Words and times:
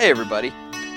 Hey, 0.00 0.08
everybody. 0.08 0.50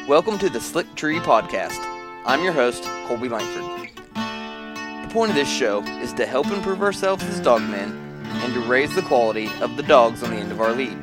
Welcome 0.07 0.39
to 0.39 0.49
the 0.49 0.61
Slick 0.61 0.95
Tree 0.95 1.19
Podcast. 1.19 1.77
I'm 2.25 2.41
your 2.41 2.53
host, 2.53 2.85
Colby 3.05 3.27
Langford. 3.27 3.89
The 4.15 5.13
point 5.13 5.31
of 5.31 5.35
this 5.35 5.49
show 5.49 5.83
is 5.99 6.13
to 6.13 6.25
help 6.25 6.47
improve 6.47 6.81
ourselves 6.81 7.21
as 7.25 7.41
dogmen 7.41 7.91
and 8.23 8.53
to 8.53 8.61
raise 8.61 8.95
the 8.95 9.01
quality 9.01 9.49
of 9.59 9.75
the 9.75 9.83
dogs 9.83 10.23
on 10.23 10.29
the 10.29 10.37
end 10.37 10.53
of 10.53 10.61
our 10.61 10.71
lead. 10.71 10.97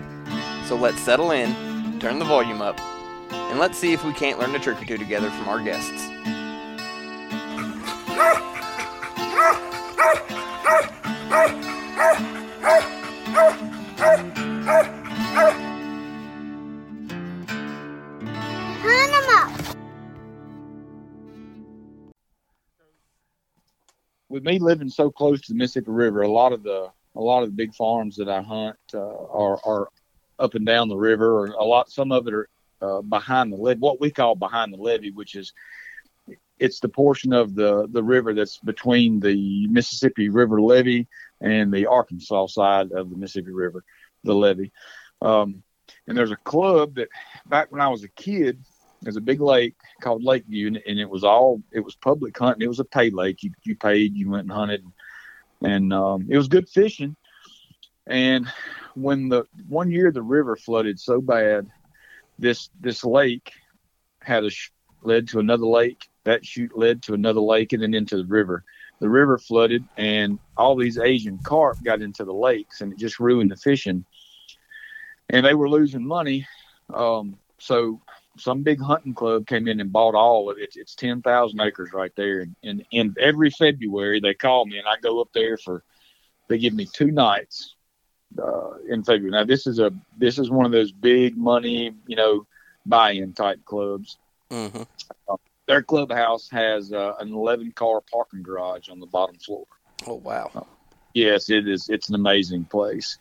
So 0.64 0.76
let's 0.76 0.98
settle 0.98 1.32
in, 1.32 2.00
turn 2.00 2.18
the 2.18 2.24
volume 2.24 2.62
up, 2.62 2.80
and 2.80 3.58
let's 3.58 3.76
see 3.76 3.92
if 3.92 4.02
we 4.02 4.14
can't 4.14 4.38
learn 4.38 4.54
a 4.54 4.58
trick 4.58 4.80
or 4.80 4.86
two 4.86 4.96
together 4.96 5.28
from 5.28 5.50
our 5.50 5.62
guests. 5.62 6.08
With 24.40 24.52
me 24.52 24.58
living 24.58 24.88
so 24.88 25.10
close 25.10 25.40
to 25.42 25.52
the 25.52 25.58
Mississippi 25.58 25.90
River, 25.90 26.22
a 26.22 26.28
lot 26.28 26.52
of 26.52 26.62
the 26.62 26.90
a 27.16 27.20
lot 27.20 27.42
of 27.42 27.50
the 27.50 27.54
big 27.54 27.74
farms 27.74 28.16
that 28.16 28.28
I 28.28 28.40
hunt 28.40 28.76
uh, 28.94 28.98
are 28.98 29.58
are 29.64 29.88
up 30.38 30.54
and 30.54 30.64
down 30.64 30.88
the 30.88 30.96
river, 30.96 31.40
or 31.40 31.46
a 31.46 31.64
lot. 31.64 31.90
Some 31.90 32.12
of 32.12 32.26
it 32.26 32.34
are 32.34 32.48
uh, 32.80 33.02
behind 33.02 33.52
the 33.52 33.56
levee, 33.56 33.80
what 33.80 34.00
we 34.00 34.10
call 34.10 34.34
behind 34.34 34.72
the 34.72 34.78
levee, 34.78 35.10
which 35.10 35.34
is 35.34 35.52
it's 36.58 36.80
the 36.80 36.88
portion 36.88 37.32
of 37.32 37.54
the 37.54 37.86
the 37.90 38.02
river 38.02 38.32
that's 38.32 38.58
between 38.58 39.20
the 39.20 39.66
Mississippi 39.68 40.28
River 40.30 40.60
levee 40.60 41.06
and 41.40 41.72
the 41.72 41.86
Arkansas 41.86 42.46
side 42.46 42.92
of 42.92 43.10
the 43.10 43.16
Mississippi 43.16 43.52
River, 43.52 43.84
the 44.24 44.34
levee. 44.34 44.72
Um, 45.20 45.62
and 46.06 46.16
there's 46.16 46.30
a 46.30 46.36
club 46.36 46.94
that 46.94 47.08
back 47.46 47.70
when 47.70 47.80
I 47.80 47.88
was 47.88 48.04
a 48.04 48.08
kid, 48.08 48.64
there's 49.02 49.16
a 49.16 49.20
big 49.20 49.40
lake 49.40 49.74
called 50.00 50.22
Lakeview, 50.22 50.68
and, 50.68 50.80
and 50.86 50.98
it 50.98 51.08
was 51.08 51.24
all 51.24 51.62
it 51.72 51.80
was 51.80 51.94
public 51.94 52.38
hunting. 52.38 52.62
It 52.62 52.68
was 52.68 52.80
a 52.80 52.84
pay 52.84 53.10
lake. 53.10 53.42
You 53.42 53.52
you 53.64 53.76
paid, 53.76 54.14
you 54.14 54.30
went 54.30 54.44
and 54.44 54.52
hunted, 54.52 54.84
and 55.62 55.92
um, 55.92 56.26
it 56.28 56.36
was 56.36 56.48
good 56.48 56.68
fishing. 56.68 57.16
And 58.06 58.46
when 58.94 59.28
the 59.28 59.44
one 59.68 59.90
year 59.90 60.10
the 60.10 60.22
river 60.22 60.56
flooded 60.56 60.98
so 60.98 61.20
bad, 61.20 61.66
this 62.38 62.70
this 62.80 63.04
lake 63.04 63.52
had 64.20 64.44
a 64.44 64.50
sh- 64.50 64.70
led 65.02 65.28
to 65.28 65.38
another 65.38 65.66
lake. 65.66 66.08
That 66.24 66.44
chute 66.44 66.76
led 66.76 67.02
to 67.04 67.14
another 67.14 67.40
lake, 67.40 67.72
and 67.72 67.82
then 67.82 67.94
into 67.94 68.16
the 68.16 68.26
river. 68.26 68.64
The 69.00 69.08
river 69.08 69.38
flooded, 69.38 69.82
and 69.96 70.38
all 70.58 70.76
these 70.76 70.98
Asian 70.98 71.38
carp 71.42 71.82
got 71.82 72.02
into 72.02 72.24
the 72.26 72.34
lakes, 72.34 72.82
and 72.82 72.92
it 72.92 72.98
just 72.98 73.18
ruined 73.18 73.50
the 73.50 73.56
fishing. 73.56 74.04
And 75.30 75.46
they 75.46 75.54
were 75.54 75.70
losing 75.70 76.06
money. 76.06 76.46
Um, 76.92 77.36
so 77.58 78.02
some 78.38 78.62
big 78.62 78.80
hunting 78.80 79.14
club 79.14 79.46
came 79.46 79.68
in 79.68 79.80
and 79.80 79.92
bought 79.92 80.14
all 80.14 80.50
of 80.50 80.58
it. 80.58 80.74
It's 80.76 80.94
ten 80.94 81.22
thousand 81.22 81.60
acres 81.60 81.92
right 81.92 82.12
there, 82.16 82.40
and, 82.40 82.56
and 82.62 82.84
and 82.92 83.18
every 83.18 83.50
February 83.50 84.20
they 84.20 84.34
call 84.34 84.66
me, 84.66 84.78
and 84.78 84.88
I 84.88 84.96
go 85.00 85.20
up 85.20 85.28
there 85.32 85.56
for. 85.56 85.82
They 86.48 86.58
give 86.58 86.74
me 86.74 86.88
two 86.92 87.12
nights 87.12 87.76
uh, 88.36 88.78
in 88.88 89.04
February. 89.04 89.30
Now 89.30 89.44
this 89.44 89.68
is 89.68 89.78
a 89.78 89.92
this 90.18 90.36
is 90.36 90.50
one 90.50 90.66
of 90.66 90.72
those 90.72 90.90
big 90.90 91.36
money, 91.36 91.94
you 92.08 92.16
know, 92.16 92.44
buy-in 92.84 93.34
type 93.34 93.64
clubs. 93.64 94.18
Mm-hmm. 94.50 94.82
Their 95.68 95.82
clubhouse 95.84 96.50
has 96.50 96.92
uh, 96.92 97.14
an 97.20 97.32
eleven 97.32 97.70
car 97.70 98.00
parking 98.12 98.42
garage 98.42 98.88
on 98.88 98.98
the 98.98 99.06
bottom 99.06 99.36
floor. 99.38 99.64
Oh, 100.08 100.16
wow. 100.16 100.66
Yes, 101.14 101.50
it 101.50 101.68
is. 101.68 101.88
It's 101.88 102.08
an 102.08 102.16
amazing 102.16 102.64
place. 102.64 103.18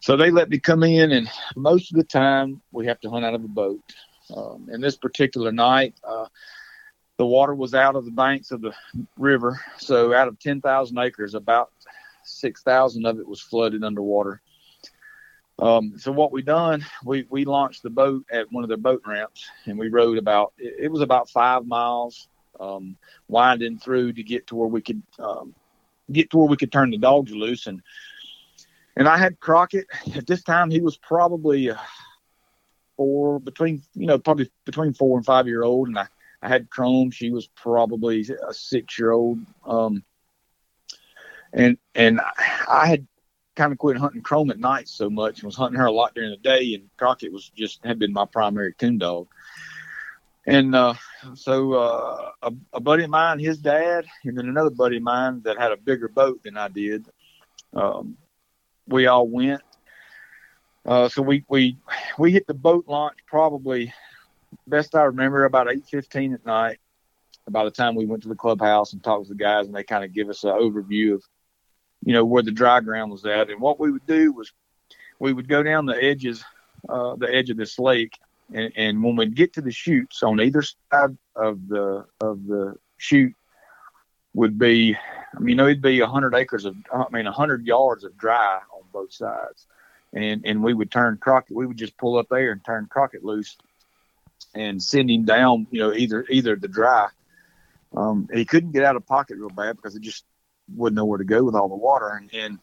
So 0.00 0.16
they 0.16 0.30
let 0.30 0.48
me 0.48 0.58
come 0.58 0.84
in, 0.84 1.12
and 1.12 1.30
most 1.54 1.92
of 1.92 1.98
the 1.98 2.04
time 2.04 2.62
we 2.72 2.86
have 2.86 3.00
to 3.00 3.10
hunt 3.10 3.26
out 3.26 3.34
of 3.34 3.44
a 3.44 3.48
boat. 3.48 3.82
Um, 4.34 4.68
and 4.70 4.82
this 4.82 4.96
particular 4.96 5.52
night, 5.52 5.94
uh, 6.04 6.26
the 7.16 7.26
water 7.26 7.54
was 7.54 7.74
out 7.74 7.96
of 7.96 8.04
the 8.04 8.10
banks 8.10 8.50
of 8.50 8.60
the 8.60 8.72
river. 9.16 9.60
So 9.78 10.14
out 10.14 10.28
of 10.28 10.38
10,000 10.38 10.98
acres, 10.98 11.34
about 11.34 11.72
6,000 12.24 13.06
of 13.06 13.18
it 13.18 13.26
was 13.26 13.40
flooded 13.40 13.82
underwater. 13.82 14.40
Um, 15.58 15.94
so 15.98 16.12
what 16.12 16.30
we 16.30 16.42
done, 16.42 16.86
we, 17.04 17.26
we 17.30 17.44
launched 17.44 17.82
the 17.82 17.90
boat 17.90 18.24
at 18.30 18.50
one 18.52 18.62
of 18.62 18.68
their 18.68 18.76
boat 18.76 19.02
ramps, 19.04 19.48
and 19.66 19.76
we 19.76 19.88
rode 19.88 20.18
about, 20.18 20.52
it, 20.56 20.84
it 20.84 20.88
was 20.88 21.00
about 21.00 21.28
five 21.28 21.66
miles, 21.66 22.28
um, 22.60 22.96
winding 23.26 23.78
through 23.78 24.12
to 24.12 24.22
get 24.22 24.46
to 24.48 24.56
where 24.56 24.68
we 24.68 24.80
could 24.80 25.02
um, 25.18 25.54
get 26.12 26.30
to 26.30 26.38
where 26.38 26.48
we 26.48 26.56
could 26.56 26.72
turn 26.72 26.90
the 26.90 26.98
dogs 26.98 27.32
loose. 27.32 27.66
And 27.66 27.82
and 28.96 29.08
I 29.08 29.16
had 29.16 29.38
Crockett 29.38 29.86
at 30.16 30.26
this 30.26 30.42
time. 30.42 30.70
He 30.70 30.80
was 30.80 30.96
probably 30.96 31.70
uh, 31.70 31.76
four, 32.98 33.40
between 33.40 33.82
you 33.94 34.06
know 34.06 34.18
probably 34.18 34.50
between 34.66 34.92
four 34.92 35.16
and 35.16 35.24
five 35.24 35.46
year 35.46 35.62
old, 35.62 35.88
and 35.88 35.98
I 35.98 36.08
I 36.42 36.48
had 36.48 36.68
Chrome. 36.68 37.10
She 37.10 37.30
was 37.30 37.46
probably 37.46 38.26
a 38.46 38.52
six 38.52 38.98
year 38.98 39.12
old. 39.12 39.38
Um, 39.64 40.04
and 41.52 41.78
and 41.94 42.20
I 42.68 42.86
had 42.86 43.06
kind 43.56 43.72
of 43.72 43.78
quit 43.78 43.96
hunting 43.96 44.22
Chrome 44.22 44.50
at 44.50 44.58
night 44.58 44.88
so 44.88 45.10
much 45.10 45.38
and 45.38 45.46
was 45.46 45.56
hunting 45.56 45.80
her 45.80 45.86
a 45.86 45.92
lot 45.92 46.14
during 46.14 46.30
the 46.30 46.36
day. 46.36 46.74
And 46.74 46.88
Crockett 46.96 47.32
was 47.32 47.48
just 47.48 47.84
had 47.84 47.98
been 47.98 48.12
my 48.12 48.24
primary 48.24 48.74
coon 48.74 48.98
dog. 48.98 49.28
And 50.46 50.74
uh, 50.74 50.94
so 51.34 51.74
uh, 51.74 52.30
a, 52.42 52.52
a 52.72 52.80
buddy 52.80 53.04
of 53.04 53.10
mine, 53.10 53.38
his 53.38 53.58
dad, 53.58 54.06
and 54.24 54.38
then 54.38 54.48
another 54.48 54.70
buddy 54.70 54.96
of 54.96 55.02
mine 55.02 55.42
that 55.42 55.58
had 55.58 55.72
a 55.72 55.76
bigger 55.76 56.08
boat 56.08 56.42
than 56.42 56.56
I 56.56 56.68
did. 56.68 57.04
Um, 57.74 58.16
we 58.86 59.06
all 59.06 59.28
went. 59.28 59.60
Uh, 60.86 61.08
so 61.08 61.22
we 61.22 61.44
we 61.48 61.76
we 62.18 62.32
hit 62.32 62.46
the 62.46 62.54
boat 62.54 62.84
launch 62.88 63.18
probably 63.26 63.92
best 64.66 64.94
I 64.94 65.02
remember 65.04 65.44
about 65.44 65.70
eight 65.70 65.86
fifteen 65.86 66.32
at 66.34 66.44
night. 66.46 66.78
By 67.48 67.64
the 67.64 67.70
time 67.70 67.94
we 67.94 68.06
went 68.06 68.22
to 68.24 68.28
the 68.28 68.34
clubhouse 68.34 68.92
and 68.92 69.02
talked 69.02 69.24
to 69.24 69.30
the 69.30 69.38
guys, 69.38 69.66
and 69.66 69.74
they 69.74 69.84
kind 69.84 70.04
of 70.04 70.12
give 70.12 70.28
us 70.28 70.44
an 70.44 70.50
overview 70.50 71.14
of 71.14 71.24
you 72.04 72.12
know 72.12 72.24
where 72.24 72.42
the 72.42 72.52
dry 72.52 72.80
ground 72.80 73.10
was 73.10 73.24
at, 73.24 73.50
and 73.50 73.60
what 73.60 73.80
we 73.80 73.90
would 73.90 74.06
do 74.06 74.32
was 74.32 74.52
we 75.18 75.32
would 75.32 75.48
go 75.48 75.62
down 75.62 75.86
the 75.86 76.02
edges, 76.02 76.44
uh, 76.88 77.16
the 77.16 77.32
edge 77.34 77.50
of 77.50 77.56
this 77.56 77.78
lake, 77.78 78.18
and, 78.52 78.72
and 78.76 79.02
when 79.02 79.16
we'd 79.16 79.34
get 79.34 79.54
to 79.54 79.60
the 79.60 79.72
chutes 79.72 80.22
on 80.22 80.40
either 80.40 80.62
side 80.62 81.16
of 81.34 81.68
the 81.68 82.06
of 82.20 82.46
the 82.46 82.76
chute 82.98 83.34
would 84.34 84.58
be, 84.58 84.96
I 85.36 85.40
mean, 85.40 85.58
it'd 85.58 85.82
be 85.82 86.00
hundred 86.00 86.34
acres 86.34 86.64
of, 86.64 86.76
I 86.92 87.04
mean, 87.10 87.26
hundred 87.26 87.66
yards 87.66 88.04
of 88.04 88.16
dry 88.16 88.60
on 88.72 88.82
both 88.92 89.12
sides, 89.12 89.66
and 90.12 90.42
and 90.44 90.62
we 90.62 90.74
would 90.74 90.90
turn 90.90 91.18
Crockett, 91.18 91.56
we 91.56 91.66
would 91.66 91.76
just 91.76 91.96
pull 91.96 92.18
up 92.18 92.28
there 92.30 92.52
and 92.52 92.64
turn 92.64 92.86
Crockett 92.90 93.24
loose, 93.24 93.56
and 94.54 94.82
send 94.82 95.10
him 95.10 95.24
down, 95.24 95.66
you 95.70 95.80
know, 95.80 95.92
either 95.92 96.24
either 96.30 96.56
the 96.56 96.68
dry. 96.68 97.08
Um, 97.96 98.28
he 98.32 98.44
couldn't 98.44 98.72
get 98.72 98.84
out 98.84 98.96
of 98.96 99.06
pocket 99.06 99.38
real 99.38 99.48
bad 99.48 99.76
because 99.76 99.94
he 99.94 100.00
just 100.00 100.24
wouldn't 100.74 100.96
know 100.96 101.06
where 101.06 101.18
to 101.18 101.24
go 101.24 101.42
with 101.42 101.54
all 101.54 101.68
the 101.68 101.74
water, 101.74 102.08
and, 102.08 102.30
and 102.34 102.58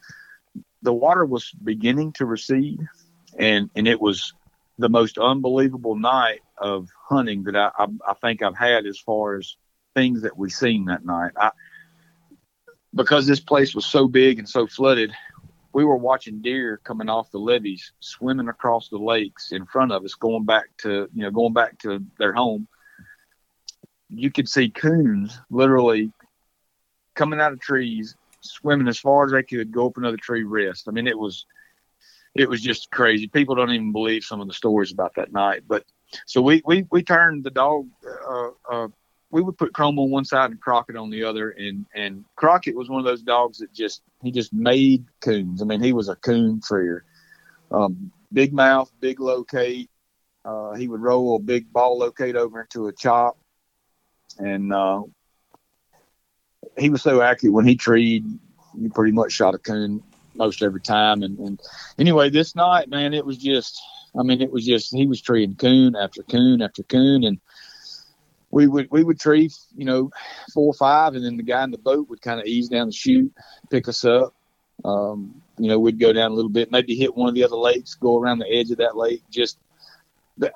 the 0.82 0.94
water 0.94 1.26
was 1.26 1.52
beginning 1.52 2.14
to 2.14 2.26
recede, 2.26 2.80
and 3.38 3.70
and 3.76 3.88
it 3.88 4.00
was 4.00 4.34
the 4.78 4.90
most 4.90 5.18
unbelievable 5.18 5.96
night 5.96 6.42
of 6.58 6.90
hunting 7.08 7.44
that 7.44 7.56
I, 7.56 7.72
I, 7.78 7.88
I 8.08 8.14
think 8.16 8.42
I've 8.42 8.58
had 8.58 8.86
as 8.86 9.00
far 9.00 9.38
as 9.38 9.56
things 9.94 10.24
that 10.24 10.38
we 10.38 10.50
seen 10.50 10.86
that 10.86 11.06
night. 11.06 11.32
I, 11.38 11.52
because 12.94 13.28
this 13.28 13.40
place 13.40 13.76
was 13.76 13.86
so 13.86 14.08
big 14.08 14.40
and 14.40 14.48
so 14.48 14.68
flooded, 14.68 15.14
we 15.76 15.84
were 15.84 15.98
watching 15.98 16.42
deer 16.42 16.80
coming 16.86 17.10
off 17.10 17.32
the 17.32 17.38
levees, 17.38 17.92
swimming 18.00 18.48
across 18.48 18.88
the 18.88 18.98
lakes 18.98 19.52
in 19.52 19.66
front 19.66 19.92
of 19.92 20.06
us, 20.06 20.14
going 20.14 20.46
back 20.46 20.68
to 20.78 21.10
you 21.14 21.24
know 21.24 21.32
going 21.32 21.52
back 21.52 21.78
to 21.80 22.02
their 22.18 22.32
home. 22.32 22.66
You 24.08 24.32
could 24.32 24.48
see 24.48 24.70
coons 24.70 25.38
literally 25.50 26.14
coming 27.14 27.42
out 27.42 27.52
of 27.52 27.60
trees, 27.60 28.16
swimming 28.40 28.88
as 28.88 29.00
far 29.00 29.26
as 29.26 29.34
they 29.34 29.44
could, 29.44 29.74
go 29.74 29.88
up 29.88 29.98
another 29.98 30.16
tree, 30.16 30.44
rest. 30.44 30.88
I 30.88 30.92
mean, 30.92 31.08
it 31.08 31.20
was 31.20 31.46
it 32.36 32.48
was 32.48 32.62
just 32.62 32.90
crazy. 32.90 33.28
People 33.28 33.56
don't 33.56 33.72
even 33.72 33.92
believe 33.92 34.24
some 34.24 34.40
of 34.40 34.48
the 34.48 34.54
stories 34.54 34.94
about 34.94 35.16
that 35.16 35.34
night. 35.34 35.64
But 35.68 35.84
so 36.26 36.42
we 36.42 36.62
we 36.66 36.86
we 36.90 37.04
turned 37.04 37.44
the 37.44 37.52
dog. 37.52 37.90
Uh, 38.26 38.50
uh, 38.72 38.88
we 39.36 39.42
would 39.42 39.58
put 39.58 39.74
Chrome 39.74 40.00
on 40.00 40.10
one 40.10 40.24
side 40.24 40.52
and 40.52 40.62
Crockett 40.62 40.96
on 40.96 41.10
the 41.10 41.26
other, 41.26 41.50
and 41.50 41.86
and 41.94 42.24
Crockett 42.38 42.74
was 42.74 42.88
one 42.88 43.00
of 43.00 43.06
those 43.06 43.22
dogs 43.22 43.58
that 43.58 43.74
just 43.74 44.02
he 44.24 44.32
just 44.32 44.54
made 44.54 45.04
coons. 45.20 45.62
I 45.62 45.66
mean, 45.66 45.82
he 45.82 45.92
was 45.92 46.08
a 46.08 46.16
coon 46.16 46.62
treer. 46.62 47.04
Um, 47.70 48.14
big 48.32 48.54
mouth, 48.54 48.90
big 49.02 49.20
locate. 49.20 49.90
Uh, 50.46 50.76
he 50.76 50.88
would 50.88 51.02
roll 51.02 51.36
a 51.36 51.40
big 51.40 51.74
bawl 51.74 52.00
locate 52.00 52.38
over 52.38 52.62
into 52.62 52.88
a 52.88 52.94
chop, 52.94 53.38
and 54.40 54.72
uh, 54.72 55.04
he 56.78 56.90
was 56.90 57.02
so 57.02 57.22
accurate 57.22 57.54
when 57.54 57.68
he 57.68 57.76
treed. 57.76 58.24
You 58.80 58.90
pretty 58.90 59.12
much 59.12 59.34
shot 59.34 59.54
a 59.54 59.58
coon 59.58 60.02
most 60.36 60.64
every 60.64 60.82
time. 60.82 61.24
And, 61.24 61.38
and 61.40 61.62
anyway, 62.00 62.30
this 62.30 62.56
night, 62.56 62.88
man, 62.88 63.14
it 63.14 63.26
was 63.26 63.38
just. 63.38 63.82
I 64.18 64.24
mean, 64.24 64.42
it 64.42 64.50
was 64.50 64.66
just 64.66 64.96
he 64.96 65.08
was 65.08 65.20
treeing 65.20 65.56
coon 65.56 65.94
after 65.94 66.24
coon 66.24 66.62
after 66.62 66.84
coon, 66.84 67.26
and 67.26 67.38
we 68.56 68.68
would 68.68 68.88
we 68.90 69.04
would 69.04 69.20
tree, 69.20 69.52
you 69.76 69.84
know, 69.84 70.10
four 70.54 70.68
or 70.68 70.74
five, 70.74 71.14
and 71.14 71.26
then 71.26 71.36
the 71.36 71.44
guy 71.44 71.62
in 71.66 71.72
the 71.72 71.78
boat 71.78 72.08
would 72.10 72.22
kind 72.22 72.40
of 72.40 72.46
ease 72.46 72.70
down 72.70 72.88
the 72.88 72.94
chute, 72.94 73.34
pick 73.70 73.90
us 73.90 74.06
up. 74.06 74.34
Um, 74.86 75.42
you 75.58 75.68
know, 75.68 75.78
we'd 75.78 76.00
go 76.00 76.14
down 76.14 76.32
a 76.32 76.34
little 76.34 76.50
bit, 76.50 76.72
maybe 76.72 76.96
hit 76.96 77.18
one 77.18 77.28
of 77.28 77.36
the 77.36 77.44
other 77.44 77.58
lakes, 77.58 77.96
go 77.96 78.18
around 78.18 78.40
the 78.40 78.50
edge 78.50 78.72
of 78.72 78.78
that 78.78 78.96
lake, 78.96 79.24
just 79.30 79.58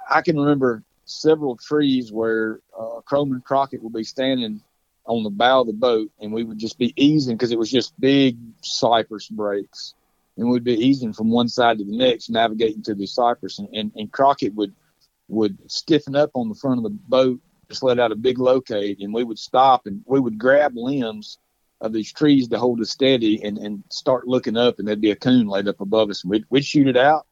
I 0.10 0.22
can 0.22 0.40
remember 0.40 0.82
several 1.04 1.58
trees 1.58 2.10
where 2.10 2.62
uh, 2.78 3.02
Crockett 3.02 3.84
would 3.84 3.94
be 3.94 4.06
standing 4.06 4.62
on 5.06 5.24
the 5.24 5.30
bow 5.30 5.62
of 5.62 5.68
the 5.68 5.74
boat, 5.74 6.10
and 6.22 6.32
we 6.32 6.46
would 6.46 6.58
just 6.58 6.78
be 6.78 6.94
easing 6.96 7.36
because 7.36 7.52
it 7.52 7.60
was 7.60 7.70
just 7.70 8.00
big 8.00 8.38
cypress 8.62 9.28
breaks, 9.28 9.94
and 10.38 10.50
we'd 10.50 10.64
be 10.64 10.86
easing 10.86 11.12
from 11.12 11.32
one 11.32 11.50
side 11.50 11.80
to 11.80 11.84
the 11.84 11.98
next, 11.98 12.30
navigating 12.30 12.82
through 12.82 12.96
the 12.96 13.08
cypress, 13.08 13.60
and, 13.60 13.68
and, 13.74 13.92
and 13.98 14.10
Crockett 14.10 14.56
would 14.56 14.74
would 15.28 15.58
stiffen 15.70 16.16
up 16.16 16.32
on 16.34 16.48
the 16.48 16.56
front 16.56 16.78
of 16.78 16.84
the 16.84 16.90
boat, 16.90 17.40
just 17.70 17.84
let 17.84 18.00
out 18.00 18.12
a 18.12 18.16
big 18.16 18.40
locate, 18.40 19.00
and 19.00 19.14
we 19.14 19.24
would 19.24 19.40
stop 19.40 19.86
and 19.86 20.02
we 20.06 20.20
would 20.20 20.38
grab 20.38 20.76
limbs 20.76 21.38
of 21.82 21.94
these 21.94 22.12
trees 22.12 22.48
to 22.48 22.60
hold 22.60 22.82
us 22.82 22.90
steady 22.90 23.42
and, 23.44 23.58
and 23.58 23.84
start 23.90 24.28
looking 24.28 24.58
up, 24.58 24.80
and 24.80 24.88
there'd 24.88 25.00
be 25.00 25.12
a 25.12 25.16
coon 25.16 25.48
laid 25.48 25.68
up 25.68 25.80
above 25.80 26.10
us, 26.10 26.24
and 26.24 26.32
we'd, 26.32 26.46
we'd 26.50 26.66
shoot 26.66 26.88
it 26.88 26.98
out, 26.98 27.26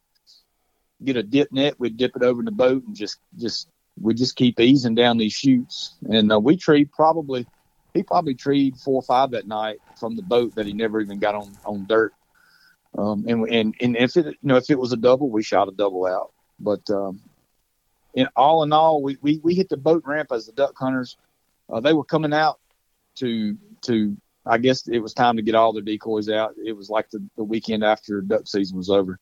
get 1.03 1.17
a 1.17 1.23
dip 1.23 1.51
net, 1.51 1.79
we'd 1.79 1.97
dip 1.97 2.15
it 2.15 2.23
over 2.23 2.39
in 2.39 2.45
the 2.45 2.51
boat, 2.51 2.83
and 2.85 2.95
just 2.95 3.19
just 3.37 3.67
we 3.99 4.13
just 4.13 4.35
keep 4.35 4.59
easing 4.59 4.95
down 4.95 5.17
these 5.17 5.33
chutes, 5.33 5.95
and 6.09 6.31
uh, 6.31 6.39
we 6.39 6.55
treed 6.55 6.91
probably 6.91 7.45
he 7.93 8.03
probably 8.03 8.35
treed 8.35 8.77
four 8.77 8.95
or 8.95 9.01
five 9.01 9.31
that 9.31 9.47
night 9.47 9.79
from 9.99 10.15
the 10.15 10.21
boat 10.21 10.53
that 10.55 10.67
he 10.67 10.73
never 10.73 11.01
even 11.01 11.19
got 11.19 11.35
on 11.35 11.51
on 11.65 11.85
dirt. 11.87 12.13
Um, 12.97 13.25
and 13.27 13.47
and 13.49 13.75
and 13.81 13.97
if 13.97 14.15
it 14.15 14.25
you 14.25 14.35
know 14.43 14.57
if 14.57 14.69
it 14.69 14.79
was 14.79 14.93
a 14.93 14.97
double, 14.97 15.29
we 15.29 15.43
shot 15.43 15.67
a 15.67 15.71
double 15.71 16.05
out. 16.05 16.31
But 16.59 16.89
um, 16.89 17.21
in 18.17 18.27
all 18.35 18.63
in 18.63 18.73
all, 18.73 19.03
we, 19.03 19.15
we, 19.21 19.39
we 19.43 19.53
hit 19.53 19.69
the 19.69 19.77
boat 19.77 20.01
ramp 20.03 20.31
as 20.31 20.47
the 20.47 20.51
duck 20.51 20.73
hunters. 20.75 21.17
Uh, 21.71 21.79
they 21.79 21.93
were 21.93 22.03
coming 22.03 22.33
out 22.33 22.59
to 23.17 23.55
to 23.81 24.17
I 24.43 24.57
guess 24.57 24.87
it 24.87 24.99
was 24.99 25.13
time 25.13 25.35
to 25.35 25.43
get 25.43 25.53
all 25.53 25.71
their 25.71 25.83
decoys 25.83 26.27
out. 26.27 26.55
It 26.63 26.71
was 26.71 26.89
like 26.89 27.11
the, 27.11 27.23
the 27.35 27.43
weekend 27.43 27.83
after 27.83 28.21
duck 28.21 28.47
season 28.47 28.75
was 28.75 28.89
over, 28.89 29.19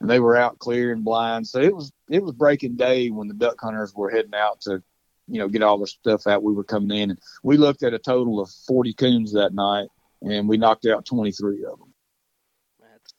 and 0.00 0.08
they 0.08 0.20
were 0.20 0.36
out 0.36 0.60
clearing 0.60 1.02
blind. 1.02 1.48
So 1.48 1.60
it 1.60 1.74
was 1.74 1.90
it 2.08 2.22
was 2.22 2.34
breaking 2.34 2.76
day 2.76 3.10
when 3.10 3.26
the 3.26 3.34
duck 3.34 3.56
hunters 3.60 3.92
were 3.92 4.10
heading 4.10 4.34
out 4.34 4.60
to, 4.60 4.80
you 5.26 5.40
know, 5.40 5.48
get 5.48 5.64
all 5.64 5.78
their 5.78 5.88
stuff 5.88 6.28
out. 6.28 6.44
We 6.44 6.54
were 6.54 6.62
coming 6.62 6.96
in, 6.96 7.10
and 7.10 7.18
we 7.42 7.56
looked 7.56 7.82
at 7.82 7.94
a 7.94 7.98
total 7.98 8.40
of 8.40 8.48
40 8.68 8.92
coons 8.92 9.32
that 9.32 9.54
night, 9.54 9.88
and 10.22 10.48
we 10.48 10.56
knocked 10.56 10.86
out 10.86 11.04
23 11.04 11.64
of 11.64 11.80
them. 11.80 11.94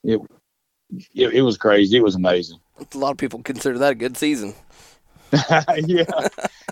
It 0.04 0.20
it, 1.14 1.34
it 1.34 1.42
was 1.42 1.58
crazy. 1.58 1.98
It 1.98 2.02
was 2.02 2.14
amazing. 2.14 2.60
A 2.94 2.96
lot 2.96 3.10
of 3.10 3.18
people 3.18 3.42
consider 3.42 3.76
that 3.78 3.92
a 3.92 3.94
good 3.94 4.16
season. 4.16 4.54
yeah, 5.86 6.04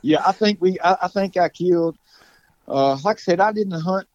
yeah. 0.03 0.23
I 0.27 0.33
think 0.33 0.61
we. 0.61 0.79
I, 0.81 0.97
I 1.03 1.09
think 1.09 1.37
I 1.37 1.49
killed. 1.49 1.97
Uh, 2.67 2.99
like 3.05 3.17
I 3.17 3.21
said, 3.21 3.41
I 3.41 3.53
didn't 3.53 3.81
hunt 3.81 4.09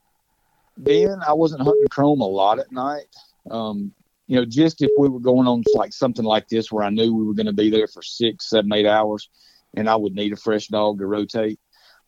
then. 0.78 1.20
I 1.26 1.34
wasn't 1.34 1.62
hunting 1.62 1.88
chrome 1.90 2.22
a 2.22 2.28
lot 2.28 2.60
at 2.60 2.72
night. 2.72 3.06
Um, 3.50 3.94
you 4.28 4.38
know, 4.38 4.46
just 4.46 4.82
if 4.82 4.90
we 4.98 5.10
were 5.10 5.20
going 5.20 5.48
on 5.48 5.64
like 5.76 5.94
something 5.94 6.26
like 6.26 6.48
this 6.48 6.72
where 6.72 6.84
I 6.84 6.90
knew 6.90 7.14
we 7.14 7.26
were 7.26 7.34
going 7.34 7.48
to 7.48 7.54
be 7.54 7.70
there 7.70 7.88
for 7.88 8.02
six, 8.02 8.50
seven, 8.50 8.72
eight 8.74 8.86
hours, 8.86 9.30
and 9.76 9.90
I 9.90 9.96
would 9.96 10.14
need 10.14 10.34
a 10.34 10.38
fresh 10.38 10.68
dog 10.68 11.00
to 11.00 11.06
rotate. 11.06 11.60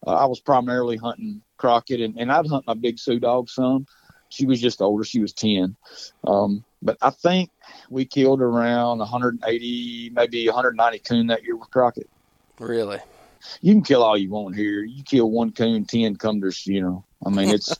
Uh, 0.05 0.15
I 0.15 0.25
was 0.25 0.39
primarily 0.39 0.97
hunting 0.97 1.41
Crockett, 1.57 2.01
and, 2.01 2.17
and 2.17 2.31
I'd 2.31 2.47
hunt 2.47 2.67
my 2.67 2.73
big 2.73 2.99
Sioux 2.99 3.19
dog 3.19 3.49
some. 3.49 3.85
She 4.29 4.45
was 4.45 4.59
just 4.59 4.81
older; 4.81 5.03
she 5.03 5.19
was 5.19 5.33
ten. 5.33 5.75
Um, 6.25 6.63
but 6.81 6.97
I 7.01 7.11
think 7.11 7.49
we 7.89 8.05
killed 8.05 8.41
around 8.41 8.99
180, 8.99 10.11
maybe 10.13 10.47
190 10.47 10.99
coon 10.99 11.27
that 11.27 11.43
year 11.43 11.55
with 11.55 11.71
Crockett. 11.71 12.09
Really? 12.59 12.99
You 13.61 13.73
can 13.73 13.83
kill 13.83 14.03
all 14.03 14.17
you 14.17 14.29
want 14.29 14.55
here. 14.55 14.83
You 14.83 15.03
kill 15.03 15.29
one 15.29 15.51
coon, 15.51 15.85
ten 15.85 16.15
come 16.15 16.41
to 16.41 16.51
you 16.65 16.81
know. 16.81 17.05
I 17.25 17.29
mean, 17.29 17.49
it's 17.49 17.75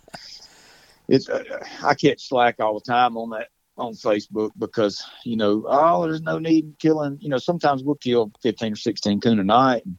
it's. 1.08 1.30
Uh, 1.30 1.44
I 1.84 1.94
catch 1.94 2.28
slack 2.28 2.60
all 2.60 2.80
the 2.80 2.92
time 2.92 3.18
on 3.18 3.30
that 3.32 3.48
on 3.78 3.94
Facebook 3.94 4.52
because 4.58 5.04
you 5.24 5.38
know, 5.38 5.66
oh, 5.68 6.04
there's 6.04 6.22
no 6.22 6.40
need 6.40 6.66
in 6.66 6.76
killing. 6.80 7.18
You 7.22 7.30
know, 7.30 7.38
sometimes 7.38 7.84
we'll 7.84 7.96
kill 7.96 8.32
fifteen 8.42 8.74
or 8.74 8.78
sixteen 8.78 9.22
coon 9.22 9.40
a 9.40 9.44
night, 9.44 9.86
and, 9.86 9.98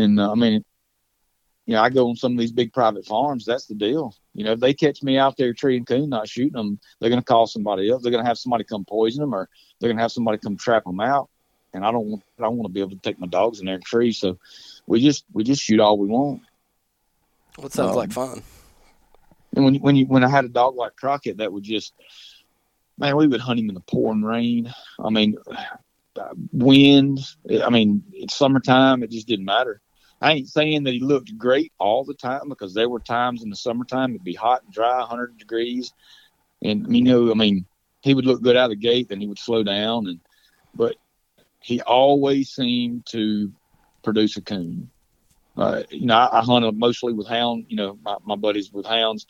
and 0.00 0.20
uh, 0.20 0.30
I 0.30 0.34
mean, 0.34 0.64
you 1.66 1.74
know, 1.74 1.82
I 1.82 1.88
go 1.88 2.08
on 2.08 2.16
some 2.16 2.32
of 2.32 2.38
these 2.38 2.52
big 2.52 2.72
private 2.72 3.06
farms. 3.06 3.44
That's 3.44 3.66
the 3.66 3.74
deal. 3.74 4.14
You 4.34 4.44
know, 4.44 4.52
if 4.52 4.60
they 4.60 4.74
catch 4.74 5.02
me 5.02 5.18
out 5.18 5.36
there 5.36 5.52
treeing 5.52 5.84
coon, 5.84 6.10
not 6.10 6.28
shooting 6.28 6.52
them, 6.52 6.78
they're 7.00 7.10
going 7.10 7.20
to 7.20 7.24
call 7.26 7.46
somebody 7.48 7.90
else. 7.90 8.02
They're 8.02 8.12
going 8.12 8.22
to 8.22 8.28
have 8.28 8.38
somebody 8.38 8.62
come 8.64 8.84
poison 8.84 9.22
them, 9.22 9.34
or 9.34 9.48
they're 9.80 9.88
going 9.88 9.96
to 9.96 10.02
have 10.02 10.12
somebody 10.12 10.38
come 10.38 10.56
trap 10.56 10.84
them 10.84 11.00
out 11.00 11.30
and 11.72 11.84
I 11.84 11.92
don't 11.92 12.06
want 12.06 12.22
I 12.38 12.42
don't 12.42 12.56
want 12.56 12.68
to 12.68 12.72
be 12.72 12.80
able 12.80 12.90
to 12.90 12.96
take 12.96 13.18
my 13.18 13.26
dogs 13.26 13.60
in 13.60 13.66
there 13.66 13.76
and 13.76 13.84
tree. 13.84 14.12
So 14.12 14.38
we 14.86 15.00
just 15.00 15.24
we 15.32 15.44
just 15.44 15.62
shoot 15.62 15.80
all 15.80 15.98
we 15.98 16.08
want. 16.08 16.42
Well, 17.56 17.66
it 17.66 17.72
sounds 17.72 17.90
um, 17.90 17.96
like 17.96 18.12
fun. 18.12 18.42
And 19.54 19.64
when 19.64 19.74
when 19.76 19.96
you 19.96 20.06
when 20.06 20.24
I 20.24 20.28
had 20.28 20.44
a 20.44 20.48
dog 20.48 20.76
like 20.76 20.96
Crockett, 20.96 21.38
that 21.38 21.52
would 21.52 21.64
just 21.64 21.92
man, 22.98 23.16
we 23.16 23.26
would 23.26 23.40
hunt 23.40 23.60
him 23.60 23.68
in 23.68 23.74
the 23.74 23.80
pouring 23.80 24.22
rain. 24.22 24.72
I 24.98 25.10
mean, 25.10 25.36
wind. 26.52 27.20
I 27.62 27.70
mean, 27.70 28.02
it's 28.12 28.36
summertime. 28.36 29.02
It 29.02 29.10
just 29.10 29.28
didn't 29.28 29.44
matter. 29.44 29.80
I 30.20 30.32
ain't 30.32 30.48
saying 30.48 30.84
that 30.84 30.94
he 30.94 31.00
looked 31.00 31.36
great 31.38 31.72
all 31.78 32.04
the 32.04 32.14
time 32.14 32.48
because 32.48 32.74
there 32.74 32.88
were 32.88 32.98
times 32.98 33.44
in 33.44 33.50
the 33.50 33.56
summertime 33.56 34.10
it'd 34.10 34.24
be 34.24 34.34
hot 34.34 34.64
and 34.64 34.72
dry, 34.72 34.98
100 34.98 35.38
degrees, 35.38 35.92
and 36.60 36.94
you 36.94 37.02
know, 37.02 37.30
I 37.30 37.34
mean, 37.34 37.66
he 38.00 38.14
would 38.14 38.26
look 38.26 38.42
good 38.42 38.56
out 38.56 38.64
of 38.64 38.70
the 38.70 38.76
gate, 38.76 39.08
then 39.08 39.20
he 39.20 39.28
would 39.28 39.38
slow 39.38 39.62
down, 39.62 40.08
and 40.08 40.20
but 40.74 40.96
he 41.60 41.80
always 41.80 42.50
seemed 42.50 43.06
to 43.06 43.52
produce 44.02 44.36
a 44.36 44.42
coon. 44.42 44.90
Uh, 45.56 45.82
you 45.90 46.06
know, 46.06 46.16
I, 46.16 46.38
I 46.38 46.42
hunted 46.42 46.78
mostly 46.78 47.12
with 47.12 47.26
hound. 47.26 47.66
You 47.68 47.76
know, 47.76 47.98
my, 48.02 48.16
my 48.24 48.36
buddies 48.36 48.72
with 48.72 48.86
hounds, 48.86 49.26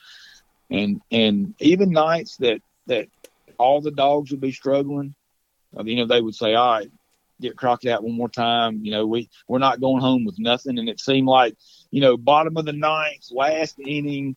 and 0.71 1.01
and 1.11 1.55
even 1.59 1.91
nights 1.91 2.37
that 2.39 2.61
that 2.87 3.09
all 3.59 3.81
the 3.81 3.91
dogs 3.91 4.31
would 4.31 4.41
be 4.41 4.53
struggling, 4.53 5.15
uh, 5.77 5.85
you 5.85 5.97
know, 5.97 6.07
they 6.07 6.21
would 6.21 6.35
say, 6.35 6.55
"All 6.55 6.73
right, 6.73 6.91
get 7.41 7.57
Crockett 7.57 7.91
out 7.91 8.05
one 8.05 8.17
more 8.17 8.29
time." 8.29 8.85
You 8.85 8.91
know, 8.93 9.07
we 9.07 9.31
we're 9.47 9.59
not 9.59 9.81
going 9.81 10.03
home 10.03 10.25
with 10.25 10.39
nothing, 10.39 10.79
and 10.79 10.89
it 10.89 11.01
seemed 11.01 11.29
like, 11.29 11.57
you 11.91 12.01
know, 12.01 12.17
bottom 12.17 12.57
of 12.57 12.67
the 12.67 12.73
ninth, 12.73 13.31
last 13.31 13.79
inning, 13.79 14.37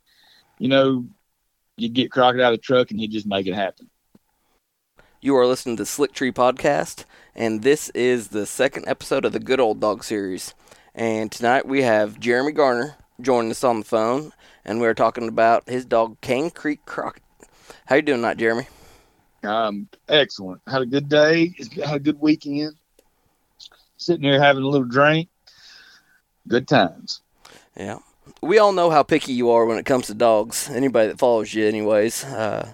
you 0.60 0.70
know, 0.70 1.06
you 1.78 1.90
get 1.90 2.12
Crockett 2.12 2.42
out 2.42 2.54
of 2.54 2.60
the 2.60 2.64
truck 2.64 2.92
and 2.92 3.00
he'd 3.00 3.12
just 3.12 3.28
make 3.28 3.48
it 3.48 3.54
happen. 3.54 3.90
You 5.24 5.38
are 5.38 5.46
listening 5.46 5.78
to 5.78 5.86
Slick 5.86 6.14
Tree 6.14 6.32
Podcast, 6.32 7.06
and 7.36 7.62
this 7.62 7.90
is 7.90 8.30
the 8.30 8.48
second 8.48 8.88
episode 8.88 9.24
of 9.24 9.34
the 9.34 9.40
Good 9.40 9.60
Old 9.60 9.80
Dog 9.80 10.04
series. 10.04 10.56
And 10.96 11.32
tonight 11.32 11.68
we 11.68 11.84
have 11.84 12.20
Jeremy 12.20 12.54
Garner 12.54 12.96
joining 13.22 13.52
us 13.52 13.64
on 13.64 13.78
the 13.78 13.86
phone, 13.86 14.34
and 14.66 14.82
we're 14.82 14.96
talking 14.96 15.28
about 15.28 15.70
his 15.70 15.86
dog 15.86 16.20
Cane 16.22 16.50
Creek 16.50 16.80
Crockett. 16.88 17.22
How 17.86 17.98
you 17.98 18.02
doing 18.02 18.18
tonight, 18.18 18.38
Jeremy? 18.38 18.66
Um, 19.44 19.88
excellent. 20.10 20.60
Had 20.66 20.82
a 20.82 20.88
good 20.88 21.08
day. 21.08 21.54
Had 21.86 21.98
a 21.98 22.00
good 22.00 22.20
weekend. 22.20 22.74
Sitting 23.98 24.24
here 24.24 24.42
having 24.42 24.64
a 24.64 24.68
little 24.68 24.88
drink. 24.88 25.30
Good 26.48 26.68
times. 26.68 27.22
Yeah. 27.78 28.00
We 28.42 28.58
all 28.58 28.74
know 28.74 28.90
how 28.90 29.04
picky 29.04 29.34
you 29.34 29.52
are 29.52 29.68
when 29.68 29.78
it 29.78 29.86
comes 29.86 30.08
to 30.08 30.16
dogs. 30.16 30.68
Anybody 30.72 31.10
that 31.10 31.20
follows 31.20 31.54
you, 31.54 31.68
anyways. 31.68 32.24
Uh, 32.24 32.74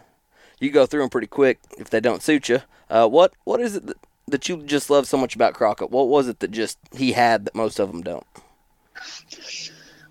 you 0.59 0.71
go 0.71 0.85
through 0.85 1.01
them 1.01 1.09
pretty 1.09 1.27
quick 1.27 1.59
if 1.77 1.89
they 1.89 1.99
don't 1.99 2.23
suit 2.23 2.49
you. 2.49 2.61
Uh, 2.89 3.07
what 3.07 3.33
what 3.43 3.59
is 3.59 3.75
it 3.75 3.91
that, 4.27 4.49
you 4.49 4.63
just 4.63 4.89
love 4.89 5.07
so 5.07 5.17
much 5.17 5.35
about 5.35 5.53
Crockett? 5.53 5.91
What 5.91 6.07
was 6.07 6.27
it 6.27 6.39
that 6.39 6.51
just 6.51 6.77
he 6.95 7.11
had 7.11 7.45
that 7.45 7.55
most 7.55 7.79
of 7.79 7.91
them 7.91 8.01
don't? 8.01 8.25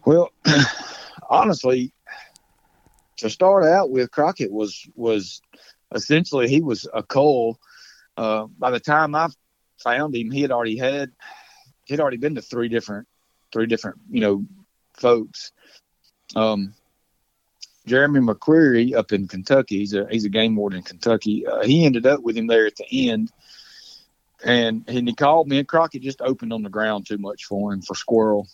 Well, 0.04 0.30
honestly, 1.30 1.92
to 3.18 3.30
start 3.30 3.64
out 3.64 3.90
with, 3.90 4.10
Crockett 4.10 4.52
was 4.52 4.86
was 4.94 5.40
essentially 5.94 6.48
he 6.48 6.60
was 6.60 6.86
a 6.92 7.02
cull. 7.02 7.58
Uh, 8.16 8.46
by 8.58 8.70
the 8.70 8.80
time 8.80 9.14
I 9.14 9.28
found 9.82 10.14
him, 10.14 10.30
he 10.30 10.42
had 10.42 10.52
already 10.52 10.76
had 10.76 11.10
he'd 11.84 12.00
already 12.00 12.16
been 12.16 12.34
to 12.34 12.42
three 12.42 12.68
different 12.68 13.06
three 13.52 13.66
different 13.66 13.98
you 14.10 14.20
know 14.20 14.44
folks. 14.94 15.52
Um, 16.34 16.74
Jeremy 17.86 18.20
McQuarrie 18.20 18.94
up 18.94 19.12
in 19.12 19.28
Kentucky. 19.28 19.78
He's 19.78 19.94
a 19.94 20.06
he's 20.10 20.24
a 20.24 20.28
game 20.28 20.56
warden 20.56 20.78
in 20.78 20.84
Kentucky. 20.84 21.46
Uh, 21.46 21.62
he 21.62 21.84
ended 21.84 22.06
up 22.06 22.20
with 22.20 22.36
him 22.36 22.48
there 22.48 22.66
at 22.66 22.76
the 22.76 23.10
end, 23.10 23.30
and 24.44 24.84
and 24.88 25.08
he 25.08 25.14
called 25.14 25.48
me. 25.48 25.58
And 25.58 25.68
Crockett 25.68 26.02
just 26.02 26.20
opened 26.20 26.52
on 26.52 26.62
the 26.62 26.68
ground 26.70 27.06
too 27.06 27.18
much 27.18 27.44
for 27.44 27.72
him 27.72 27.82
for 27.82 27.94
squirrel, 27.94 28.48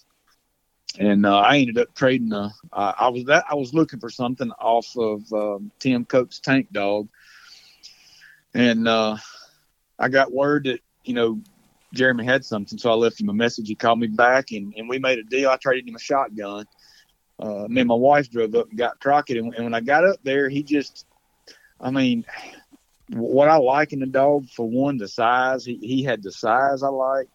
and 0.98 1.24
uh, 1.24 1.38
I 1.38 1.58
ended 1.58 1.78
up 1.78 1.94
trading. 1.94 2.32
Uh, 2.32 2.50
I 2.72 3.08
was 3.08 3.24
that 3.24 3.44
I 3.50 3.54
was 3.54 3.72
looking 3.72 4.00
for 4.00 4.10
something 4.10 4.50
off 4.52 4.94
of 4.96 5.32
um, 5.32 5.72
Tim 5.78 6.04
Coates' 6.04 6.40
tank 6.40 6.68
dog, 6.70 7.08
and 8.52 8.86
uh, 8.86 9.16
I 9.98 10.08
got 10.10 10.30
word 10.30 10.64
that 10.64 10.80
you 11.04 11.14
know 11.14 11.40
Jeremy 11.94 12.26
had 12.26 12.44
something, 12.44 12.76
so 12.76 12.90
I 12.90 12.94
left 12.94 13.18
him 13.18 13.30
a 13.30 13.34
message. 13.34 13.68
He 13.68 13.76
called 13.76 13.98
me 13.98 14.08
back, 14.08 14.50
and, 14.50 14.74
and 14.76 14.90
we 14.90 14.98
made 14.98 15.18
a 15.18 15.24
deal. 15.24 15.48
I 15.48 15.56
traded 15.56 15.88
him 15.88 15.96
a 15.96 16.00
shotgun 16.00 16.66
uh, 17.42 17.66
me 17.68 17.80
and 17.80 17.88
my 17.88 17.94
wife 17.94 18.30
drove 18.30 18.54
up 18.54 18.68
and 18.68 18.78
got 18.78 19.00
Crockett, 19.00 19.36
and, 19.36 19.52
and 19.54 19.64
when 19.64 19.74
I 19.74 19.80
got 19.80 20.04
up 20.04 20.20
there, 20.22 20.48
he 20.48 20.62
just, 20.62 21.06
I 21.80 21.90
mean, 21.90 22.24
what 23.08 23.48
I 23.48 23.56
like 23.56 23.92
in 23.92 23.98
the 23.98 24.06
dog 24.06 24.48
for 24.48 24.68
one, 24.68 24.96
the 24.96 25.08
size. 25.08 25.64
He 25.64 25.76
he 25.76 26.02
had 26.04 26.22
the 26.22 26.30
size 26.30 26.84
I 26.84 26.88
like. 26.88 27.28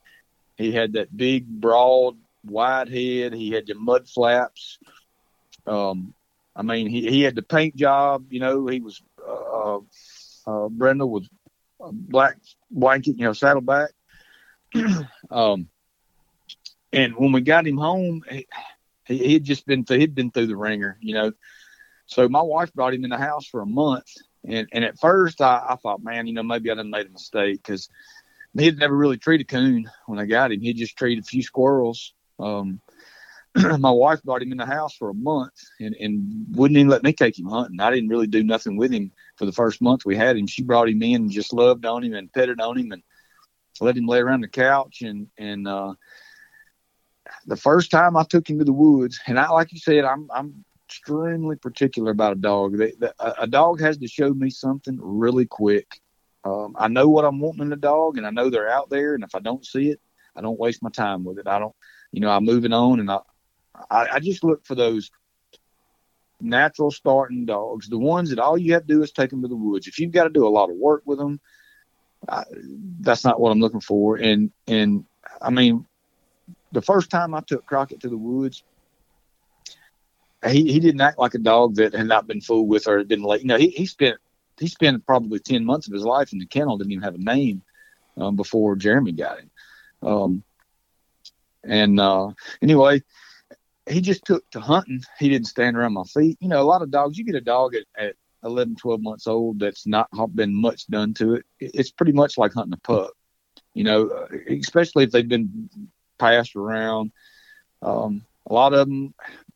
He 0.56 0.72
had 0.72 0.94
that 0.94 1.16
big, 1.16 1.46
broad, 1.46 2.16
wide 2.46 2.88
head. 2.88 3.34
He 3.34 3.52
had 3.52 3.68
the 3.68 3.76
mud 3.76 4.08
flaps. 4.08 4.80
Um, 5.68 6.14
I 6.56 6.64
mean, 6.64 6.88
he, 6.88 7.10
he 7.10 7.22
had 7.22 7.36
the 7.36 7.44
paint 7.44 7.76
job. 7.76 8.28
You 8.32 8.40
know, 8.40 8.66
he 8.68 8.80
was 8.80 9.02
uh, 9.28 9.80
uh, 10.48 10.70
brindle 10.70 11.12
with 11.12 11.28
a 11.82 11.92
black 11.92 12.38
blanket, 12.72 13.18
you 13.18 13.26
know, 13.26 13.34
saddleback. 13.34 13.90
um, 15.30 15.68
and 16.94 17.16
when 17.18 17.34
we 17.34 17.42
got 17.42 17.68
him 17.68 17.78
home, 17.78 18.24
he, 18.32 18.48
he 19.08 19.34
had 19.34 19.44
just 19.44 19.66
been 19.66 19.86
through, 19.86 20.00
he'd 20.00 20.16
been 20.16 20.32
through 20.32 20.48
the 20.48 20.58
wringer, 20.58 20.98
you 21.02 21.14
know. 21.14 21.32
So 22.06 22.30
my 22.30 22.42
wife 22.42 22.74
brought 22.74 22.94
him 22.94 23.04
in 23.04 23.10
the 23.10 23.18
house 23.18 23.46
for 23.46 23.62
a 23.62 23.66
month, 23.66 24.08
and 24.46 24.68
and 24.72 24.84
at 24.84 25.00
first 25.00 25.42
I, 25.42 25.66
I 25.70 25.76
thought, 25.76 26.04
man, 26.04 26.28
you 26.28 26.34
know, 26.34 26.44
maybe 26.44 26.72
I 26.72 26.76
done 26.76 26.90
made 26.90 27.08
a 27.08 27.10
mistake 27.10 27.62
because 27.64 27.90
he 28.58 28.66
had 28.66 28.78
never 28.78 28.96
really 28.96 29.18
treated 29.18 29.48
coon 29.48 29.90
when 30.06 30.20
I 30.20 30.26
got 30.26 30.52
him. 30.52 30.62
He 30.62 30.74
just 30.74 30.98
treated 30.98 31.24
a 31.24 31.28
few 31.28 31.44
squirrels. 31.44 32.14
Um, 32.40 32.82
my 33.80 33.92
wife 33.92 34.22
brought 34.24 34.42
him 34.42 34.52
in 34.52 34.58
the 34.58 34.66
house 34.66 34.96
for 34.96 35.10
a 35.10 35.14
month 35.14 35.54
and, 35.80 35.96
and 36.00 36.46
wouldn't 36.56 36.78
even 36.78 36.90
let 36.90 37.04
me 37.04 37.14
take 37.14 37.38
him 37.38 37.48
hunting. 37.48 37.80
I 37.80 37.92
didn't 37.92 38.10
really 38.10 38.28
do 38.28 38.44
nothing 38.44 38.78
with 38.78 38.92
him 38.92 39.12
for 39.36 39.46
the 39.46 39.52
first 39.52 39.82
month 39.82 40.06
we 40.06 40.16
had 40.16 40.38
him. 40.38 40.48
She 40.48 40.64
brought 40.64 40.90
him 40.90 41.02
in 41.02 41.24
and 41.24 41.32
just 41.32 41.54
loved 41.54 41.86
on 41.86 42.04
him 42.04 42.14
and 42.14 42.32
petted 42.32 42.62
on 42.62 42.78
him 42.78 42.92
and 42.92 43.04
let 43.80 43.98
him 43.98 44.06
lay 44.06 44.20
around 44.20 44.42
the 44.42 44.48
couch 44.48 45.02
and 45.02 45.28
and 45.38 45.68
uh, 45.68 45.94
the 47.46 47.56
first 47.56 47.92
time 47.92 48.16
I 48.16 48.24
took 48.24 48.50
him 48.50 48.60
to 48.60 48.66
the 48.66 48.74
woods, 48.74 49.20
and 49.28 49.40
I 49.40 49.50
like 49.50 49.72
you 49.72 49.80
said, 49.80 50.06
I'm 50.06 50.30
I'm 50.34 50.64
extremely 50.88 51.56
particular 51.58 52.12
about 52.12 52.34
a 52.34 52.36
dog. 52.36 52.78
They, 52.78 52.92
the, 52.92 53.14
a 53.42 53.48
dog 53.48 53.82
has 53.82 53.98
to 53.98 54.08
show 54.08 54.34
me 54.34 54.50
something 54.50 54.98
really 55.02 55.46
quick. 55.46 56.02
Um, 56.44 56.76
I 56.78 56.88
know 56.88 57.10
what 57.10 57.26
I'm 57.26 57.40
wanting 57.40 57.64
in 57.64 57.74
a 57.74 57.78
dog, 57.78 58.18
and 58.18 58.26
I 58.26 58.30
know 58.30 58.50
they're 58.50 58.70
out 58.70 58.90
there. 58.90 59.16
And 59.16 59.24
if 59.24 59.36
I 59.36 59.40
don't 59.40 59.66
see 59.66 59.90
it, 59.90 60.00
I 60.36 60.42
don't 60.42 60.60
waste 60.60 60.82
my 60.82 60.90
time 60.90 61.26
with 61.26 61.40
it. 61.40 61.48
I 61.48 61.60
don't, 61.60 61.76
you 62.12 62.22
know, 62.22 62.30
I'm 62.30 62.46
moving 62.46 62.72
on, 62.74 63.00
and 63.02 63.12
I, 63.12 63.20
I, 63.90 64.08
I 64.14 64.20
just 64.20 64.44
look 64.44 64.66
for 64.66 64.76
those 64.76 65.12
natural 66.40 66.92
starting 66.92 67.46
dogs, 67.46 67.90
the 67.90 67.98
ones 67.98 68.30
that 68.30 68.40
all 68.40 68.58
you 68.58 68.74
have 68.74 68.84
to 68.84 68.94
do 68.94 69.04
is 69.04 69.12
take 69.12 69.30
them 69.30 69.42
to 69.42 69.48
the 69.48 69.56
woods. 69.56 69.88
If 69.88 70.00
you've 70.00 70.12
got 70.12 70.26
to 70.26 70.30
do 70.30 70.48
a 70.48 70.50
lot 70.50 70.70
of 70.70 70.76
work 70.76 71.04
with 71.06 71.18
them, 71.18 71.40
I, 72.30 72.44
that's 73.00 73.24
not 73.24 73.40
what 73.40 73.52
I'm 73.52 73.60
looking 73.60 73.82
for. 73.82 74.18
And 74.18 74.52
and 74.68 75.06
I 75.42 75.50
mean, 75.50 75.86
the 76.72 76.82
first 76.82 77.10
time 77.10 77.34
I 77.34 77.42
took 77.42 77.66
Crockett 77.66 78.02
to 78.02 78.10
the 78.10 78.18
woods, 78.18 78.64
he, 80.46 80.72
he 80.72 80.80
didn't 80.80 81.02
act 81.02 81.20
like 81.20 81.34
a 81.34 81.40
dog 81.40 81.76
that 81.76 81.94
had 81.94 82.08
not 82.08 82.28
been 82.28 82.42
fooled 82.42 82.70
with 82.70 82.88
or 82.88 83.04
didn't 83.04 83.26
like. 83.26 83.42
You 83.42 83.48
know, 83.48 83.58
he, 83.58 83.70
he 83.70 83.86
spent 83.86 84.18
he 84.60 84.68
spent 84.68 85.06
probably 85.06 85.40
ten 85.40 85.66
months 85.66 85.88
of 85.88 85.94
his 85.94 86.04
life 86.04 86.34
in 86.34 86.40
the 86.40 86.46
kennel, 86.46 86.78
didn't 86.78 86.92
even 86.92 87.04
have 87.04 87.16
a 87.16 87.20
name 87.20 87.62
um, 88.18 88.36
before 88.36 88.76
Jeremy 88.76 89.12
got 89.12 89.40
him. 89.40 89.52
Um, 90.02 90.44
and 91.64 92.00
uh, 92.00 92.30
anyway, 92.62 93.02
he 93.90 94.02
just 94.02 94.26
took 94.26 94.50
to 94.52 94.60
hunting. 94.60 95.02
He 95.20 95.30
didn't 95.30 95.48
stand 95.48 95.76
around 95.76 95.94
my 95.94 96.04
feet. 96.04 96.38
You 96.40 96.50
know, 96.50 96.62
a 96.62 96.64
lot 96.64 96.82
of 96.82 96.92
dogs. 96.92 97.18
You 97.18 97.26
get 97.26 97.36
a 97.36 97.42
dog 97.42 97.76
at, 97.76 97.84
at 97.98 98.16
11, 98.44 98.76
12 98.76 99.02
months 99.02 99.28
old 99.28 99.60
that's 99.60 99.88
not 99.88 100.10
been 100.36 100.54
much 100.54 100.88
done 100.88 101.14
to 101.16 101.36
it. 101.36 101.46
It's 101.60 101.92
pretty 101.92 102.12
much 102.12 102.38
like 102.38 102.54
hunting 102.54 102.74
a 102.74 102.88
pup. 102.88 103.12
You 103.74 103.84
know, 103.84 104.08
uh, 104.08 104.28
especially 104.50 105.04
if 105.04 105.12
they've 105.12 105.28
been 105.28 105.70
passed 106.18 106.56
around. 106.56 107.12
Um, 107.82 108.26
a 108.50 108.54
lot 108.54 108.74
of 108.74 108.88
them, 108.88 109.14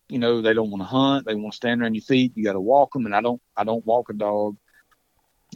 you 0.09 0.19
know, 0.19 0.41
they 0.41 0.53
don't 0.53 0.69
want 0.69 0.81
to 0.81 0.87
hunt. 0.87 1.25
They 1.25 1.35
want 1.35 1.53
to 1.53 1.57
stand 1.57 1.81
around 1.81 1.95
your 1.95 2.03
feet. 2.03 2.33
You 2.35 2.43
got 2.43 2.53
to 2.53 2.61
walk 2.61 2.93
them, 2.93 3.05
and 3.05 3.15
I 3.15 3.21
don't. 3.21 3.41
I 3.55 3.63
don't 3.63 3.85
walk 3.85 4.09
a 4.09 4.13
dog. 4.13 4.57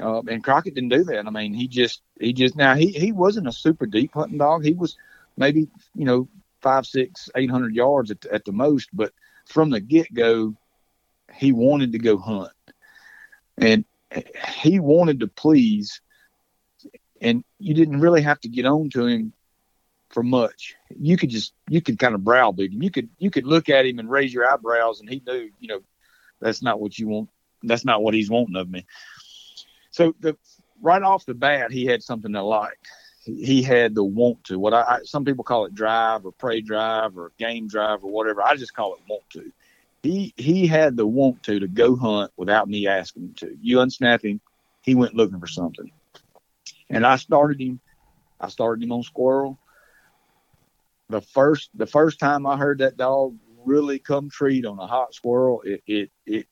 Uh, 0.01 0.21
and 0.27 0.43
Crockett 0.43 0.75
didn't 0.75 0.89
do 0.89 1.03
that. 1.05 1.25
I 1.25 1.29
mean, 1.29 1.53
he 1.53 1.67
just 1.67 2.01
he 2.19 2.33
just 2.33 2.55
now 2.55 2.75
he 2.75 2.87
he 2.87 3.11
wasn't 3.11 3.47
a 3.47 3.53
super 3.53 3.85
deep 3.85 4.11
hunting 4.13 4.37
dog. 4.37 4.63
He 4.63 4.73
was 4.73 4.97
maybe 5.37 5.67
you 5.93 6.05
know 6.05 6.27
five, 6.61 6.85
six, 6.85 7.29
eight 7.35 7.49
hundred 7.49 7.75
yards 7.75 8.11
at, 8.11 8.25
at 8.25 8.45
the 8.45 8.51
most. 8.51 8.89
But 8.93 9.13
from 9.45 9.69
the 9.69 9.79
get 9.79 10.13
go, 10.13 10.55
he 11.33 11.51
wanted 11.51 11.93
to 11.93 11.99
go 11.99 12.17
hunt, 12.17 12.51
and 13.57 13.85
he 14.61 14.79
wanted 14.79 15.19
to 15.21 15.27
please. 15.27 16.01
And 17.21 17.43
you 17.59 17.73
didn't 17.73 18.01
really 18.01 18.21
have 18.21 18.39
to 18.41 18.49
get 18.49 18.65
on 18.65 18.89
to 18.91 19.05
him 19.05 19.33
for 20.09 20.23
much. 20.23 20.75
You 20.97 21.17
could 21.17 21.29
just 21.29 21.53
you 21.69 21.81
could 21.81 21.99
kind 21.99 22.15
of 22.15 22.23
browbeat 22.23 22.71
him. 22.71 22.81
You 22.81 22.91
could 22.91 23.09
you 23.17 23.29
could 23.29 23.45
look 23.45 23.69
at 23.69 23.85
him 23.85 23.99
and 23.99 24.09
raise 24.09 24.33
your 24.33 24.51
eyebrows, 24.51 24.99
and 24.99 25.09
he 25.09 25.21
knew 25.25 25.49
you 25.59 25.67
know 25.67 25.81
that's 26.39 26.61
not 26.61 26.79
what 26.79 26.97
you 26.97 27.07
want. 27.07 27.29
That's 27.63 27.85
not 27.85 28.03
what 28.03 28.13
he's 28.13 28.29
wanting 28.29 28.55
of 28.55 28.69
me. 28.69 28.85
So 29.91 30.15
the 30.19 30.37
right 30.81 31.01
off 31.01 31.25
the 31.25 31.33
bat, 31.33 31.71
he 31.71 31.85
had 31.85 32.03
something 32.03 32.33
to 32.33 32.43
like. 32.43 32.79
He 33.23 33.63
had 33.63 33.95
the 33.95 34.03
want 34.03 34.43
to. 34.45 34.59
What 34.59 34.73
I, 34.73 34.81
I 34.81 34.99
some 35.03 35.25
people 35.25 35.43
call 35.43 35.65
it 35.65 35.73
drive 35.73 36.25
or 36.25 36.31
prey 36.31 36.61
drive 36.61 37.17
or 37.17 37.31
game 37.39 37.67
drive 37.67 38.03
or 38.03 38.11
whatever. 38.11 38.43
I 38.43 38.55
just 38.55 38.75
call 38.75 38.93
it 38.93 39.01
want 39.09 39.27
to. 39.31 39.51
He 40.03 40.33
he 40.37 40.67
had 40.67 40.95
the 40.95 41.07
want 41.07 41.41
to 41.43 41.59
to 41.59 41.67
go 41.67 41.95
hunt 41.95 42.31
without 42.37 42.69
me 42.69 42.87
asking 42.87 43.23
him 43.23 43.33
to. 43.37 43.57
You 43.61 43.77
unsnap 43.77 44.23
him, 44.23 44.39
he 44.81 44.93
went 44.93 45.15
looking 45.15 45.39
for 45.39 45.47
something, 45.47 45.91
and 46.91 47.05
I 47.05 47.15
started 47.15 47.59
him. 47.59 47.79
I 48.39 48.49
started 48.49 48.83
him 48.83 48.91
on 48.91 49.01
squirrel 49.01 49.57
the 51.09 51.21
first 51.21 51.69
the 51.75 51.85
first 51.85 52.19
time 52.19 52.45
I 52.45 52.57
heard 52.57 52.79
that 52.79 52.97
dog 52.97 53.37
really 53.65 53.99
come 53.99 54.29
treat 54.29 54.65
on 54.65 54.79
a 54.79 54.87
hot 54.87 55.13
squirrel, 55.13 55.61
it 55.61 55.81
it, 55.87 56.11
it 56.25 56.47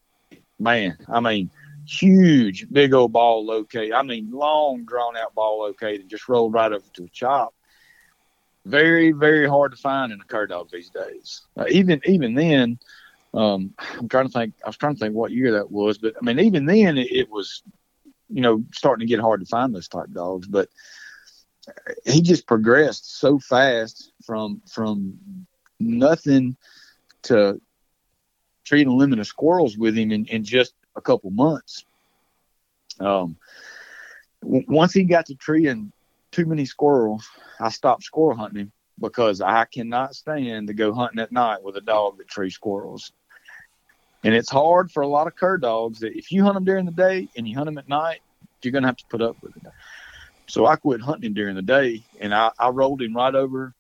man, 0.60 0.98
I 1.07 1.19
mean, 1.19 1.50
huge, 1.86 2.67
big 2.72 2.93
old 2.93 3.13
bawl 3.13 3.45
locate. 3.45 3.93
I 3.93 4.03
mean, 4.03 4.31
long 4.31 4.86
drawn 4.86 5.17
out 5.17 5.36
bawl 5.36 5.62
locate 5.62 6.01
and 6.01 6.10
just 6.10 6.29
rolled 6.29 6.53
right 6.53 6.72
over 6.72 6.86
to 6.93 7.03
a 7.03 7.10
chop. 7.10 7.53
Very 8.65 9.12
very 9.12 9.48
hard 9.48 9.72
to 9.72 9.77
find 9.77 10.12
in 10.12 10.22
a 10.22 10.25
cur 10.25 10.48
dog 10.48 10.69
these 10.72 10.89
days. 10.89 11.41
Uh, 11.57 11.65
even 11.69 12.01
even 12.05 12.33
then, 12.33 12.79
um, 13.33 13.74
I'm 14.00 14.07
trying 14.07 14.27
to 14.27 14.31
think. 14.31 14.53
I 14.63 14.69
was 14.69 14.77
trying 14.77 14.95
to 14.95 15.00
think 15.00 15.15
what 15.15 15.31
year 15.31 15.53
that 15.53 15.72
was, 15.72 15.98
but 15.98 16.15
I 16.19 16.24
mean, 16.24 16.39
even 16.39 16.65
then 16.65 16.98
it, 16.98 17.12
it 17.12 17.29
was, 17.29 17.63
you 18.29 18.41
know, 18.41 18.63
starting 18.74 19.05
to 19.05 19.10
get 19.10 19.19
hard 19.19 19.41
to 19.41 19.45
find 19.45 19.75
those 19.75 19.89
type 19.89 20.12
dogs. 20.13 20.48
But 20.48 20.69
he 22.05 22.22
just 22.22 22.48
progressed 22.48 23.20
so 23.20 23.39
fast 23.39 24.12
from 24.25 24.62
from 24.70 25.17
nothing 25.79 26.55
to 27.24 27.60
treating 28.65 28.88
a 28.88 28.96
limit 28.96 29.20
of 29.20 29.27
squirrels 29.27 29.77
with 29.77 29.96
him 29.98 30.12
in, 30.12 30.25
in 30.25 30.43
just 30.43 30.74
a 30.96 31.01
couple 31.01 31.29
months. 31.32 31.86
Um, 33.00 33.38
w- 34.41 34.65
once 34.67 34.93
he 34.93 35.03
got 35.03 35.25
to 35.27 35.36
treeing 35.36 35.91
too 36.32 36.46
many 36.46 36.65
squirrels, 36.65 37.27
I 37.60 37.70
stopped 37.70 38.03
squirrel 38.03 38.38
hunting 38.38 38.62
him 38.62 38.72
because 39.00 39.41
I 39.41 39.65
cannot 39.65 40.15
stand 40.15 40.67
to 40.67 40.74
go 40.74 40.93
hunting 40.93 41.20
at 41.20 41.32
night 41.32 41.63
with 41.63 41.75
a 41.77 41.82
dog 41.82 42.17
that 42.17 42.27
trees 42.27 42.55
squirrels. 42.55 43.12
And 44.24 44.34
it's 44.34 44.50
hard 44.50 44.91
for 44.91 45.03
a 45.03 45.08
lot 45.08 45.27
of 45.27 45.36
cur 45.36 45.58
dogs 45.58 46.00
that 46.00 46.17
if 46.17 46.32
you 46.32 46.43
hunt 46.43 46.53
them 46.53 46.63
during 46.63 46.86
the 46.86 46.91
day 46.91 47.27
and 47.36 47.48
you 47.48 47.55
hunt 47.55 47.65
them 47.65 47.77
at 47.77 47.89
night, 47.89 48.22
you're 48.62 48.72
going 48.72 48.84
to 48.84 48.88
have 48.88 48.98
to 48.98 49.05
put 49.10 49.22
up 49.22 49.36
with 49.41 49.55
it. 49.58 49.63
So 50.53 50.67
I 50.67 50.75
quit 50.75 51.01
hunting 51.01 51.33
during 51.33 51.55
the 51.55 51.63
day, 51.63 52.03
and 52.19 52.31
I, 52.31 52.51
I 52.60 52.69
rolled 52.69 53.01
him 53.01 53.15
right 53.15 53.33
over 53.33 53.74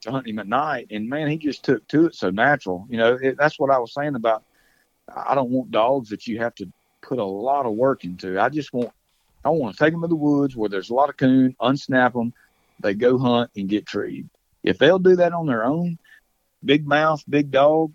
to 0.00 0.10
hunt 0.10 0.26
him 0.26 0.38
at 0.38 0.48
night. 0.48 0.86
And 0.90 1.10
man, 1.10 1.28
he 1.28 1.36
just 1.36 1.62
took 1.62 1.86
to 1.88 2.06
it 2.06 2.14
so 2.14 2.30
natural. 2.30 2.86
You 2.88 2.96
know, 2.96 3.18
it, 3.20 3.36
that's 3.36 3.58
what 3.58 3.70
I 3.70 3.76
was 3.76 3.92
saying 3.92 4.14
about. 4.14 4.42
I 5.14 5.34
don't 5.34 5.50
want 5.50 5.70
dogs 5.70 6.08
that 6.08 6.26
you 6.26 6.38
have 6.38 6.54
to 6.54 6.72
put 7.02 7.18
a 7.18 7.24
lot 7.24 7.66
of 7.66 7.74
work 7.74 8.04
into. 8.04 8.40
I 8.40 8.48
just 8.48 8.72
want, 8.72 8.92
I 9.44 9.50
want 9.50 9.76
to 9.76 9.84
take 9.84 9.92
them 9.92 10.00
to 10.00 10.08
the 10.08 10.16
woods 10.16 10.56
where 10.56 10.70
there's 10.70 10.88
a 10.88 10.94
lot 10.94 11.10
of 11.10 11.18
coon, 11.18 11.54
unsnap 11.60 12.14
them, 12.14 12.32
they 12.80 12.94
go 12.94 13.18
hunt 13.18 13.50
and 13.54 13.68
get 13.68 13.84
treed. 13.84 14.26
If 14.62 14.78
they'll 14.78 14.98
do 14.98 15.16
that 15.16 15.34
on 15.34 15.44
their 15.44 15.66
own, 15.66 15.98
big 16.64 16.86
mouth, 16.86 17.22
big 17.28 17.50
dog. 17.50 17.92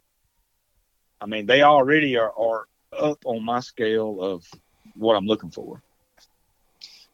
I 1.20 1.26
mean, 1.26 1.48
they 1.48 1.64
already 1.64 2.18
are, 2.18 2.32
are 2.38 2.68
up 2.96 3.26
on 3.26 3.44
my 3.44 3.62
scale 3.62 4.22
of 4.22 4.46
what 4.94 5.16
I'm 5.16 5.26
looking 5.26 5.50
for 5.50 5.82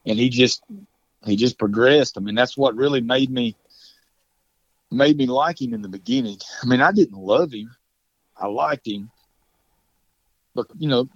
and 0.08 0.18
he 0.18 0.30
just 0.30 0.64
he 1.28 1.36
just 1.36 1.60
progressed. 1.60 2.18
I 2.18 2.22
mean, 2.22 2.36
that's 2.36 2.58
what 2.58 2.76
really 2.76 3.02
made 3.02 3.30
me 3.30 3.56
made 4.90 5.18
me 5.18 5.26
like 5.26 5.62
him 5.62 5.74
in 5.74 5.82
the 5.82 5.90
beginning. 5.90 6.38
I 6.64 6.66
mean, 6.66 6.82
I 6.82 6.92
didn't 6.92 7.18
love 7.18 7.52
him. 7.52 7.76
I 8.38 8.48
liked 8.48 8.88
him. 8.88 9.12
But 10.56 10.68
you 10.78 10.88
know, 10.88 11.10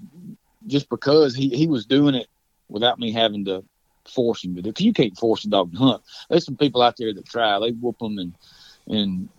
just 0.67 0.89
because 0.89 1.35
he, 1.35 1.49
he 1.49 1.67
was 1.67 1.85
doing 1.85 2.15
it 2.15 2.27
without 2.67 2.99
me 2.99 3.11
having 3.11 3.45
to 3.45 3.63
force 4.07 4.43
him 4.43 4.55
to 4.55 4.61
do 4.61 4.69
it. 4.69 4.81
You 4.81 4.93
can't 4.93 5.17
force 5.17 5.45
a 5.45 5.49
dog 5.49 5.71
to 5.71 5.77
hunt. 5.77 6.03
There's 6.29 6.45
some 6.45 6.57
people 6.57 6.81
out 6.81 6.97
there 6.97 7.13
that 7.13 7.25
try. 7.25 7.59
They 7.59 7.71
whoop 7.71 7.97
them 7.99 8.17
and 8.17 8.35
and 8.87 9.29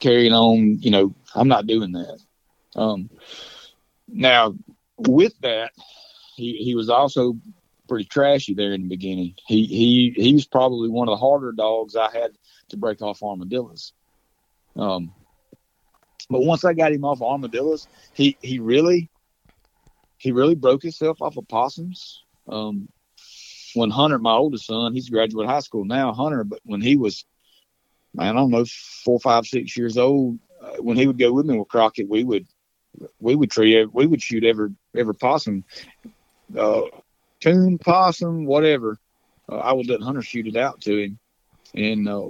carrying 0.00 0.32
on. 0.32 0.80
You 0.80 0.90
know, 0.90 1.14
I'm 1.34 1.48
not 1.48 1.66
doing 1.66 1.92
that. 1.92 2.18
Um, 2.76 3.10
now, 4.08 4.54
with 4.96 5.38
that, 5.40 5.72
he, 6.36 6.56
he 6.56 6.74
was 6.74 6.88
also 6.88 7.36
pretty 7.88 8.04
trashy 8.04 8.54
there 8.54 8.72
in 8.72 8.82
the 8.82 8.88
beginning. 8.88 9.34
He 9.46 9.66
he 9.66 10.14
he 10.16 10.34
was 10.34 10.46
probably 10.46 10.88
one 10.88 11.08
of 11.08 11.12
the 11.12 11.24
harder 11.24 11.52
dogs 11.52 11.96
I 11.96 12.10
had 12.10 12.32
to 12.70 12.76
break 12.76 13.02
off 13.02 13.22
armadillos. 13.22 13.92
Um, 14.76 15.12
but 16.30 16.42
once 16.42 16.64
I 16.64 16.72
got 16.72 16.92
him 16.92 17.04
off 17.04 17.22
armadillos, 17.22 17.86
he 18.12 18.36
he 18.40 18.58
really 18.58 19.10
he 20.18 20.32
really 20.32 20.54
broke 20.54 20.82
himself 20.82 21.20
off 21.20 21.36
of 21.36 21.46
possums. 21.48 22.24
Um, 22.48 22.88
when 23.74 23.90
Hunter, 23.90 24.18
my 24.18 24.32
oldest 24.32 24.66
son, 24.66 24.94
he's 24.94 25.10
graduate 25.10 25.48
high 25.48 25.60
school 25.60 25.84
now, 25.84 26.12
Hunter, 26.12 26.44
but 26.44 26.60
when 26.64 26.80
he 26.80 26.96
was, 26.96 27.24
man, 28.14 28.28
I 28.28 28.32
don't 28.32 28.50
know, 28.50 28.64
four, 29.04 29.18
five, 29.18 29.46
six 29.46 29.76
years 29.76 29.98
old, 29.98 30.38
uh, 30.62 30.76
when 30.78 30.96
he 30.96 31.06
would 31.06 31.18
go 31.18 31.32
with 31.32 31.46
me 31.46 31.58
with 31.58 31.68
Crockett, 31.68 32.08
we 32.08 32.24
would 32.24 32.46
we 33.20 33.34
would 33.34 33.50
tree 33.50 33.84
we 33.92 34.06
would 34.06 34.22
shoot 34.22 34.44
every 34.44 34.70
every 34.96 35.14
possum. 35.14 35.64
Uh, 36.56 36.82
coon, 37.44 37.78
possum, 37.78 38.46
whatever, 38.46 38.98
uh, 39.48 39.56
I 39.58 39.72
would 39.72 39.88
let 39.88 40.00
Hunter 40.00 40.22
shoot 40.22 40.46
it 40.46 40.56
out 40.56 40.80
to 40.82 40.96
him. 40.96 41.18
And 41.74 42.08
uh, 42.08 42.28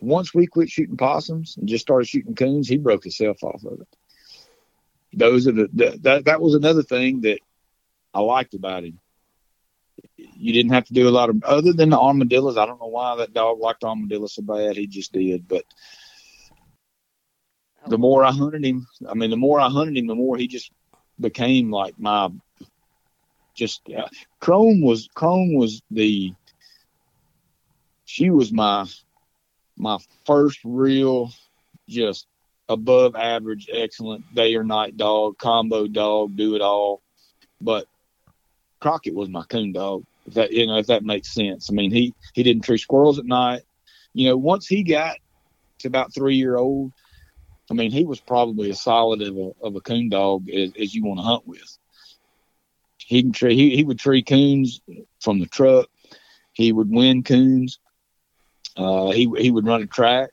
once 0.00 0.32
we 0.32 0.46
quit 0.46 0.70
shooting 0.70 0.96
possums 0.96 1.56
and 1.56 1.68
just 1.68 1.82
started 1.82 2.06
shooting 2.06 2.34
coons, 2.34 2.68
he 2.68 2.78
broke 2.78 3.04
himself 3.04 3.42
off 3.42 3.64
of 3.64 3.80
it. 3.80 3.88
Those 5.14 5.46
are 5.46 5.52
the, 5.52 5.68
the 5.72 5.98
that 6.02 6.24
that 6.24 6.40
was 6.40 6.54
another 6.54 6.82
thing 6.82 7.20
that 7.22 7.40
I 8.14 8.20
liked 8.20 8.54
about 8.54 8.84
him. 8.84 8.98
You 10.16 10.52
didn't 10.52 10.72
have 10.72 10.86
to 10.86 10.94
do 10.94 11.08
a 11.08 11.10
lot 11.10 11.28
of 11.28 11.42
other 11.44 11.72
than 11.72 11.90
the 11.90 11.98
armadillos. 11.98 12.56
I 12.56 12.64
don't 12.64 12.80
know 12.80 12.86
why 12.86 13.16
that 13.16 13.34
dog 13.34 13.60
liked 13.60 13.84
armadillos 13.84 14.34
so 14.34 14.42
bad. 14.42 14.76
He 14.76 14.86
just 14.86 15.12
did, 15.12 15.46
but 15.46 15.64
the 17.88 17.98
more 17.98 18.24
I 18.24 18.32
hunted 18.32 18.64
him, 18.64 18.86
I 19.06 19.14
mean, 19.14 19.30
the 19.30 19.36
more 19.36 19.60
I 19.60 19.68
hunted 19.68 19.96
him, 19.98 20.06
the 20.06 20.14
more 20.14 20.36
he 20.36 20.46
just 20.46 20.70
became 21.20 21.70
like 21.70 21.98
my 21.98 22.30
just 23.54 23.82
uh, 23.96 24.08
Chrome 24.40 24.80
was 24.80 25.08
Chrome 25.14 25.54
was 25.54 25.82
the 25.90 26.32
she 28.04 28.30
was 28.30 28.52
my 28.52 28.86
my 29.76 29.98
first 30.26 30.60
real 30.64 31.30
just 31.88 32.26
above 32.68 33.16
average 33.16 33.68
excellent 33.72 34.34
day 34.34 34.54
or 34.54 34.64
night 34.64 34.96
dog 34.96 35.38
combo 35.38 35.86
dog 35.86 36.36
do 36.36 36.54
it 36.54 36.62
all. 36.62 37.02
But 37.60 37.86
Crockett 38.80 39.14
was 39.14 39.28
my 39.28 39.44
coon 39.44 39.72
dog 39.72 40.04
if 40.26 40.34
that 40.34 40.52
you 40.52 40.66
know 40.66 40.78
if 40.78 40.86
that 40.86 41.04
makes 41.04 41.32
sense. 41.32 41.68
I 41.70 41.74
mean 41.74 41.90
he 41.90 42.14
he 42.34 42.42
didn't 42.42 42.64
tree 42.64 42.78
squirrels 42.78 43.18
at 43.18 43.26
night. 43.26 43.62
You 44.14 44.28
know 44.28 44.36
once 44.36 44.66
he 44.66 44.82
got 44.82 45.16
to 45.80 45.88
about 45.88 46.14
three 46.14 46.36
year 46.36 46.56
old 46.56 46.92
I 47.70 47.74
mean 47.74 47.90
he 47.90 48.04
was 48.04 48.20
probably 48.20 48.70
as 48.70 48.80
solid 48.80 49.22
of 49.22 49.36
a, 49.36 49.52
of 49.62 49.76
a 49.76 49.80
coon 49.80 50.08
dog 50.08 50.48
as, 50.48 50.72
as 50.80 50.94
you 50.94 51.04
want 51.04 51.20
to 51.20 51.24
hunt 51.24 51.46
with 51.46 51.78
he 53.12 53.22
can 53.22 53.32
tree. 53.32 53.54
He, 53.54 53.76
he 53.76 53.84
would 53.84 53.98
tree 53.98 54.22
coons 54.22 54.80
from 55.20 55.38
the 55.38 55.46
truck. 55.46 55.86
He 56.52 56.72
would 56.72 56.90
win 56.90 57.22
coons. 57.22 57.78
Uh, 58.76 59.10
he 59.10 59.30
he 59.38 59.50
would 59.50 59.66
run 59.66 59.82
a 59.82 59.86
track. 59.86 60.30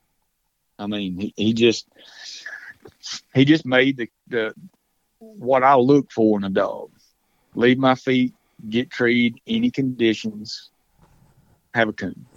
I 0.78 0.88
mean, 0.88 1.20
he, 1.20 1.34
he 1.36 1.54
just 1.54 1.88
he 3.34 3.44
just 3.44 3.66
made 3.66 3.98
the, 3.98 4.10
the 4.30 4.54
what 5.20 5.64
I 5.64 5.76
look 5.76 6.10
for 6.12 6.38
in 6.38 6.46
a 6.46 6.50
dog. 6.50 6.92
Leave 7.54 7.78
my 7.78 7.96
feet, 7.96 8.34
get 8.70 8.90
treed, 8.90 9.42
any 9.46 9.72
conditions, 9.72 10.70
have 11.74 11.90
a 11.90 11.94
coon. 11.94 12.28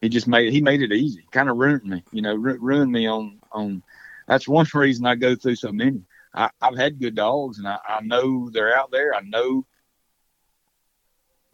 He 0.00 0.08
just 0.08 0.26
made 0.26 0.52
he 0.52 0.60
made 0.60 0.82
it 0.82 0.92
easy. 0.92 1.24
Kind 1.30 1.48
of 1.48 1.56
ruined 1.56 1.84
me, 1.84 2.02
you 2.10 2.22
know, 2.22 2.34
ru- 2.34 2.58
ruined 2.60 2.90
me 2.90 3.06
on 3.06 3.38
on. 3.52 3.82
That's 4.26 4.48
one 4.48 4.66
reason 4.74 5.06
I 5.06 5.14
go 5.14 5.36
through 5.36 5.56
so 5.56 5.70
many. 5.70 6.02
I, 6.36 6.50
have 6.60 6.76
had 6.76 7.00
good 7.00 7.14
dogs, 7.14 7.58
and 7.58 7.66
I, 7.66 7.78
I, 7.88 8.00
know 8.02 8.50
they're 8.50 8.76
out 8.76 8.90
there. 8.90 9.14
I 9.14 9.20
know 9.22 9.64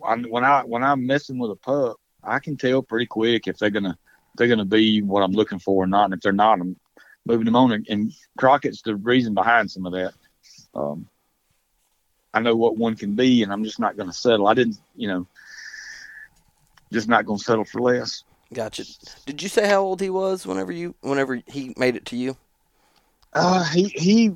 I, 0.05 0.17
when 0.17 0.45
I 0.45 0.63
when 0.63 0.83
I'm 0.83 1.07
messing 1.07 1.39
with 1.39 1.53
a 1.53 1.57
pup, 1.57 1.99
I 2.23 2.41
can 2.41 2.57
tell 2.57 2.83
pretty 2.83 3.07
quick 3.07 3.47
if 3.47 3.59
they're 3.59 3.71
gonna 3.71 3.97
they're 4.37 4.49
gonna 4.49 4.65
be 4.65 5.03
what 5.03 5.23
I'm 5.23 5.33
looking 5.33 5.61
for 5.61 5.85
or 5.85 5.87
not. 5.87 6.07
And 6.07 6.15
if 6.15 6.21
they're 6.21 6.33
not, 6.33 6.61
I'm 6.61 6.77
moving 7.25 7.45
them 7.45 7.57
on. 7.57 7.73
And, 7.73 7.87
and 7.89 8.13
Crockett's 8.37 8.83
the 8.83 8.97
reason 8.97 9.35
behind 9.35 9.71
some 9.71 9.87
of 9.87 9.93
that. 9.93 10.15
Um, 10.75 11.09
I 12.35 12.41
know 12.41 12.57
what 12.57 12.77
one 12.77 12.97
can 12.97 13.15
be, 13.15 13.43
and 13.43 13.53
I'm 13.53 13.63
just 13.63 13.79
not 13.79 13.97
to 13.97 14.13
settle. 14.13 14.49
I 14.49 14.55
didn't, 14.55 14.79
you 14.97 15.07
know, 15.07 15.27
just 16.93 17.09
not 17.09 17.27
to 17.27 17.39
settle 17.39 17.65
for 17.65 17.81
less. 17.81 18.25
Gotcha. 18.53 18.85
Did 19.27 19.43
you 19.43 19.49
say 19.49 19.67
how 19.67 19.81
old 19.81 20.01
he 20.01 20.11
was 20.11 20.47
whenever 20.47 20.73
you 20.73 20.95
whenever 21.01 21.41
he 21.47 21.73
made 21.77 21.97
it 21.97 22.07
to 22.07 22.17
you? 22.17 22.37
Uh, 23.35 23.65
he 23.65 23.85
he 23.85 24.31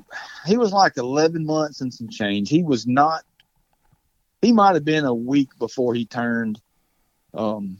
he 0.45 0.57
was 0.57 0.71
like 0.71 0.97
11 0.97 1.45
months 1.45 1.81
and 1.81 1.93
some 1.93 2.09
change. 2.09 2.49
He 2.49 2.63
was 2.63 2.87
not. 2.87 3.23
He 4.41 4.51
might 4.51 4.75
have 4.75 4.85
been 4.85 5.05
a 5.05 5.13
week 5.13 5.49
before 5.59 5.93
he 5.93 6.05
turned 6.05 6.59
um, 7.33 7.77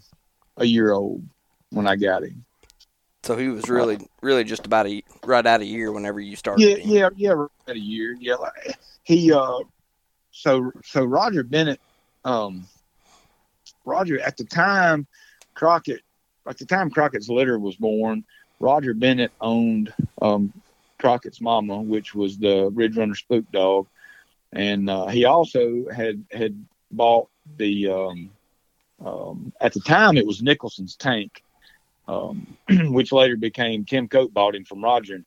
a 0.58 0.66
year 0.66 0.92
old 0.92 1.24
when 1.72 1.88
I 1.88 1.96
got 1.96 2.24
him. 2.24 2.46
So 3.24 3.36
he 3.36 3.50
was 3.50 3.70
really, 3.70 3.98
really 4.22 4.44
just 4.44 4.66
about 4.66 4.88
a 4.88 5.04
right 5.26 5.46
out 5.46 5.58
of 5.58 5.62
a 5.64 5.66
year 5.66 5.92
whenever 5.92 6.20
you 6.20 6.36
started. 6.36 6.64
Yeah, 6.64 6.76
him. 6.76 6.90
yeah, 6.90 7.10
yeah, 7.16 7.32
right 7.32 7.50
a 7.68 7.80
year. 7.80 8.16
Yeah, 8.20 8.36
like, 8.36 8.78
he. 9.04 9.34
Uh, 9.34 9.60
so 10.32 10.72
so 10.84 11.04
Roger 11.04 11.44
Bennett, 11.44 11.82
um, 12.24 12.68
Roger 13.86 14.20
at 14.22 14.38
the 14.38 14.46
time, 14.46 15.08
Crockett, 15.56 16.02
at 16.48 16.58
the 16.58 16.66
time 16.66 16.90
Crockett's 16.90 17.28
litter 17.28 17.58
was 17.58 17.76
born, 17.76 18.24
Roger 18.60 18.94
Bennett 18.94 19.32
owned 19.42 19.94
um, 20.22 20.54
Crockett's 21.00 21.42
mama, 21.42 21.82
which 21.82 22.16
was 22.16 22.38
the 22.38 22.70
Ridge 22.74 22.98
Runner 22.98 23.16
Spook 23.16 23.50
dog, 23.52 23.88
and 24.52 24.90
uh, 24.90 25.08
he 25.08 25.26
also 25.26 25.86
had 25.90 26.24
had 26.32 26.66
bought 26.92 27.30
the 27.58 27.90
um, 27.90 28.32
um, 29.04 29.54
at 29.62 29.74
the 29.74 29.80
time 29.80 30.18
it 30.18 30.26
was 30.26 30.42
Nicholson's 30.42 30.96
tank, 30.96 31.44
um, 32.08 32.58
which 32.70 33.12
later 33.12 33.38
became 33.38 33.86
Tim 33.86 34.08
Coate 34.08 34.34
bought 34.34 34.56
him 34.56 34.66
from 34.66 34.84
Roger, 34.84 35.24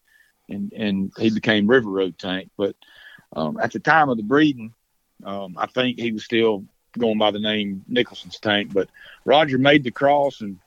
and 0.49 0.73
and 0.73 1.13
he 1.19 1.31
became 1.31 1.67
River 1.67 1.91
Road 1.91 2.19
tank. 2.19 2.51
But 2.57 2.77
um, 3.35 3.59
at 3.61 3.73
the 3.73 3.81
time 3.81 4.09
of 4.09 4.17
the 4.17 4.23
breeding, 4.23 4.75
um, 5.25 5.57
I 5.59 5.67
think 5.67 5.99
he 5.99 6.13
was 6.13 6.25
still 6.25 6.65
going 6.99 7.19
by 7.19 7.31
the 7.31 7.39
name 7.39 7.85
Nicholson's 7.89 8.39
tank. 8.39 8.73
But 8.73 8.89
Roger 9.25 9.59
made 9.59 9.85
the 9.85 9.91
cross 9.91 10.41
and 10.41 10.59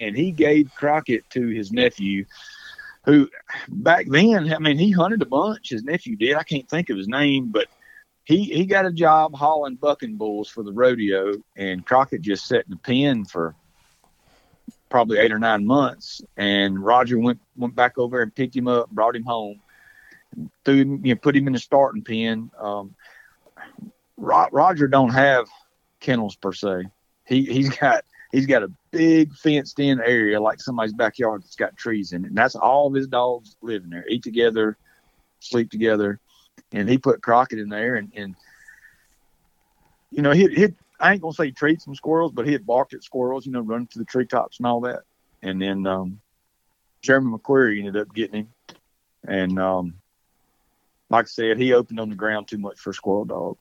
and 0.00 0.16
he 0.16 0.30
gave 0.30 0.74
Crockett 0.74 1.28
to 1.30 1.48
his 1.48 1.72
nephew 1.72 2.26
who 3.04 3.28
back 3.68 4.06
then, 4.08 4.52
I 4.52 4.58
mean, 4.58 4.78
he 4.78 4.90
hunted 4.90 5.22
a 5.22 5.26
bunch. 5.26 5.70
His 5.70 5.84
nephew 5.84 6.16
did. 6.16 6.36
I 6.36 6.42
can't 6.42 6.68
think 6.68 6.90
of 6.90 6.96
his 6.96 7.08
name, 7.08 7.50
but 7.50 7.68
he 8.24 8.44
he 8.44 8.66
got 8.66 8.86
a 8.86 8.92
job 8.92 9.34
hauling 9.34 9.76
bucking 9.76 10.16
bulls 10.16 10.48
for 10.48 10.62
the 10.62 10.72
rodeo, 10.72 11.32
and 11.56 11.84
Crockett 11.84 12.22
just 12.22 12.46
sat 12.46 12.64
in 12.64 12.70
the 12.70 12.76
pen 12.76 13.24
for 13.24 13.54
probably 14.88 15.18
eight 15.18 15.32
or 15.32 15.38
nine 15.38 15.66
months. 15.66 16.22
And 16.36 16.82
Roger 16.82 17.18
went 17.18 17.40
went 17.56 17.74
back 17.74 17.98
over 17.98 18.22
and 18.22 18.34
picked 18.34 18.54
him 18.54 18.68
up, 18.68 18.90
brought 18.90 19.16
him 19.16 19.24
home, 19.24 19.60
threw 20.64 20.76
him, 20.76 21.04
you 21.04 21.14
know, 21.14 21.20
put 21.20 21.36
him 21.36 21.46
in 21.48 21.54
the 21.54 21.58
starting 21.58 22.04
pen. 22.04 22.50
Um, 22.58 22.94
Roger 24.16 24.86
don't 24.86 25.12
have 25.12 25.48
kennels 25.98 26.36
per 26.36 26.52
se. 26.52 26.84
He 27.24 27.44
he's 27.44 27.70
got 27.76 28.04
he's 28.32 28.46
got 28.46 28.62
a 28.62 28.72
big 28.90 29.32
fenced 29.34 29.78
in 29.78 30.00
area 30.00 30.40
like 30.40 30.60
somebody's 30.60 30.94
backyard 30.94 31.42
that's 31.42 31.54
got 31.54 31.76
trees 31.76 32.12
in 32.12 32.24
it. 32.24 32.28
And 32.28 32.36
that's 32.36 32.56
all 32.56 32.88
of 32.88 32.94
his 32.94 33.06
dogs 33.06 33.56
live 33.62 33.84
in 33.84 33.90
there, 33.90 34.04
eat 34.08 34.22
together, 34.22 34.76
sleep 35.40 35.70
together. 35.70 36.18
And 36.72 36.88
he 36.88 36.98
put 36.98 37.22
Crockett 37.22 37.58
in 37.58 37.68
there 37.68 37.96
and, 37.96 38.10
and 38.16 38.34
you 40.10 40.22
know, 40.22 40.32
he 40.32 40.48
he 40.48 40.68
I 40.98 41.12
ain't 41.12 41.22
gonna 41.22 41.34
say 41.34 41.50
treat 41.50 41.80
some 41.80 41.94
squirrels, 41.94 42.32
but 42.32 42.46
he 42.46 42.52
had 42.52 42.66
barked 42.66 42.94
at 42.94 43.04
squirrels, 43.04 43.46
you 43.46 43.52
know, 43.52 43.60
running 43.60 43.86
to 43.88 43.98
the 43.98 44.04
treetops 44.04 44.58
and 44.58 44.66
all 44.66 44.80
that. 44.80 45.02
And 45.42 45.60
then 45.60 45.86
um 45.86 46.20
Jeremy 47.02 47.36
McQuarrie 47.36 47.78
ended 47.78 47.96
up 47.96 48.14
getting 48.14 48.46
him. 48.46 48.48
And 49.26 49.58
um 49.58 49.94
like 51.10 51.26
I 51.26 51.28
said, 51.28 51.58
he 51.58 51.74
opened 51.74 52.00
on 52.00 52.08
the 52.08 52.16
ground 52.16 52.48
too 52.48 52.56
much 52.56 52.78
for 52.78 52.88
a 52.88 52.94
squirrel 52.94 53.26
dog. 53.26 53.58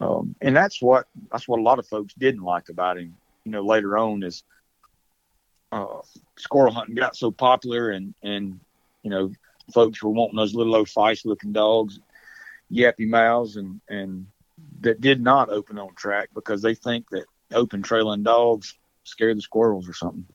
Um, 0.00 0.34
and 0.40 0.56
that's 0.56 0.82
what 0.82 1.06
that's 1.30 1.46
what 1.46 1.60
a 1.60 1.62
lot 1.62 1.78
of 1.78 1.86
folks 1.86 2.12
didn't 2.14 2.42
like 2.42 2.68
about 2.68 2.98
him 2.98 3.16
you 3.44 3.52
know, 3.52 3.64
later 3.64 3.98
on 3.98 4.22
as 4.22 4.42
uh, 5.70 6.00
squirrel 6.36 6.72
hunting 6.72 6.94
got 6.94 7.16
so 7.16 7.30
popular 7.30 7.90
and, 7.90 8.14
and, 8.22 8.60
you 9.02 9.10
know, 9.10 9.32
folks 9.72 10.02
were 10.02 10.10
wanting 10.10 10.36
those 10.36 10.54
little 10.54 10.74
old 10.76 10.88
feist 10.88 11.24
looking 11.24 11.52
dogs, 11.52 11.98
yappy 12.70 13.08
mouths 13.08 13.56
and, 13.56 13.80
and 13.88 14.26
that 14.80 15.00
did 15.00 15.20
not 15.20 15.50
open 15.50 15.78
on 15.78 15.94
track 15.94 16.28
because 16.34 16.62
they 16.62 16.74
think 16.74 17.08
that 17.10 17.24
open 17.52 17.82
trailing 17.82 18.22
dogs 18.22 18.78
scare 19.04 19.34
the 19.34 19.40
squirrels 19.40 19.88
or 19.88 19.94
something. 19.94 20.26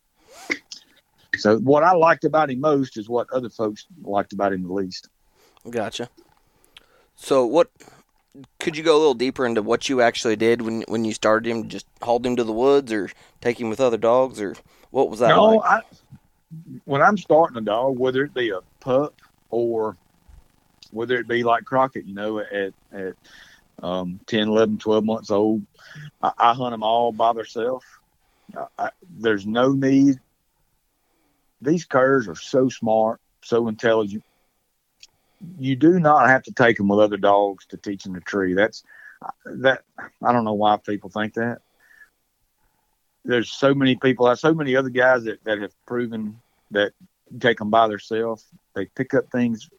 So 1.37 1.57
what 1.59 1.83
I 1.83 1.93
liked 1.93 2.25
about 2.25 2.49
him 2.49 2.61
most 2.61 2.97
is 2.97 3.07
what 3.07 3.29
other 3.31 3.49
folks 3.49 3.85
liked 4.01 4.33
about 4.33 4.53
him 4.53 4.63
the 4.63 4.73
least. 4.73 5.09
Gotcha. 5.69 6.09
So 7.15 7.45
what 7.45 7.69
could 8.59 8.77
you 8.77 8.83
go 8.83 8.95
a 8.95 8.99
little 8.99 9.13
deeper 9.13 9.45
into 9.45 9.61
what 9.61 9.89
you 9.89 10.01
actually 10.01 10.35
did 10.35 10.61
when 10.61 10.83
when 10.87 11.05
you 11.05 11.13
started 11.13 11.49
him? 11.49 11.69
Just 11.69 11.87
hauled 12.01 12.25
him 12.25 12.35
to 12.35 12.43
the 12.43 12.53
woods, 12.53 12.91
or 12.91 13.09
take 13.41 13.59
him 13.59 13.69
with 13.69 13.79
other 13.79 13.97
dogs, 13.97 14.41
or 14.41 14.55
what 14.91 15.09
was 15.09 15.19
that? 15.19 15.29
No, 15.29 15.55
like? 15.55 15.69
I, 15.69 15.81
when 16.85 17.01
I'm 17.01 17.17
starting 17.17 17.57
a 17.57 17.61
dog, 17.61 17.97
whether 17.99 18.23
it 18.23 18.33
be 18.33 18.49
a 18.49 18.59
pup 18.79 19.15
or 19.49 19.97
whether 20.91 21.15
it 21.15 21.27
be 21.27 21.43
like 21.43 21.65
Crockett, 21.65 22.05
you 22.05 22.15
know, 22.15 22.39
at 22.39 22.73
at 22.91 23.13
um, 23.83 24.19
10, 24.25 24.47
11, 24.47 24.79
12 24.79 25.03
months 25.05 25.31
old, 25.31 25.63
I, 26.21 26.31
I 26.37 26.53
hunt 26.53 26.71
them 26.71 26.83
all 26.83 27.11
by 27.11 27.33
themselves. 27.33 27.85
there's 29.17 29.45
no 29.45 29.71
need. 29.71 30.19
These 31.61 31.85
curs 31.85 32.27
are 32.27 32.35
so 32.35 32.69
smart, 32.69 33.19
so 33.43 33.67
intelligent 33.67 34.23
you 35.59 35.75
do 35.75 35.99
not 35.99 36.27
have 36.27 36.43
to 36.43 36.51
take 36.51 36.77
them 36.77 36.87
with 36.87 36.99
other 36.99 37.17
dogs 37.17 37.65
to 37.67 37.77
teach 37.77 38.03
them 38.03 38.13
to 38.15 38.21
tree. 38.21 38.53
That's 38.53 38.83
that. 39.45 39.83
I 40.23 40.31
don't 40.31 40.45
know 40.45 40.53
why 40.53 40.77
people 40.77 41.09
think 41.09 41.33
that. 41.35 41.59
There's 43.25 43.51
so 43.51 43.73
many 43.73 43.95
people, 43.95 44.33
so 44.35 44.53
many 44.53 44.75
other 44.75 44.89
guys 44.89 45.23
that, 45.25 45.43
that 45.43 45.59
have 45.59 45.73
proven 45.85 46.39
that 46.71 46.93
take 47.39 47.57
them 47.57 47.69
by 47.69 47.87
themselves. 47.87 48.45
They 48.73 48.85
pick 48.85 49.13
up 49.13 49.29
things 49.31 49.69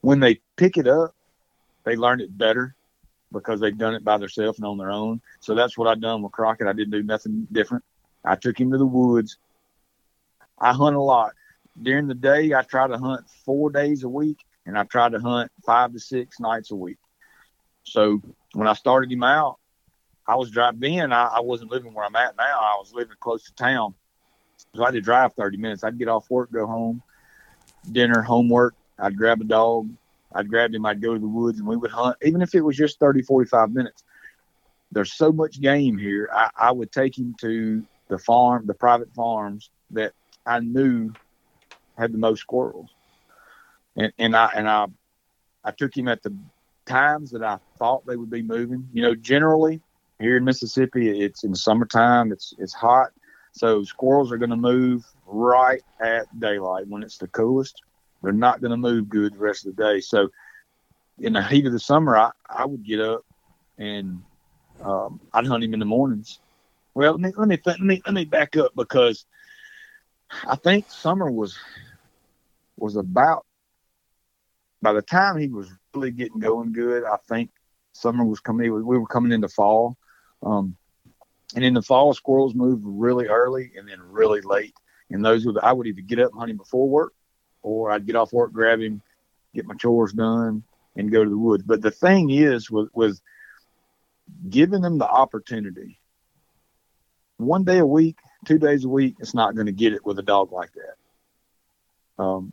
when 0.00 0.20
they 0.20 0.40
pick 0.56 0.76
it 0.76 0.88
up. 0.88 1.14
They 1.84 1.94
learn 1.94 2.20
it 2.20 2.36
better 2.36 2.74
because 3.32 3.60
they've 3.60 3.76
done 3.76 3.94
it 3.94 4.04
by 4.04 4.18
themselves 4.18 4.58
and 4.58 4.66
on 4.66 4.78
their 4.78 4.90
own. 4.90 5.20
So 5.40 5.54
that's 5.54 5.78
what 5.78 5.88
I 5.88 5.94
done 5.94 6.22
with 6.22 6.32
Crockett. 6.32 6.66
I 6.66 6.72
didn't 6.72 6.90
do 6.90 7.02
nothing 7.02 7.46
different. 7.52 7.84
I 8.24 8.34
took 8.34 8.58
him 8.58 8.72
to 8.72 8.78
the 8.78 8.86
woods 8.86 9.38
I 10.58 10.72
hunt 10.72 10.96
a 10.96 11.00
lot. 11.00 11.32
During 11.80 12.06
the 12.06 12.14
day, 12.14 12.54
I 12.54 12.62
try 12.62 12.88
to 12.88 12.98
hunt 12.98 13.28
four 13.44 13.70
days 13.70 14.02
a 14.02 14.08
week, 14.08 14.44
and 14.66 14.76
I 14.76 14.84
tried 14.84 15.12
to 15.12 15.20
hunt 15.20 15.50
five 15.64 15.92
to 15.92 16.00
six 16.00 16.38
nights 16.40 16.70
a 16.70 16.76
week. 16.76 16.98
So 17.84 18.20
when 18.52 18.66
I 18.66 18.74
started 18.74 19.10
him 19.10 19.22
out, 19.22 19.58
I 20.26 20.34
was 20.34 20.50
driving 20.50 20.94
in. 20.94 21.12
I, 21.12 21.26
I 21.26 21.40
wasn't 21.40 21.70
living 21.70 21.94
where 21.94 22.04
I'm 22.04 22.16
at 22.16 22.36
now. 22.36 22.58
I 22.60 22.76
was 22.78 22.92
living 22.92 23.16
close 23.20 23.44
to 23.44 23.54
town. 23.54 23.94
So 24.74 24.82
I 24.82 24.86
had 24.86 24.94
to 24.94 25.00
drive 25.00 25.34
30 25.34 25.56
minutes. 25.56 25.84
I'd 25.84 25.98
get 25.98 26.08
off 26.08 26.28
work, 26.28 26.50
go 26.50 26.66
home, 26.66 27.02
dinner, 27.92 28.22
homework. 28.22 28.74
I'd 28.98 29.16
grab 29.16 29.40
a 29.40 29.44
dog. 29.44 29.88
I'd 30.34 30.48
grab 30.48 30.74
him. 30.74 30.84
I'd 30.84 31.00
go 31.00 31.14
to 31.14 31.20
the 31.20 31.28
woods 31.28 31.60
and 31.60 31.68
we 31.68 31.76
would 31.76 31.90
hunt, 31.90 32.16
even 32.22 32.42
if 32.42 32.54
it 32.54 32.60
was 32.60 32.76
just 32.76 32.98
30, 32.98 33.22
45 33.22 33.70
minutes. 33.70 34.02
There's 34.90 35.12
so 35.12 35.30
much 35.30 35.60
game 35.60 35.96
here. 35.96 36.28
I, 36.32 36.50
I 36.56 36.72
would 36.72 36.90
take 36.90 37.16
him 37.16 37.34
to 37.40 37.84
the 38.08 38.18
farm, 38.18 38.66
the 38.66 38.74
private 38.74 39.12
farms 39.14 39.70
that 39.90 40.12
I 40.44 40.60
knew 40.60 41.12
had 41.96 42.12
the 42.12 42.18
most 42.18 42.40
squirrels. 42.40 42.95
And, 43.96 44.12
and 44.18 44.36
I, 44.36 44.50
and 44.54 44.68
I, 44.68 44.86
I 45.64 45.70
took 45.72 45.96
him 45.96 46.08
at 46.08 46.22
the 46.22 46.36
times 46.86 47.30
that 47.32 47.42
I 47.42 47.58
thought 47.78 48.06
they 48.06 48.16
would 48.16 48.30
be 48.30 48.42
moving. 48.42 48.88
You 48.92 49.02
know, 49.02 49.14
generally 49.14 49.80
here 50.20 50.36
in 50.36 50.44
Mississippi, 50.44 51.22
it's 51.22 51.44
in 51.44 51.54
summertime. 51.54 52.32
It's 52.32 52.54
it's 52.58 52.72
hot, 52.72 53.10
so 53.52 53.82
squirrels 53.82 54.32
are 54.32 54.38
going 54.38 54.50
to 54.50 54.56
move 54.56 55.04
right 55.26 55.82
at 56.00 56.26
daylight 56.38 56.86
when 56.88 57.02
it's 57.02 57.18
the 57.18 57.28
coolest. 57.28 57.82
They're 58.22 58.32
not 58.32 58.60
going 58.60 58.70
to 58.70 58.76
move 58.76 59.08
good 59.08 59.34
the 59.34 59.38
rest 59.38 59.66
of 59.66 59.76
the 59.76 59.82
day. 59.82 60.00
So 60.00 60.28
in 61.18 61.34
the 61.34 61.42
heat 61.42 61.66
of 61.66 61.72
the 61.72 61.78
summer, 61.78 62.16
I, 62.16 62.30
I 62.48 62.64
would 62.64 62.84
get 62.84 63.00
up 63.00 63.24
and 63.78 64.22
um, 64.82 65.20
I'd 65.32 65.46
hunt 65.46 65.64
him 65.64 65.74
in 65.74 65.80
the 65.80 65.86
mornings. 65.86 66.38
Well, 66.94 67.12
let 67.12 67.20
me 67.20 67.32
let 67.36 67.48
me 67.48 67.58
let 67.66 67.80
me 67.80 68.02
let 68.06 68.14
me 68.14 68.24
back 68.24 68.56
up 68.56 68.72
because 68.74 69.26
I 70.46 70.56
think 70.56 70.90
summer 70.90 71.30
was 71.30 71.58
was 72.78 72.96
about 72.96 73.44
by 74.82 74.92
the 74.92 75.02
time 75.02 75.38
he 75.38 75.48
was 75.48 75.68
really 75.94 76.10
getting 76.10 76.38
going 76.38 76.72
good. 76.72 77.04
I 77.04 77.16
think 77.28 77.50
summer 77.92 78.24
was 78.24 78.40
coming. 78.40 78.72
We 78.72 78.98
were 78.98 79.06
coming 79.06 79.32
into 79.32 79.48
fall, 79.48 79.96
um, 80.42 80.76
and 81.54 81.64
in 81.64 81.74
the 81.74 81.82
fall, 81.82 82.12
squirrels 82.14 82.54
move 82.54 82.80
really 82.82 83.26
early 83.26 83.72
and 83.76 83.88
then 83.88 84.00
really 84.00 84.40
late. 84.40 84.74
And 85.10 85.24
those 85.24 85.46
would 85.46 85.58
I 85.58 85.72
would 85.72 85.86
either 85.86 86.02
get 86.02 86.18
up 86.18 86.32
and 86.32 86.38
hunt 86.38 86.50
him 86.50 86.56
before 86.56 86.88
work, 86.88 87.12
or 87.62 87.90
I'd 87.90 88.06
get 88.06 88.16
off 88.16 88.32
work, 88.32 88.52
grab 88.52 88.80
him, 88.80 89.02
get 89.54 89.66
my 89.66 89.74
chores 89.74 90.12
done, 90.12 90.64
and 90.96 91.12
go 91.12 91.24
to 91.24 91.30
the 91.30 91.38
woods. 91.38 91.62
But 91.64 91.82
the 91.82 91.90
thing 91.90 92.30
is, 92.30 92.70
with, 92.70 92.88
with 92.92 93.20
giving 94.48 94.82
them 94.82 94.98
the 94.98 95.08
opportunity, 95.08 96.00
one 97.36 97.64
day 97.64 97.78
a 97.78 97.86
week, 97.86 98.18
two 98.44 98.58
days 98.58 98.84
a 98.84 98.88
week, 98.88 99.16
it's 99.20 99.34
not 99.34 99.54
going 99.54 99.66
to 99.66 99.72
get 99.72 99.92
it 99.92 100.04
with 100.04 100.18
a 100.18 100.22
dog 100.22 100.52
like 100.52 100.70
that. 100.72 102.22
Um, 102.22 102.52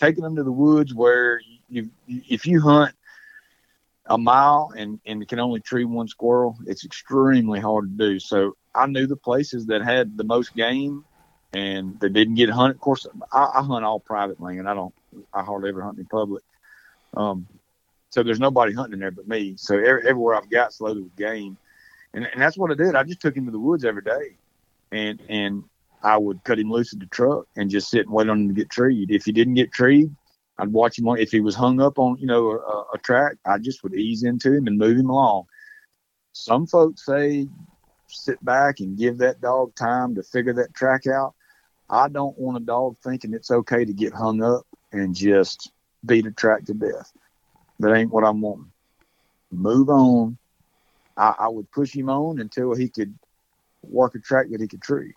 taking 0.00 0.24
them 0.24 0.36
to 0.36 0.42
the 0.42 0.50
woods 0.50 0.94
where 0.94 1.40
you, 1.68 1.90
if 2.08 2.46
you 2.46 2.60
hunt 2.60 2.94
a 4.06 4.16
mile 4.16 4.72
and, 4.76 4.98
and 5.04 5.28
can 5.28 5.38
only 5.38 5.60
tree 5.60 5.84
one 5.84 6.08
squirrel, 6.08 6.56
it's 6.66 6.84
extremely 6.84 7.60
hard 7.60 7.84
to 7.84 8.08
do. 8.08 8.18
So 8.18 8.56
I 8.74 8.86
knew 8.86 9.06
the 9.06 9.16
places 9.16 9.66
that 9.66 9.82
had 9.82 10.16
the 10.16 10.24
most 10.24 10.54
game 10.54 11.04
and 11.52 12.00
they 12.00 12.08
didn't 12.08 12.36
get 12.36 12.48
hunted. 12.48 12.76
Of 12.76 12.80
course, 12.80 13.06
I, 13.30 13.50
I 13.56 13.62
hunt 13.62 13.84
all 13.84 14.00
private 14.00 14.40
land. 14.40 14.68
I 14.68 14.74
don't, 14.74 14.94
I 15.34 15.42
hardly 15.42 15.68
ever 15.68 15.82
hunt 15.82 15.98
in 15.98 16.06
public. 16.06 16.42
Um, 17.14 17.46
so 18.08 18.22
there's 18.22 18.40
nobody 18.40 18.72
hunting 18.72 19.00
there 19.00 19.10
but 19.10 19.28
me. 19.28 19.54
So 19.56 19.74
every, 19.76 20.08
everywhere 20.08 20.34
I've 20.34 20.50
got 20.50 20.74
loaded 20.80 21.04
with 21.04 21.16
game. 21.16 21.58
And, 22.14 22.24
and 22.24 22.40
that's 22.40 22.56
what 22.56 22.70
I 22.70 22.74
did. 22.74 22.94
I 22.94 23.02
just 23.02 23.20
took 23.20 23.36
him 23.36 23.44
to 23.44 23.52
the 23.52 23.58
woods 23.58 23.84
every 23.84 24.02
day 24.02 24.36
and, 24.90 25.20
and 25.28 25.64
I 26.02 26.16
would 26.16 26.42
cut 26.44 26.58
him 26.58 26.70
loose 26.70 26.92
at 26.92 27.00
the 27.00 27.06
truck 27.06 27.46
and 27.56 27.70
just 27.70 27.90
sit 27.90 28.06
and 28.06 28.14
wait 28.14 28.28
on 28.28 28.42
him 28.42 28.48
to 28.48 28.54
get 28.54 28.70
treed. 28.70 29.10
If 29.10 29.24
he 29.24 29.32
didn't 29.32 29.54
get 29.54 29.72
treed, 29.72 30.14
I'd 30.58 30.72
watch 30.72 30.98
him. 30.98 31.08
On 31.08 31.18
if 31.18 31.30
he 31.30 31.40
was 31.40 31.54
hung 31.54 31.80
up 31.80 31.98
on, 31.98 32.16
you 32.18 32.26
know, 32.26 32.50
a, 32.50 32.84
a 32.94 32.98
track, 32.98 33.36
I 33.44 33.58
just 33.58 33.82
would 33.82 33.94
ease 33.94 34.22
into 34.22 34.52
him 34.52 34.66
and 34.66 34.78
move 34.78 34.96
him 34.96 35.10
along. 35.10 35.44
Some 36.32 36.66
folks 36.66 37.04
say 37.04 37.46
sit 38.08 38.42
back 38.44 38.80
and 38.80 38.98
give 38.98 39.18
that 39.18 39.40
dog 39.40 39.74
time 39.74 40.14
to 40.14 40.22
figure 40.22 40.52
that 40.54 40.74
track 40.74 41.06
out. 41.06 41.34
I 41.88 42.08
don't 42.08 42.38
want 42.38 42.56
a 42.56 42.60
dog 42.60 42.96
thinking 43.02 43.34
it's 43.34 43.50
okay 43.50 43.84
to 43.84 43.92
get 43.92 44.12
hung 44.12 44.42
up 44.42 44.62
and 44.92 45.14
just 45.14 45.72
beat 46.04 46.26
a 46.26 46.30
track 46.30 46.64
to 46.66 46.74
death. 46.74 47.12
That 47.80 47.94
ain't 47.94 48.12
what 48.12 48.24
I'm 48.24 48.40
wanting. 48.40 48.70
Move 49.50 49.88
on. 49.88 50.38
I, 51.16 51.34
I 51.40 51.48
would 51.48 51.70
push 51.72 51.94
him 51.94 52.08
on 52.08 52.38
until 52.38 52.74
he 52.74 52.88
could 52.88 53.14
work 53.82 54.14
a 54.14 54.18
track 54.18 54.46
that 54.50 54.60
he 54.60 54.68
could 54.68 54.82
tree. 54.82 55.14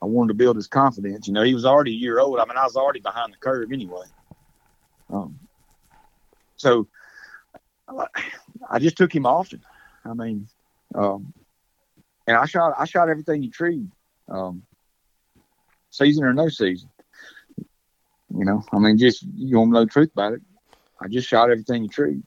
I 0.00 0.06
wanted 0.06 0.28
to 0.28 0.34
build 0.34 0.56
his 0.56 0.68
confidence. 0.68 1.26
You 1.26 1.34
know, 1.34 1.42
he 1.42 1.54
was 1.54 1.64
already 1.64 1.92
a 1.92 1.98
year 1.98 2.20
old. 2.20 2.38
I 2.38 2.44
mean, 2.44 2.56
I 2.56 2.64
was 2.64 2.76
already 2.76 3.00
behind 3.00 3.32
the 3.32 3.38
curve 3.38 3.72
anyway. 3.72 4.04
Um, 5.10 5.38
so 6.56 6.86
I 8.68 8.78
just 8.78 8.96
took 8.96 9.14
him 9.14 9.26
often. 9.26 9.62
I 10.04 10.14
mean, 10.14 10.48
um, 10.94 11.32
and 12.26 12.36
I 12.36 12.46
shot 12.46 12.74
I 12.78 12.84
shot 12.84 13.08
everything 13.08 13.42
he 13.42 13.48
treed, 13.48 13.90
um, 14.28 14.62
season 15.90 16.24
or 16.24 16.32
no 16.32 16.48
season. 16.48 16.90
You 18.36 18.44
know, 18.44 18.62
I 18.72 18.78
mean, 18.78 18.98
just 18.98 19.22
you 19.34 19.58
want 19.58 19.70
to 19.70 19.74
know 19.74 19.84
the 19.84 19.90
truth 19.90 20.10
about 20.12 20.34
it. 20.34 20.42
I 21.00 21.08
just 21.08 21.28
shot 21.28 21.50
everything 21.50 21.82
he 21.82 21.88
treed. 21.88 22.22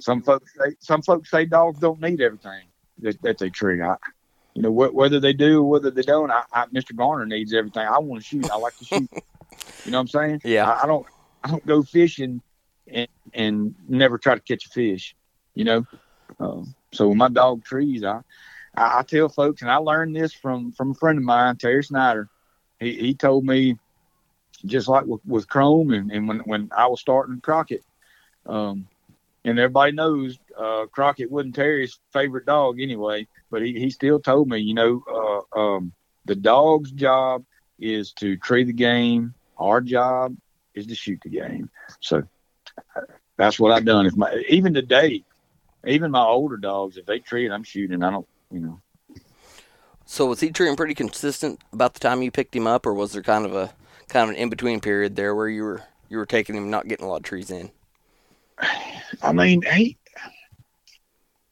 Some 0.00 0.22
folks 0.22 0.52
say 0.54 0.76
some 0.78 1.02
folks 1.02 1.30
say 1.30 1.44
dogs 1.46 1.78
don't 1.78 2.00
need 2.00 2.20
everything 2.20 2.66
that, 3.00 3.20
that 3.22 3.38
they 3.38 3.50
tree. 3.50 3.82
I, 3.82 3.96
you 4.56 4.62
know, 4.62 4.72
wh- 4.72 4.94
whether 4.94 5.20
they 5.20 5.34
do 5.34 5.60
or 5.60 5.68
whether 5.68 5.90
they 5.90 6.02
don't, 6.02 6.30
I, 6.30 6.42
I, 6.50 6.66
Mr. 6.66 6.96
Garner 6.96 7.26
needs 7.26 7.52
everything. 7.52 7.86
I 7.86 7.98
want 7.98 8.22
to 8.22 8.26
shoot. 8.26 8.50
I 8.50 8.56
like 8.56 8.76
to 8.78 8.84
shoot. 8.86 9.10
you 9.84 9.90
know 9.90 9.98
what 9.98 10.00
I'm 10.00 10.08
saying? 10.08 10.40
Yeah. 10.44 10.68
I, 10.68 10.84
I 10.84 10.86
don't. 10.86 11.06
I 11.44 11.50
don't 11.50 11.66
go 11.66 11.82
fishing 11.82 12.40
and, 12.88 13.06
and 13.34 13.74
never 13.86 14.18
try 14.18 14.34
to 14.34 14.40
catch 14.40 14.66
a 14.66 14.70
fish, 14.70 15.14
you 15.54 15.64
know. 15.64 15.86
Uh, 16.40 16.62
so 16.92 17.14
my 17.14 17.28
dog 17.28 17.64
trees, 17.64 18.02
I, 18.02 18.22
I, 18.74 19.02
tell 19.02 19.28
folks, 19.28 19.62
and 19.62 19.70
I 19.70 19.76
learned 19.76 20.16
this 20.16 20.32
from 20.32 20.72
from 20.72 20.92
a 20.92 20.94
friend 20.94 21.18
of 21.18 21.24
mine, 21.24 21.56
Terry 21.56 21.84
Snyder. 21.84 22.28
He 22.80 22.94
he 22.94 23.14
told 23.14 23.44
me 23.44 23.76
just 24.64 24.88
like 24.88 25.04
with, 25.04 25.20
with 25.26 25.48
Chrome 25.48 25.92
and, 25.92 26.10
and 26.10 26.26
when 26.26 26.38
when 26.40 26.70
I 26.76 26.86
was 26.86 27.00
starting 27.00 27.40
Crockett, 27.40 27.84
um, 28.46 28.88
and 29.46 29.60
everybody 29.60 29.92
knows 29.92 30.38
uh, 30.58 30.86
Crockett 30.86 31.30
wasn't 31.30 31.54
Terry's 31.54 31.98
favorite 32.12 32.46
dog 32.46 32.80
anyway, 32.80 33.28
but 33.48 33.62
he, 33.62 33.78
he 33.78 33.90
still 33.90 34.18
told 34.18 34.48
me, 34.48 34.58
you 34.58 34.74
know, 34.74 35.44
uh, 35.54 35.58
um, 35.58 35.92
the 36.24 36.34
dog's 36.34 36.90
job 36.90 37.44
is 37.78 38.12
to 38.14 38.36
tree 38.36 38.64
the 38.64 38.72
game. 38.72 39.34
Our 39.56 39.80
job 39.80 40.36
is 40.74 40.86
to 40.88 40.96
shoot 40.96 41.20
the 41.22 41.30
game. 41.30 41.70
So 42.00 42.24
that's 43.36 43.60
what 43.60 43.70
I've 43.70 43.84
done. 43.84 44.06
If 44.06 44.16
my 44.16 44.44
even 44.48 44.74
today, 44.74 45.22
even 45.86 46.10
my 46.10 46.24
older 46.24 46.56
dogs, 46.56 46.96
if 46.96 47.06
they 47.06 47.20
treat, 47.20 47.52
I'm 47.52 47.62
shooting. 47.62 48.02
I 48.02 48.10
don't, 48.10 48.26
you 48.50 48.60
know. 48.60 48.80
So 50.06 50.26
was 50.26 50.40
he 50.40 50.50
treating 50.50 50.76
pretty 50.76 50.94
consistent 50.94 51.60
about 51.72 51.94
the 51.94 52.00
time 52.00 52.22
you 52.22 52.32
picked 52.32 52.56
him 52.56 52.66
up, 52.66 52.84
or 52.84 52.94
was 52.94 53.12
there 53.12 53.22
kind 53.22 53.46
of 53.46 53.54
a 53.54 53.72
kind 54.08 54.28
of 54.28 54.30
an 54.30 54.42
in 54.42 54.50
between 54.50 54.80
period 54.80 55.14
there 55.14 55.36
where 55.36 55.48
you 55.48 55.62
were 55.62 55.82
you 56.08 56.16
were 56.16 56.26
taking 56.26 56.56
him, 56.56 56.68
not 56.68 56.88
getting 56.88 57.06
a 57.06 57.08
lot 57.08 57.18
of 57.18 57.22
trees 57.22 57.50
in? 57.50 57.70
I 59.22 59.32
mean, 59.32 59.62
he, 59.62 59.96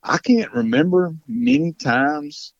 I 0.02 0.18
can't 0.18 0.52
remember 0.52 1.14
many 1.26 1.72
times. 1.72 2.52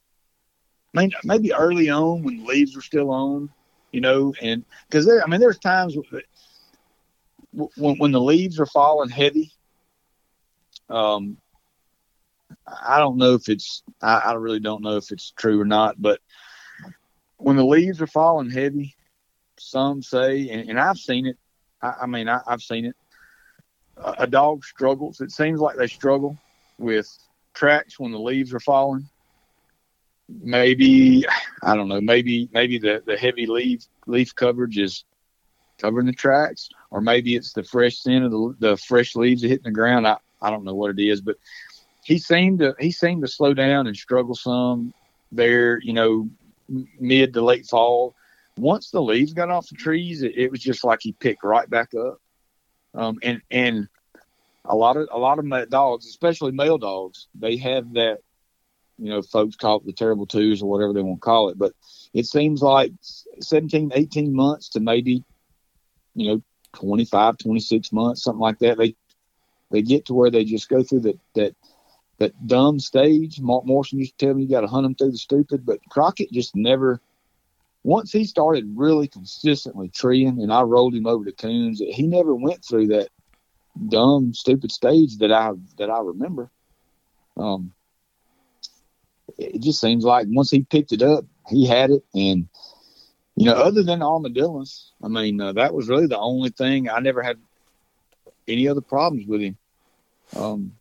I 0.95 1.01
mean, 1.01 1.13
maybe 1.25 1.53
early 1.53 1.91
on 1.91 2.23
when 2.23 2.39
the 2.39 2.45
leaves 2.45 2.77
were 2.77 2.83
still 2.83 3.11
on, 3.11 3.51
you 3.93 4.01
know, 4.01 4.35
and 4.41 4.65
because 4.89 5.07
there, 5.07 5.23
I 5.23 5.27
mean, 5.27 5.41
there's 5.41 5.59
times 5.59 5.97
when, 7.53 7.97
when 7.99 8.13
the 8.13 8.21
leaves 8.21 8.61
are 8.61 8.67
falling 8.67 9.11
heavy, 9.11 9.53
um, 10.89 11.37
I 12.67 12.99
don't 12.99 13.17
know 13.17 13.35
if 13.35 13.49
it's, 13.49 13.83
I, 14.01 14.19
I 14.19 14.33
really 14.35 14.61
don't 14.61 14.83
know 14.83 14.97
if 14.97 15.11
it's 15.11 15.33
true 15.33 15.61
or 15.61 15.65
not, 15.65 16.01
but 16.01 16.21
when 17.37 17.57
the 17.57 17.65
leaves 17.65 18.01
are 18.01 18.07
falling 18.07 18.51
heavy, 18.51 18.95
some 19.59 20.03
say, 20.03 20.49
and, 20.49 20.71
and 20.71 20.81
I've 20.81 20.99
seen 20.99 21.27
it. 21.27 21.37
I, 21.83 21.95
I 22.03 22.07
mean, 22.07 22.29
I, 22.29 22.41
I've 22.47 22.63
seen 22.63 22.87
it. 22.87 22.97
A, 23.97 24.27
dog 24.27 24.65
struggles. 24.65 25.21
It 25.21 25.31
seems 25.31 25.61
like 25.61 25.77
they 25.77 25.87
struggle 25.87 26.37
with 26.79 27.09
tracks 27.55 27.99
when 27.99 28.13
the 28.13 28.19
leaves 28.19 28.53
are 28.53 28.61
falling. 28.61 29.09
Maybe 30.29 31.25
I 31.63 31.77
don't 31.77 31.89
know. 31.89 32.01
Maybe 32.01 32.49
maybe 32.53 32.79
the 32.79 33.03
the 33.07 33.17
heavy 33.17 33.47
leaf 33.47 33.87
leaf 34.07 34.35
coverage 34.35 34.79
is 34.79 35.05
covering 35.79 36.07
the 36.07 36.13
tracks, 36.13 36.69
or 36.91 37.01
maybe 37.01 37.37
it's 37.37 37.53
the 37.53 37.63
fresh 37.63 37.99
scent 37.99 38.25
of 38.25 38.31
the, 38.31 38.57
the 38.59 38.77
fresh 38.77 39.17
leaves 39.17 39.43
hitting 39.43 39.65
the 39.65 39.71
ground. 39.71 40.07
I, 40.07 40.17
I 40.41 40.51
don't 40.51 40.65
know 40.65 40.75
what 40.75 40.91
it 40.91 41.03
is, 41.03 41.21
but 41.21 41.37
he 42.05 42.19
seemed 42.19 42.61
to 42.61 42.75
he 42.79 42.91
seemed 42.91 43.23
to 43.23 43.29
slow 43.29 43.55
down 43.55 43.87
and 43.87 43.97
struggle 43.97 44.35
some 44.35 44.95
there. 45.33 45.79
You 45.83 45.93
know, 45.93 46.29
mid 46.99 47.35
to 47.35 47.43
late 47.43 47.67
fall. 47.67 48.15
Once 48.57 48.91
the 48.91 49.03
leaves 49.03 49.33
got 49.33 49.51
off 49.51 49.69
the 49.69 49.75
trees, 49.75 50.23
it, 50.23 50.37
it 50.37 50.51
was 50.51 50.61
just 50.61 50.85
like 50.85 51.01
he 51.03 51.13
picked 51.13 51.43
right 51.43 51.69
back 51.69 51.93
up. 51.95 52.21
Um, 52.95 53.19
and 53.23 53.43
and 53.51 53.89
a 54.65 54.77
lot 54.77 54.97
of 54.97 55.09
a 55.11 55.19
lot 55.19 55.39
of 55.39 55.71
dogs, 55.71 56.07
especially 56.07 56.53
male 56.53 56.79
dogs, 56.79 57.29
they 57.35 57.57
have 57.57 57.95
that 57.95 58.19
you 58.99 59.11
know, 59.11 59.23
folks 59.23 59.57
call 59.57 59.79
it 59.79 59.87
the 59.87 59.93
terrible 59.93 60.27
twos 60.27 60.63
or 60.63 60.71
whatever 60.71 60.93
they 60.93 61.03
want 61.03 61.21
to 61.21 61.25
call 61.25 61.49
it. 61.49 61.59
But 61.59 61.73
it 62.13 62.27
seems 62.27 62.63
like 62.63 62.93
17, 63.41 63.93
18 63.95 64.35
months 64.35 64.69
to 64.71 64.81
maybe, 64.81 65.25
you 66.15 66.29
know, 66.29 66.43
25, 66.75 67.39
26 67.39 67.93
months, 67.93 68.23
something 68.23 68.41
like 68.41 68.59
that. 68.61 68.79
They 68.79 68.95
they 69.71 69.83
get 69.83 70.07
to 70.07 70.15
where 70.15 70.31
they 70.31 70.45
just 70.45 70.69
go 70.69 70.83
through 70.83 71.01
that 71.01 71.19
that 71.35 71.55
that 72.19 72.47
dumb 72.47 72.79
stage. 72.79 73.41
Mark 73.41 73.67
Morrison 73.67 73.99
used 73.99 74.19
to 74.19 74.27
tell 74.27 74.35
me 74.35 74.45
you 74.45 74.49
got 74.49 74.61
to 74.61 74.67
hunt 74.69 74.85
them 74.85 74.95
through 74.95 75.13
the 75.13 75.19
stupid, 75.19 75.67
but 75.67 75.81
Crockett 75.91 76.31
just 76.33 76.55
never. 76.55 77.01
Once 77.85 78.11
he 78.11 78.25
started 78.25 78.65
really 78.75 79.07
consistently 79.07 79.91
treeing, 79.91 80.41
and 80.43 80.53
I 80.53 80.63
rolled 80.63 80.95
him 80.95 81.07
over 81.07 81.25
to 81.25 81.33
coons, 81.33 81.81
he 81.81 82.07
never 82.07 82.35
went 82.35 82.65
through 82.65 82.89
that 82.89 83.09
dumb, 83.89 84.33
stupid 84.33 84.73
stage 84.73 85.19
that 85.19 85.31
I 85.31 85.53
that 85.77 85.91
I 85.91 86.01
remember. 86.01 86.51
Um, 87.37 87.73
it 89.37 89.61
just 89.61 89.81
seems 89.81 90.03
like 90.03 90.27
once 90.31 90.51
he 90.51 90.63
picked 90.63 90.93
it 90.93 91.03
up, 91.03 91.27
he 91.49 91.67
had 91.67 91.91
it, 91.91 92.03
and 92.15 92.49
you 93.37 93.47
know, 93.47 93.55
other 93.55 93.83
than 93.83 94.03
armadillos, 94.03 94.93
I 95.03 95.09
mean, 95.09 95.41
uh, 95.41 95.53
that 95.53 95.75
was 95.75 95.89
really 95.89 96.07
the 96.07 96.19
only 96.19 96.51
thing. 96.51 96.89
I 96.89 97.01
never 97.01 97.23
had 97.23 97.37
any 98.49 98.69
other 98.69 98.81
problems 98.81 99.27
with 99.27 99.43
him. 99.43 99.59
Um, 100.35 100.73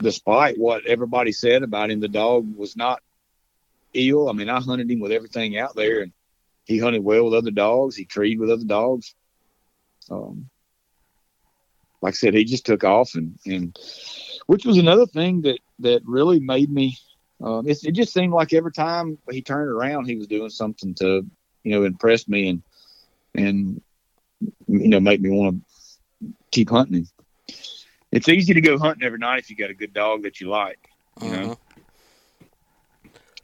despite 0.00 0.58
what 0.58 0.86
everybody 0.86 1.32
said 1.32 1.62
about 1.62 1.90
him, 1.90 2.00
the 2.00 2.08
dog 2.08 2.56
was 2.56 2.76
not 2.76 3.02
ill. 3.94 4.28
I 4.28 4.32
mean, 4.32 4.48
I 4.48 4.60
hunted 4.60 4.90
him 4.90 5.00
with 5.00 5.12
everything 5.12 5.56
out 5.58 5.74
there, 5.74 6.02
and 6.02 6.12
he 6.64 6.78
hunted 6.78 7.02
well 7.04 7.24
with 7.24 7.34
other 7.34 7.50
dogs. 7.50 7.96
He 7.96 8.04
treed 8.04 8.38
with 8.38 8.50
other 8.50 8.64
dogs. 8.64 9.14
Um, 10.10 10.50
like 12.02 12.12
I 12.12 12.16
said, 12.16 12.34
he 12.34 12.44
just 12.44 12.66
took 12.66 12.84
off, 12.84 13.14
and 13.14 13.38
and 13.46 13.76
which 14.46 14.66
was 14.66 14.76
another 14.76 15.06
thing 15.06 15.42
that 15.42 15.58
that 15.80 16.02
really 16.04 16.40
made 16.40 16.70
me. 16.70 16.96
Um, 17.42 17.68
it, 17.68 17.82
it 17.84 17.92
just 17.92 18.12
seemed 18.12 18.32
like 18.32 18.52
every 18.52 18.72
time 18.72 19.18
he 19.30 19.42
turned 19.42 19.70
around, 19.70 20.04
he 20.06 20.16
was 20.16 20.28
doing 20.28 20.50
something 20.50 20.94
to, 20.96 21.26
you 21.62 21.72
know, 21.72 21.84
impress 21.84 22.28
me 22.28 22.48
and 22.48 22.62
and 23.34 23.82
you 24.68 24.88
know 24.88 25.00
make 25.00 25.20
me 25.20 25.30
want 25.30 25.56
to 26.20 26.34
keep 26.50 26.70
hunting 26.70 26.96
him. 26.96 27.08
It's 28.12 28.28
easy 28.28 28.54
to 28.54 28.60
go 28.60 28.78
hunting 28.78 29.04
every 29.04 29.18
night 29.18 29.40
if 29.40 29.50
you 29.50 29.56
got 29.56 29.70
a 29.70 29.74
good 29.74 29.92
dog 29.92 30.22
that 30.22 30.40
you 30.40 30.48
like. 30.48 30.88
You 31.20 31.30
know, 31.30 31.36
Uh-huh. 31.42 31.53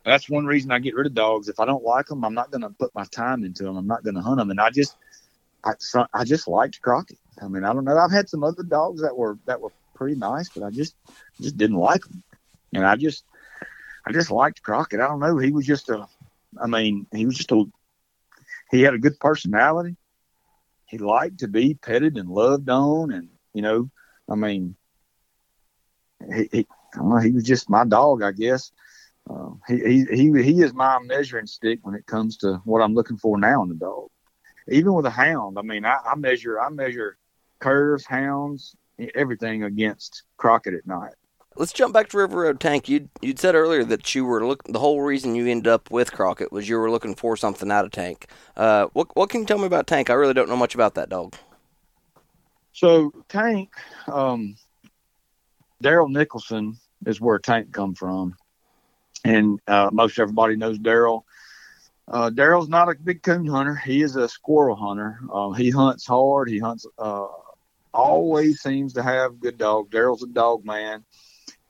That's 0.04 0.30
one 0.30 0.46
reason 0.46 0.70
I 0.70 0.78
get 0.78 0.94
rid 0.94 1.06
of 1.06 1.14
dogs. 1.14 1.48
If 1.48 1.60
I 1.60 1.66
don't 1.66 1.84
like 1.84 2.06
them, 2.06 2.24
I'm 2.24 2.34
not 2.34 2.50
going 2.50 2.62
to 2.62 2.70
put 2.70 2.94
my 2.94 3.04
time 3.04 3.44
into 3.44 3.64
them. 3.64 3.76
I'm 3.76 3.86
not 3.86 4.02
going 4.02 4.14
to 4.14 4.22
hunt 4.22 4.38
them. 4.38 4.50
And 4.50 4.60
I 4.60 4.70
just, 4.70 4.96
I, 5.64 5.72
I 6.14 6.24
just 6.24 6.48
liked 6.48 6.80
Crockett. 6.80 7.18
I 7.40 7.48
mean, 7.48 7.64
I 7.64 7.72
don't 7.72 7.84
know. 7.84 7.98
I've 7.98 8.10
had 8.10 8.28
some 8.28 8.44
other 8.44 8.62
dogs 8.62 9.02
that 9.02 9.16
were 9.16 9.38
that 9.46 9.60
were 9.60 9.72
pretty 9.94 10.16
nice, 10.16 10.48
but 10.48 10.62
I 10.62 10.70
just 10.70 10.94
just 11.40 11.56
didn't 11.56 11.76
like 11.76 12.02
them. 12.04 12.22
And 12.72 12.86
I 12.86 12.96
just, 12.96 13.24
I 14.06 14.12
just 14.12 14.30
liked 14.30 14.62
Crockett. 14.62 15.00
I 15.00 15.08
don't 15.08 15.20
know. 15.20 15.38
He 15.38 15.52
was 15.52 15.66
just 15.66 15.88
a, 15.90 16.06
I 16.60 16.66
mean, 16.66 17.06
he 17.12 17.26
was 17.26 17.36
just 17.36 17.52
a, 17.52 17.64
he 18.70 18.82
had 18.82 18.94
a 18.94 18.98
good 18.98 19.18
personality. 19.20 19.96
He 20.86 20.98
liked 20.98 21.40
to 21.40 21.48
be 21.48 21.74
petted 21.74 22.16
and 22.16 22.28
loved 22.28 22.68
on, 22.68 23.12
and 23.12 23.28
you 23.54 23.62
know, 23.62 23.90
I 24.28 24.34
mean, 24.34 24.76
he, 26.34 26.48
he 26.52 26.66
know, 26.96 27.16
he 27.18 27.30
was 27.30 27.44
just 27.44 27.70
my 27.70 27.84
dog, 27.84 28.22
I 28.22 28.32
guess. 28.32 28.72
Uh, 29.28 29.50
he, 29.68 29.76
he 29.78 30.04
he 30.10 30.42
he 30.42 30.62
is 30.62 30.72
my 30.72 30.98
measuring 31.00 31.46
stick 31.46 31.80
when 31.82 31.94
it 31.94 32.06
comes 32.06 32.36
to 32.38 32.60
what 32.64 32.80
I'm 32.80 32.94
looking 32.94 33.16
for 33.16 33.38
now 33.38 33.62
in 33.62 33.70
a 33.70 33.74
dog. 33.74 34.08
Even 34.68 34.92
with 34.94 35.06
a 35.06 35.10
hound, 35.10 35.58
I 35.58 35.62
mean, 35.62 35.84
I, 35.84 35.98
I 36.04 36.14
measure 36.16 36.60
I 36.60 36.68
measure 36.70 37.16
curves, 37.58 38.04
hounds, 38.06 38.74
everything 39.14 39.64
against 39.64 40.24
Crockett 40.36 40.74
at 40.74 40.86
night. 40.86 41.14
Let's 41.56 41.72
jump 41.72 41.92
back 41.92 42.08
to 42.10 42.16
River 42.16 42.42
Road 42.42 42.60
Tank. 42.60 42.88
You 42.88 43.08
you'd 43.20 43.38
said 43.38 43.54
earlier 43.54 43.84
that 43.84 44.14
you 44.14 44.24
were 44.24 44.46
look. 44.46 44.62
The 44.64 44.78
whole 44.78 45.02
reason 45.02 45.34
you 45.34 45.46
ended 45.46 45.68
up 45.68 45.90
with 45.90 46.12
Crockett 46.12 46.52
was 46.52 46.68
you 46.68 46.78
were 46.78 46.90
looking 46.90 47.14
for 47.14 47.36
something 47.36 47.70
out 47.70 47.84
of 47.84 47.90
Tank. 47.90 48.26
Uh, 48.56 48.86
what 48.92 49.14
what 49.16 49.30
can 49.30 49.40
you 49.40 49.46
tell 49.46 49.58
me 49.58 49.66
about 49.66 49.86
Tank? 49.86 50.10
I 50.10 50.14
really 50.14 50.34
don't 50.34 50.48
know 50.48 50.56
much 50.56 50.74
about 50.74 50.94
that 50.94 51.08
dog. 51.08 51.34
So 52.72 53.12
Tank, 53.28 53.70
um, 54.06 54.56
Daryl 55.82 56.08
Nicholson 56.08 56.78
is 57.04 57.20
where 57.20 57.38
Tank 57.38 57.72
come 57.72 57.94
from, 57.94 58.36
and 59.24 59.60
uh, 59.66 59.90
most 59.92 60.18
everybody 60.18 60.56
knows 60.56 60.78
Daryl. 60.78 61.22
Uh, 62.08 62.30
Daryl's 62.30 62.68
not 62.68 62.88
a 62.88 62.94
big 62.94 63.22
coon 63.22 63.46
hunter. 63.46 63.76
He 63.76 64.02
is 64.02 64.16
a 64.16 64.28
squirrel 64.28 64.76
hunter. 64.76 65.20
Uh, 65.32 65.50
he 65.52 65.70
hunts 65.70 66.06
hard. 66.06 66.48
He 66.48 66.58
hunts. 66.58 66.86
Uh, 66.98 67.26
always 67.92 68.60
seems 68.60 68.94
to 68.94 69.02
have 69.02 69.40
good 69.40 69.58
dog. 69.58 69.90
Daryl's 69.90 70.22
a 70.22 70.26
dog 70.26 70.64
man, 70.64 71.04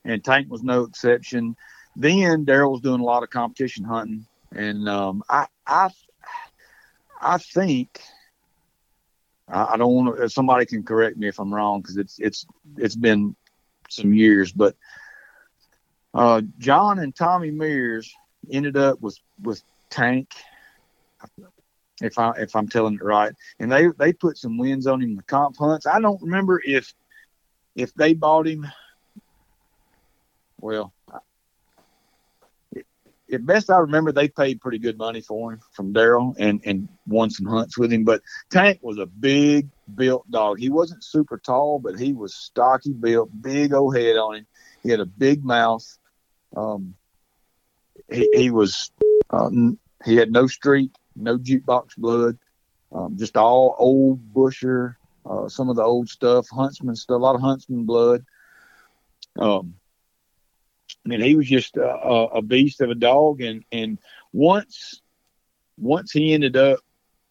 and 0.04 0.24
Tank 0.24 0.50
was 0.50 0.62
no 0.62 0.84
exception. 0.84 1.56
Then 1.96 2.46
Daryl 2.46 2.72
was 2.72 2.80
doing 2.80 3.00
a 3.00 3.04
lot 3.04 3.22
of 3.22 3.30
competition 3.30 3.84
hunting, 3.84 4.26
and 4.54 4.88
um, 4.88 5.22
I, 5.28 5.46
I, 5.66 5.90
I 7.20 7.38
think 7.38 8.00
I, 9.48 9.74
I 9.74 9.76
don't 9.76 9.92
want 9.92 10.16
to. 10.16 10.28
Somebody 10.30 10.66
can 10.66 10.82
correct 10.82 11.16
me 11.16 11.28
if 11.28 11.38
I'm 11.38 11.52
wrong 11.52 11.80
because 11.80 11.96
it's 11.96 12.18
it's 12.18 12.46
it's 12.76 12.96
been 12.96 13.36
some 13.88 14.14
years, 14.14 14.52
but 14.52 14.76
uh, 16.14 16.42
John 16.58 16.98
and 16.98 17.14
Tommy 17.14 17.50
Mears 17.50 18.12
ended 18.50 18.76
up 18.76 19.00
with 19.00 19.18
with 19.42 19.62
Tank. 19.90 20.32
If 22.00 22.18
I 22.18 22.32
if 22.38 22.56
I'm 22.56 22.68
telling 22.68 22.94
it 22.94 23.04
right, 23.04 23.32
and 23.58 23.70
they 23.70 23.88
they 23.98 24.12
put 24.12 24.38
some 24.38 24.56
wins 24.56 24.86
on 24.86 25.02
him 25.02 25.10
in 25.10 25.16
the 25.16 25.22
comp 25.22 25.56
hunts. 25.56 25.86
I 25.86 26.00
don't 26.00 26.20
remember 26.22 26.60
if 26.64 26.94
if 27.76 27.92
they 27.94 28.14
bought 28.14 28.46
him. 28.46 28.66
Well, 30.60 30.92
at 33.32 33.46
best 33.46 33.70
I 33.70 33.78
remember, 33.78 34.12
they 34.12 34.28
paid 34.28 34.60
pretty 34.60 34.78
good 34.78 34.98
money 34.98 35.20
for 35.20 35.52
him 35.52 35.60
from 35.72 35.92
Daryl 35.92 36.34
and 36.38 36.60
and 36.64 36.88
won 37.06 37.30
some 37.30 37.46
hunts 37.46 37.78
with 37.78 37.92
him. 37.92 38.04
But 38.04 38.22
Tank 38.50 38.80
was 38.82 38.98
a 38.98 39.06
big 39.06 39.68
built 39.94 40.30
dog. 40.30 40.58
He 40.58 40.70
wasn't 40.70 41.04
super 41.04 41.38
tall, 41.38 41.78
but 41.78 41.98
he 41.98 42.12
was 42.12 42.34
stocky 42.34 42.92
built, 42.92 43.30
big 43.42 43.72
old 43.72 43.96
head 43.96 44.16
on 44.16 44.36
him. 44.36 44.46
He 44.82 44.90
had 44.90 45.00
a 45.00 45.06
big 45.06 45.44
mouth. 45.44 45.98
Um, 46.56 46.94
he, 48.10 48.28
he 48.32 48.50
was 48.50 48.90
uh, 49.30 49.50
he 50.04 50.16
had 50.16 50.32
no 50.32 50.46
streak, 50.46 50.90
no 51.16 51.38
jukebox 51.38 51.96
blood, 51.96 52.38
um, 52.92 53.16
just 53.16 53.36
all 53.36 53.76
old 53.78 54.32
busher. 54.32 54.96
Uh, 55.24 55.48
some 55.48 55.68
of 55.68 55.76
the 55.76 55.82
old 55.82 56.08
stuff, 56.08 56.48
huntsman 56.48 56.96
stuff, 56.96 57.16
a 57.16 57.18
lot 57.18 57.34
of 57.34 57.42
huntsman 57.42 57.84
blood. 57.84 58.24
Um, 59.38 59.74
I 61.04 61.08
mean, 61.08 61.20
he 61.20 61.36
was 61.36 61.46
just 61.46 61.76
a, 61.76 61.88
a 61.88 62.42
beast 62.42 62.80
of 62.80 62.90
a 62.90 62.94
dog, 62.94 63.40
and 63.40 63.64
and 63.70 63.98
once 64.32 65.00
once 65.78 66.12
he 66.12 66.32
ended 66.34 66.56
up 66.56 66.80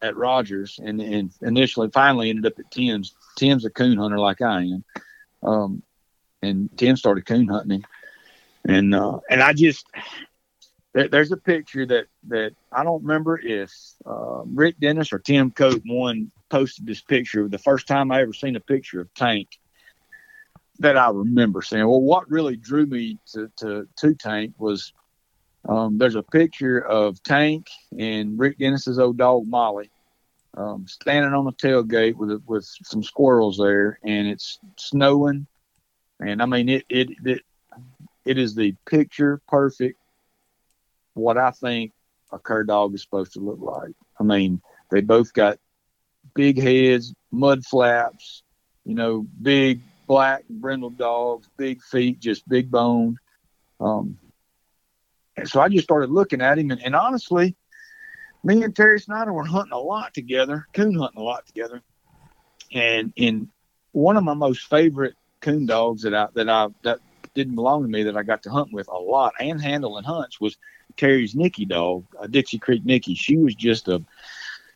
at 0.02 0.16
Rogers, 0.16 0.80
and 0.82 1.00
and 1.00 1.32
initially 1.42 1.90
finally 1.92 2.30
ended 2.30 2.46
up 2.46 2.58
at 2.58 2.70
Tim's. 2.70 3.14
Tim's 3.36 3.64
a 3.64 3.70
coon 3.70 3.98
hunter 3.98 4.18
like 4.18 4.40
I 4.40 4.62
am, 4.62 4.84
um, 5.42 5.82
and 6.42 6.70
Tim 6.76 6.96
started 6.96 7.26
coon 7.26 7.48
hunting 7.48 7.78
him, 7.78 7.84
and 8.66 8.94
uh, 8.94 9.20
and 9.28 9.42
I 9.42 9.52
just 9.52 9.86
there's 10.92 11.32
a 11.32 11.36
picture 11.36 11.86
that 11.86 12.06
that 12.28 12.52
I 12.72 12.84
don't 12.84 13.02
remember 13.02 13.38
if 13.38 13.72
uh, 14.06 14.42
Rick 14.44 14.80
Dennis 14.80 15.12
or 15.12 15.18
Tim 15.18 15.50
Cope 15.50 15.82
one 15.86 16.30
posted 16.48 16.86
this 16.86 17.00
picture. 17.00 17.48
The 17.48 17.58
first 17.58 17.86
time 17.86 18.10
I 18.10 18.22
ever 18.22 18.32
seen 18.32 18.56
a 18.56 18.60
picture 18.60 19.00
of 19.00 19.12
Tank 19.14 19.48
that 20.80 20.96
I 20.96 21.10
remember 21.10 21.62
saying, 21.62 21.86
well, 21.86 22.00
what 22.00 22.30
really 22.30 22.56
drew 22.56 22.86
me 22.86 23.18
to, 23.32 23.50
to, 23.58 23.86
to 23.98 24.14
Tank 24.14 24.54
was 24.58 24.92
um, 25.68 25.98
there's 25.98 26.14
a 26.14 26.22
picture 26.22 26.80
of 26.80 27.22
Tank 27.22 27.68
and 27.96 28.38
Rick 28.38 28.58
Dennis's 28.58 28.98
old 28.98 29.18
dog 29.18 29.46
Molly 29.46 29.90
um, 30.56 30.86
standing 30.88 31.32
on 31.32 31.44
the 31.44 31.52
tailgate 31.52 32.16
with 32.16 32.42
with 32.46 32.64
some 32.82 33.02
squirrels 33.02 33.58
there, 33.58 33.98
and 34.02 34.26
it's 34.26 34.58
snowing, 34.76 35.46
and 36.18 36.42
I 36.42 36.46
mean 36.46 36.68
it 36.68 36.84
it 36.88 37.10
it, 37.24 37.42
it 38.24 38.38
is 38.38 38.54
the 38.54 38.74
picture 38.86 39.40
perfect 39.48 39.98
what 41.14 41.36
I 41.36 41.50
think 41.50 41.92
a 42.32 42.38
cur 42.38 42.64
dog 42.64 42.94
is 42.94 43.02
supposed 43.02 43.32
to 43.34 43.40
look 43.40 43.60
like. 43.60 43.94
I 44.18 44.22
mean 44.22 44.60
they 44.90 45.00
both 45.00 45.32
got 45.32 45.58
big 46.34 46.60
heads, 46.60 47.14
mud 47.30 47.64
flaps, 47.64 48.42
you 48.84 48.94
know, 48.94 49.26
big 49.40 49.80
black 50.06 50.44
brindle 50.48 50.90
dogs, 50.90 51.48
big 51.56 51.82
feet, 51.82 52.18
just 52.18 52.48
big 52.48 52.70
bone. 52.70 53.16
Um, 53.78 54.18
and 55.36 55.48
so 55.48 55.60
I 55.60 55.68
just 55.68 55.84
started 55.84 56.10
looking 56.10 56.42
at 56.42 56.58
him, 56.58 56.70
and, 56.70 56.82
and, 56.82 56.94
honestly, 56.94 57.54
me 58.42 58.62
and 58.62 58.74
Terry 58.74 59.00
Snyder 59.00 59.32
were 59.32 59.44
hunting 59.44 59.72
a 59.72 59.78
lot 59.78 60.12
together, 60.12 60.66
coon 60.74 60.94
hunting 60.94 61.20
a 61.20 61.24
lot 61.24 61.46
together. 61.46 61.82
And 62.72 63.12
in 63.16 63.48
one 63.92 64.16
of 64.16 64.24
my 64.24 64.34
most 64.34 64.68
favorite 64.68 65.14
coon 65.40 65.66
dogs 65.66 66.02
that 66.02 66.14
I 66.14 66.28
that 66.34 66.48
I 66.48 66.68
that 66.82 66.98
didn't 67.34 67.54
belong 67.54 67.82
to 67.82 67.88
me 67.88 68.02
that 68.04 68.16
I 68.16 68.22
got 68.22 68.42
to 68.44 68.50
hunt 68.50 68.72
with 68.72 68.88
a 68.88 68.96
lot 68.96 69.34
and 69.40 69.60
handle 69.60 69.98
in 69.98 70.04
hunts 70.04 70.40
was 70.40 70.56
Terry's 70.96 71.34
Nikki 71.34 71.64
dog, 71.64 72.04
a 72.20 72.28
Dixie 72.28 72.58
Creek 72.58 72.84
Nikki. 72.84 73.14
She 73.14 73.36
was 73.36 73.54
just 73.54 73.88
a 73.88 74.02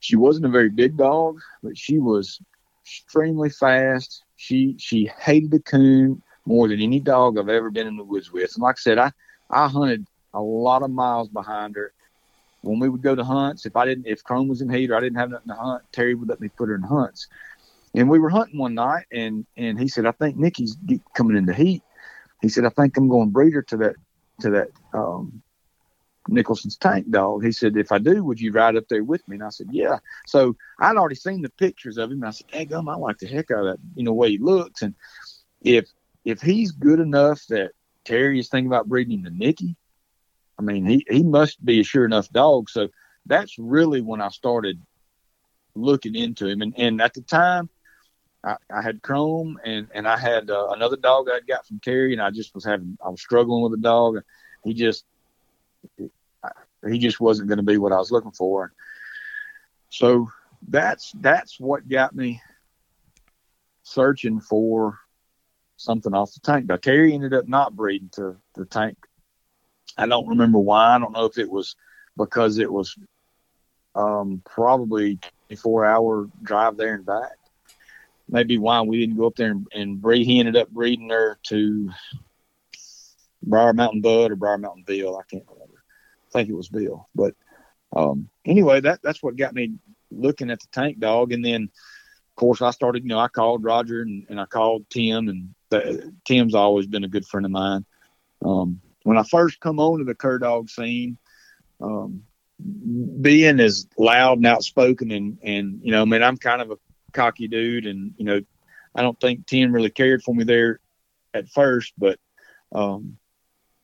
she 0.01 0.17
wasn't 0.17 0.47
a 0.47 0.51
very 0.51 0.69
big 0.69 0.97
dog, 0.97 1.41
but 1.63 1.79
she 1.79 1.99
was 1.99 2.41
extremely 2.85 3.51
fast. 3.51 4.25
She 4.37 4.77
she 4.79 5.11
hated 5.19 5.51
the 5.51 5.61
coon, 5.61 6.23
more 6.47 6.69
than 6.69 6.81
any 6.81 7.01
dog 7.01 7.39
I've 7.39 7.49
ever 7.49 7.71
been 7.71 7.87
in 7.87 7.97
the 7.97 8.05
woods 8.05 8.31
with. 8.33 8.55
And 8.55 8.63
like 8.63 8.77
I 8.79 8.81
said, 8.81 8.99
I 8.99 9.13
I 9.51 9.69
hunted 9.69 10.07
a 10.33 10.41
lot 10.41 10.83
of 10.83 10.91
miles 10.91 11.29
behind 11.29 11.77
her. 11.77 11.93
When 12.63 12.79
we 12.79 12.89
would 12.89 13.03
go 13.03 13.15
to 13.15 13.25
hunts, 13.25 13.67
if 13.67 13.77
I 13.77 13.85
didn't, 13.85 14.07
if 14.07 14.25
Chrome 14.25 14.49
was 14.49 14.63
in 14.63 14.71
heat 14.71 14.91
or 14.91 14.97
I 14.97 15.01
didn't 15.01 15.19
have 15.19 15.31
nothing 15.31 15.49
to 15.49 15.55
hunt, 15.55 15.83
Terry 15.93 16.15
would 16.15 16.29
let 16.29 16.41
me 16.41 16.49
put 16.49 16.69
her 16.69 16.75
in 16.75 16.83
hunts. 16.83 17.29
And 17.95 18.09
we 18.09 18.19
were 18.19 18.31
hunting 18.31 18.59
one 18.59 18.75
night, 18.75 19.07
and 19.13 19.47
and 19.57 19.79
he 19.79 19.89
said, 19.89 20.07
I 20.07 20.13
think 20.13 20.37
Nikki's 20.37 20.77
coming 21.15 21.37
into 21.37 21.53
heat. 21.53 21.83
He 22.45 22.51
said, 22.51 22.67
I 22.67 22.69
think 22.69 22.95
I'm 22.99 23.09
going 23.09 23.29
to 23.29 23.33
breed 23.33 23.55
her 23.55 23.63
to 23.63 23.77
that 23.79 23.97
to 24.43 24.51
that 24.51 24.69
um, 24.93 25.43
Nicholson's 26.29 26.77
tank 26.77 27.11
dog. 27.11 27.43
He 27.43 27.53
said, 27.53 27.75
if 27.79 27.91
I 27.91 27.97
do, 27.99 28.23
would 28.23 28.39
you 28.39 28.53
ride 28.53 28.77
up 28.77 28.85
there 28.91 29.03
with 29.03 29.27
me? 29.27 29.37
And 29.37 29.45
I 29.45 29.49
said, 29.49 29.69
yeah. 29.71 29.99
So 30.27 30.55
I'd 30.79 30.97
already 30.97 31.15
seen 31.15 31.41
the 31.41 31.49
pictures 31.49 31.97
of 31.97 32.11
him. 32.11 32.19
And 32.19 32.27
I 32.27 32.31
said, 32.33 32.47
hey, 32.51 32.67
gum, 32.67 32.87
I 32.91 32.97
like 32.97 33.17
the 33.17 33.29
heck 33.29 33.51
out 33.51 33.61
of 33.61 33.65
that, 33.65 33.79
you 33.95 34.05
know, 34.05 34.13
way 34.13 34.33
he 34.33 34.39
looks. 34.39 34.83
And 34.83 34.95
if 35.63 35.89
if 36.27 36.43
he's 36.43 36.71
good 36.71 37.01
enough 37.01 37.43
that 37.49 37.71
Terry 38.05 38.39
is 38.39 38.51
thinking 38.51 38.67
about 38.67 38.89
breeding 38.89 39.21
him 39.21 39.25
to 39.25 39.31
Nicky, 39.31 39.75
I 40.59 40.63
mean, 40.63 40.85
he, 40.85 41.07
he 41.09 41.23
must 41.23 41.65
be 41.65 41.81
a 41.81 41.85
sure 41.85 42.05
enough 42.05 42.29
dog. 42.29 42.69
So 42.69 42.89
that's 43.25 43.57
really 43.59 44.03
when 44.03 44.21
I 44.21 44.29
started 44.29 44.83
looking 45.75 46.15
into 46.15 46.47
him. 46.47 46.61
And, 46.61 46.75
and 46.77 47.01
at 47.01 47.15
the 47.15 47.23
time, 47.23 47.71
I, 48.45 48.57
I 48.71 48.83
had 48.83 49.03
Chrome 49.03 49.59
and, 49.65 49.89
and 49.95 50.07
I 50.07 50.19
had 50.19 50.51
uh, 50.51 50.69
another 50.71 50.97
dog 50.97 51.29
I 51.33 51.41
got 51.41 51.67
from 51.67 51.81
Terry, 51.81 52.13
and 52.13 52.21
I 52.23 52.31
just 52.31 52.55
was 52.55 52.65
having, 52.65 52.99
I 53.05 53.09
was 53.09 53.21
struggling 53.21 53.63
with 53.63 53.73
the 53.73 53.79
dog. 53.79 54.17
And 54.17 54.25
he 54.65 54.75
just, 54.75 55.05
he 55.97 56.99
just 56.99 57.21
wasn't 57.21 57.49
going 57.49 57.59
to 57.59 57.65
be 57.65 57.79
what 57.79 57.93
I 57.93 57.99
was 57.99 58.11
looking 58.11 58.33
for. 58.33 58.73
So 59.89 60.29
that's, 60.69 61.13
that's 61.21 61.59
what 61.59 61.89
got 61.89 62.15
me 62.15 62.43
searching 63.83 64.41
for 64.41 64.99
something 65.77 66.15
off 66.15 66.35
the 66.35 66.41
tank. 66.41 66.67
Now 66.67 66.77
Terry 66.77 67.15
ended 67.15 67.35
up 67.35 67.49
not 67.49 67.77
breeding 67.77 68.11
to 68.15 68.37
the 68.55 68.65
tank. 68.65 68.99
I 69.97 70.07
don't 70.07 70.29
remember 70.29 70.59
why. 70.59 70.95
I 70.95 70.99
don't 70.99 71.13
know 71.13 71.27
if 71.27 71.39
it 71.39 71.51
was 71.51 71.77
because 72.17 72.59
it 72.59 72.73
was 72.73 72.97
um, 73.95 74.43
probably 74.45 75.19
24 75.49 75.85
hour 75.85 76.29
drive 76.43 76.77
there 76.77 76.95
and 76.95 77.07
back. 77.07 77.33
Maybe 78.29 78.59
why 78.59 78.81
we 78.83 79.01
didn't 79.01 79.17
go 79.17 79.27
up 79.27 79.37
there 79.37 79.51
and, 79.51 79.67
and 79.73 80.01
breed. 80.01 80.25
He 80.25 80.39
ended 80.39 80.57
up 80.57 80.71
breeding 80.71 81.11
her 81.11 81.39
to 81.45 81.91
Briar 83.43 83.73
Mountain 83.73 84.01
Bud 84.01 84.33
or 84.33 84.37
Briar 84.37 84.59
Mountain 84.59 84.85
Bill. 84.87 85.17
I 85.17 85.23
can't 85.31 85.45
remember. 85.49 85.85
I 86.29 86.33
think 86.33 86.49
it 86.49 86.57
was 86.57 86.69
Bill. 86.69 87.09
But 87.15 87.35
um, 87.95 88.29
anyway, 88.45 88.81
that 88.81 89.01
that's 89.03 89.23
what 89.23 89.37
got 89.37 89.55
me 89.55 89.75
looking 90.11 90.51
at 90.51 90.61
the 90.61 90.67
tank 90.73 90.99
dog. 90.99 91.33
And 91.33 91.45
then, 91.45 91.65
of 91.65 92.37
course, 92.37 92.63
I 92.63 92.71
started. 92.71 93.05
You 93.05 93.11
know, 93.11 93.19
I 93.19 93.29
called 93.29 93.63
Roger 93.63 94.03
and, 94.03 94.27
and 94.29 94.41
I 94.41 94.47
called 94.47 94.89
Tim, 94.91 95.29
and 95.29 95.55
the, 95.71 96.13
Tim's 96.25 96.55
always 96.55 96.87
been 96.87 97.05
a 97.05 97.09
good 97.09 97.27
friend 97.27 97.45
of 97.45 97.53
mine. 97.53 97.85
Um, 98.45 98.81
when 99.03 99.19
I 99.19 99.23
first 99.23 99.61
come 99.61 99.79
on 99.79 99.99
to 99.99 100.05
the 100.05 100.15
cur 100.15 100.39
dog 100.39 100.71
scene, 100.71 101.19
um, 101.81 102.23
being 103.21 103.61
as 103.61 103.87
loud 103.99 104.39
and 104.39 104.47
outspoken 104.47 105.11
and 105.11 105.39
and 105.43 105.81
you 105.83 105.93
know, 105.93 106.03
I 106.03 106.05
mean, 106.05 106.23
I'm 106.23 106.37
kind 106.37 106.63
of 106.63 106.71
a 106.71 106.79
cocky 107.15 107.49
dude, 107.49 107.87
and 107.87 108.15
you 108.19 108.25
know, 108.25 108.41
I 108.95 109.03
don't 109.03 109.19
think 109.19 109.47
Tim 109.47 109.73
really 109.73 109.91
cared 109.91 110.23
for 110.23 110.35
me 110.35 110.45
there 110.45 110.81
at 111.33 111.49
first, 111.49 111.95
but 111.97 112.19
um, 112.73 113.17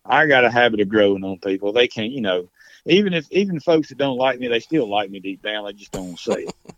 I 0.05 0.27
got 0.27 0.45
a 0.45 0.51
habit 0.51 0.81
of 0.81 0.89
growing 0.89 1.25
on 1.25 1.39
people. 1.39 1.73
They 1.73 1.89
can't, 1.89 2.13
you 2.13 2.21
know, 2.21 2.49
even 2.87 3.13
if 3.15 3.31
even 3.31 3.61
folks 3.61 3.89
that 3.89 3.99
don't 3.99 4.17
like 4.17 4.39
me, 4.39 4.49
they 4.49 4.61
still 4.61 4.89
like 4.89 5.11
me 5.11 5.21
deep 5.21 5.43
down. 5.43 5.65
They 5.65 5.73
just 5.73 5.93
don't 5.93 6.19
say 6.19 6.45
it. 6.45 6.55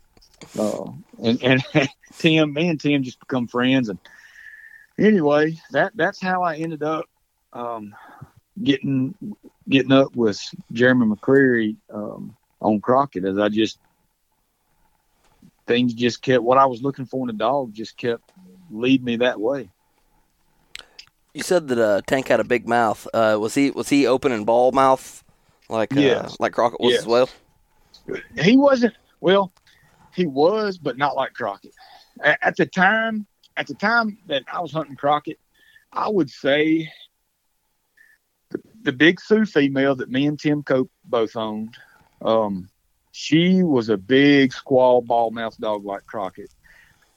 Uh, 0.59 0.91
and 1.23 1.41
and 1.41 1.63
Tim, 2.17 2.53
me 2.53 2.67
and 2.67 2.79
Tim 2.79 3.01
just 3.01 3.19
become 3.21 3.47
friends, 3.47 3.87
and 3.87 3.97
anyway, 4.99 5.57
that 5.71 5.93
that's 5.95 6.21
how 6.21 6.43
I 6.43 6.57
ended 6.57 6.83
up 6.83 7.05
um, 7.53 7.95
getting 8.61 9.15
getting 9.69 9.93
up 9.93 10.15
with 10.17 10.41
Jeremy 10.73 11.05
McQuarrie 11.05 11.77
um, 11.91 12.35
on 12.59 12.81
Crockett. 12.81 13.23
As 13.23 13.37
I 13.37 13.47
just 13.47 13.79
things 15.65 15.93
just 15.93 16.21
kept 16.21 16.43
what 16.43 16.57
I 16.57 16.65
was 16.65 16.81
looking 16.81 17.05
for 17.05 17.25
in 17.25 17.35
a 17.35 17.37
dog 17.37 17.73
just 17.73 17.97
kept 17.97 18.31
lead 18.69 19.03
me 19.03 19.17
that 19.17 19.39
way. 19.39 19.69
You 21.33 21.41
said 21.41 21.67
that 21.69 21.79
uh, 21.79 22.01
Tank 22.05 22.27
had 22.27 22.39
a 22.39 22.43
big 22.43 22.67
mouth. 22.67 23.07
Uh, 23.13 23.37
was 23.39 23.55
he 23.55 23.71
was 23.71 23.89
he 23.89 24.05
open 24.05 24.31
and 24.31 24.45
bawl 24.45 24.71
mouth 24.71 25.23
like 25.69 25.95
uh, 25.95 26.29
like 26.39 26.53
Crockett 26.53 26.79
was 26.79 26.93
yes. 26.93 27.01
as 27.01 27.07
well? 27.07 27.29
He 28.37 28.57
wasn't. 28.57 28.93
Well, 29.19 29.51
he 30.13 30.25
was, 30.25 30.77
but 30.77 30.97
not 30.97 31.15
like 31.15 31.33
Crockett. 31.33 31.73
At 32.21 32.55
the 32.57 32.65
time, 32.65 33.25
at 33.57 33.67
the 33.67 33.73
time 33.73 34.17
that 34.27 34.43
I 34.51 34.61
was 34.61 34.71
hunting 34.71 34.95
Crockett, 34.95 35.39
I 35.91 36.09
would 36.09 36.29
say 36.29 36.91
the, 38.49 38.59
the 38.83 38.91
big 38.91 39.19
Sioux 39.19 39.45
female 39.45 39.95
that 39.95 40.11
me 40.11 40.27
and 40.27 40.39
Tim 40.39 40.61
Cope 40.61 40.91
both 41.05 41.35
owned, 41.35 41.75
um, 42.21 42.69
she 43.13 43.63
was 43.63 43.87
a 43.87 43.95
big 43.95 44.51
squall 44.51 45.01
bawl 45.01 45.31
mouth 45.31 45.57
dog 45.57 45.85
like 45.85 46.05
Crockett. 46.05 46.53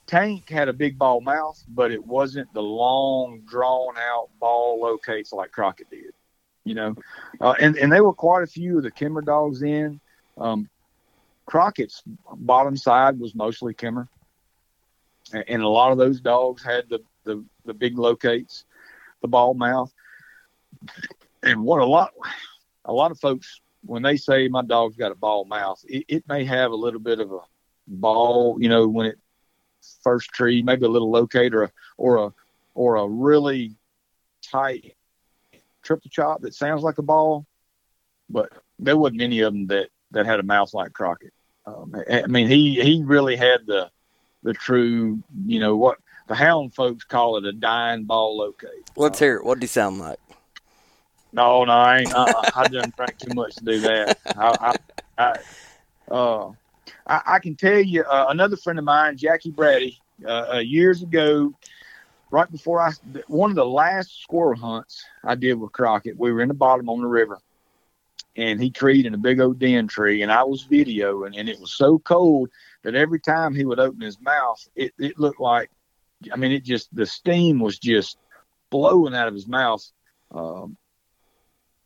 Tank 0.07 0.49
had 0.49 0.69
a 0.69 0.73
big 0.73 0.97
bawl 0.97 1.21
mouth, 1.21 1.61
but 1.67 1.91
it 1.91 2.07
wasn't 2.07 2.53
the 2.55 2.63
long, 2.63 3.41
drawn 3.41 3.97
out 3.99 4.29
bawl 4.39 4.81
locates 4.81 5.33
like 5.33 5.51
Crockett 5.51 5.91
did. 5.91 6.13
You 6.63 6.75
know, 6.75 6.95
uh, 7.41 7.55
and 7.61 7.77
and 7.77 7.91
there 7.91 8.05
were 8.05 8.13
quite 8.13 8.45
a 8.45 8.47
few 8.47 8.77
of 8.77 8.85
the 8.85 8.91
Kemmer 8.91 9.25
dogs 9.25 9.63
in. 9.63 10.01
Um, 10.39 10.69
Crockett's 11.47 12.03
bottom 12.37 12.77
side 12.77 13.19
was 13.19 13.35
mostly 13.35 13.75
Kemmer 13.75 14.09
and 15.33 15.63
a 15.63 15.69
lot 15.69 15.93
of 15.93 15.99
those 15.99 16.21
dogs 16.21 16.63
had 16.63 16.89
the 16.89 17.01
the, 17.25 17.45
the 17.65 17.75
big 17.75 17.99
locates, 17.99 18.65
the 19.21 19.29
bawl 19.29 19.55
mouth, 19.55 19.93
and 21.43 21.63
what 21.63 21.81
a 21.81 21.87
lot 21.87 22.13
a 22.85 22.93
lot 22.93 23.11
of 23.11 23.19
folks 23.19 23.61
when 23.87 24.03
they 24.03 24.16
say 24.16 24.49
my 24.49 24.62
dog's 24.62 24.96
got 24.96 25.12
a 25.12 25.16
bawl 25.16 25.44
mouth, 25.44 25.83
it, 25.88 26.05
it 26.09 26.29
may 26.29 26.44
have 26.44 26.72
a 26.72 26.77
little 26.77 27.01
bit 27.01 27.20
of 27.20 27.33
a 27.33 27.40
bawl, 27.87 28.57
you 28.61 28.68
know, 28.68 28.88
when 28.88 29.07
it 29.07 29.18
first 30.03 30.31
tree, 30.31 30.62
maybe 30.62 30.85
a 30.85 30.88
little 30.88 31.11
locate 31.11 31.55
or 31.55 31.64
a 31.64 31.72
or 31.96 32.16
a 32.16 32.33
or 32.75 32.96
a 32.96 33.07
really 33.07 33.75
tight 34.42 34.94
triple 35.83 36.11
chop 36.11 36.42
that 36.42 36.55
sounds 36.55 36.83
like 36.83 36.99
a 36.99 37.03
bawl, 37.03 37.46
but 38.29 38.53
there 38.79 38.96
wasn't 38.96 39.22
any 39.22 39.40
of 39.40 39.53
them 39.53 39.66
that 39.68 39.88
that 40.11 40.27
had 40.27 40.40
a 40.40 40.42
mouth 40.42 40.72
like 40.75 40.92
Crockett. 40.92 41.33
Um, 41.64 41.94
I 42.11 42.27
mean, 42.27 42.49
he 42.49 42.81
he 42.83 43.03
really 43.05 43.37
had 43.37 43.66
the 43.66 43.90
the 44.42 44.53
true, 44.53 45.22
you 45.46 45.61
know, 45.61 45.77
what 45.77 45.99
the 46.29 46.35
hound 46.35 46.75
folks 46.75 47.05
call 47.05 47.37
it 47.37 47.44
a 47.44 47.53
dying 47.53 48.05
bawl 48.05 48.37
locate. 48.38 48.90
Let's 48.96 49.20
uh, 49.20 49.25
hear 49.25 49.37
it. 49.37 49.44
What 49.44 49.57
did 49.57 49.62
he 49.62 49.68
sound 49.68 49.99
like? 49.99 50.18
No, 51.33 51.65
no, 51.65 51.73
I 51.73 51.99
ain't. 51.99 52.15
Uh, 52.15 52.45
I 52.55 52.69
didn't 52.69 52.97
drink 52.97 53.19
too 53.19 53.35
much 53.35 53.57
to 53.57 53.65
do 53.65 53.81
that. 53.81 54.19
I, 54.37 54.75
I, 55.19 55.19
I, 55.19 56.12
uh, 56.12 56.53
I, 57.07 57.23
I 57.27 57.39
can 57.41 57.57
tell 57.57 57.81
you 57.81 58.03
uh, 58.03 58.27
another 58.29 58.57
friend 58.57 58.79
of 58.79 58.85
mine, 58.85 59.17
Jackie 59.17 59.51
Brady, 59.51 59.99
uh, 60.25 60.55
uh, 60.55 60.59
years 60.59 61.03
ago, 61.03 61.53
right 62.31 62.51
before 62.51 62.81
I, 62.81 62.93
one 63.29 63.51
of 63.51 63.57
the 63.57 63.67
last 63.67 64.23
squirrel 64.23 64.59
hunts 64.59 65.05
I 65.25 65.35
did 65.35 65.55
with 65.55 65.73
Crockett, 65.73 66.19
we 66.19 66.33
were 66.33 66.41
in 66.41 66.49
the 66.49 66.55
bottom 66.55 66.89
on 66.89 67.01
the 67.01 67.07
river, 67.07 67.39
and 68.37 68.61
he 68.61 68.71
treed 68.71 69.07
in 69.07 69.15
a 69.15 69.19
big 69.19 69.41
old 69.41 69.59
den 69.59 69.89
tree, 69.89 70.23
and 70.23 70.33
I 70.33 70.43
was 70.45 70.65
videoing, 70.65 71.39
and 71.39 71.49
it 71.49 71.61
was 71.61 71.73
so 71.73 71.99
cold 71.99 72.51
that 72.83 72.95
every 72.95 73.21
time 73.21 73.55
he 73.55 73.65
would 73.65 73.81
open 73.81 74.01
his 74.01 74.21
mouth, 74.21 74.67
it, 74.75 74.93
it 74.99 75.19
looked 75.19 75.41
like, 75.41 75.71
I 76.33 76.37
mean, 76.37 76.53
it 76.53 76.65
just, 76.65 76.95
the 76.95 77.05
steam 77.05 77.59
was 77.59 77.79
just 77.79 78.17
blowing 78.71 79.15
out 79.15 79.29
of 79.29 79.35
his 79.35 79.47
mouth. 79.47 79.85
Um, 80.31 80.77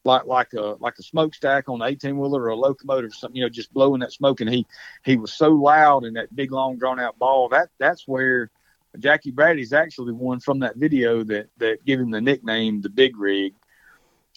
like 0.04 0.26
like 0.26 0.52
a 0.54 0.76
like 0.80 0.94
a 0.98 1.02
smokestack 1.02 1.68
on 1.68 1.82
an 1.82 1.88
18 1.88 2.18
wheeler 2.18 2.42
or 2.42 2.48
a 2.48 2.56
locomotive 2.56 3.10
or 3.10 3.14
something, 3.14 3.36
you 3.36 3.42
know, 3.42 3.48
just 3.48 3.72
blowing 3.72 4.00
that 4.00 4.12
smoke. 4.12 4.40
And 4.40 4.50
he 4.50 4.66
he 5.04 5.16
was 5.16 5.32
so 5.32 5.50
loud 5.50 6.04
in 6.04 6.14
that 6.14 6.34
big 6.34 6.52
long 6.52 6.78
drawn 6.78 7.00
out 7.00 7.18
bawl. 7.18 7.48
That 7.48 7.68
that's 7.78 8.08
where 8.08 8.50
Jackie 8.98 9.30
Brady's 9.30 9.72
actually 9.72 10.12
one 10.12 10.40
from 10.40 10.60
that 10.60 10.76
video 10.76 11.22
that 11.24 11.48
that 11.58 11.84
gave 11.84 12.00
him 12.00 12.10
the 12.10 12.20
nickname 12.20 12.80
the 12.80 12.88
Big 12.88 13.16
Rig. 13.16 13.54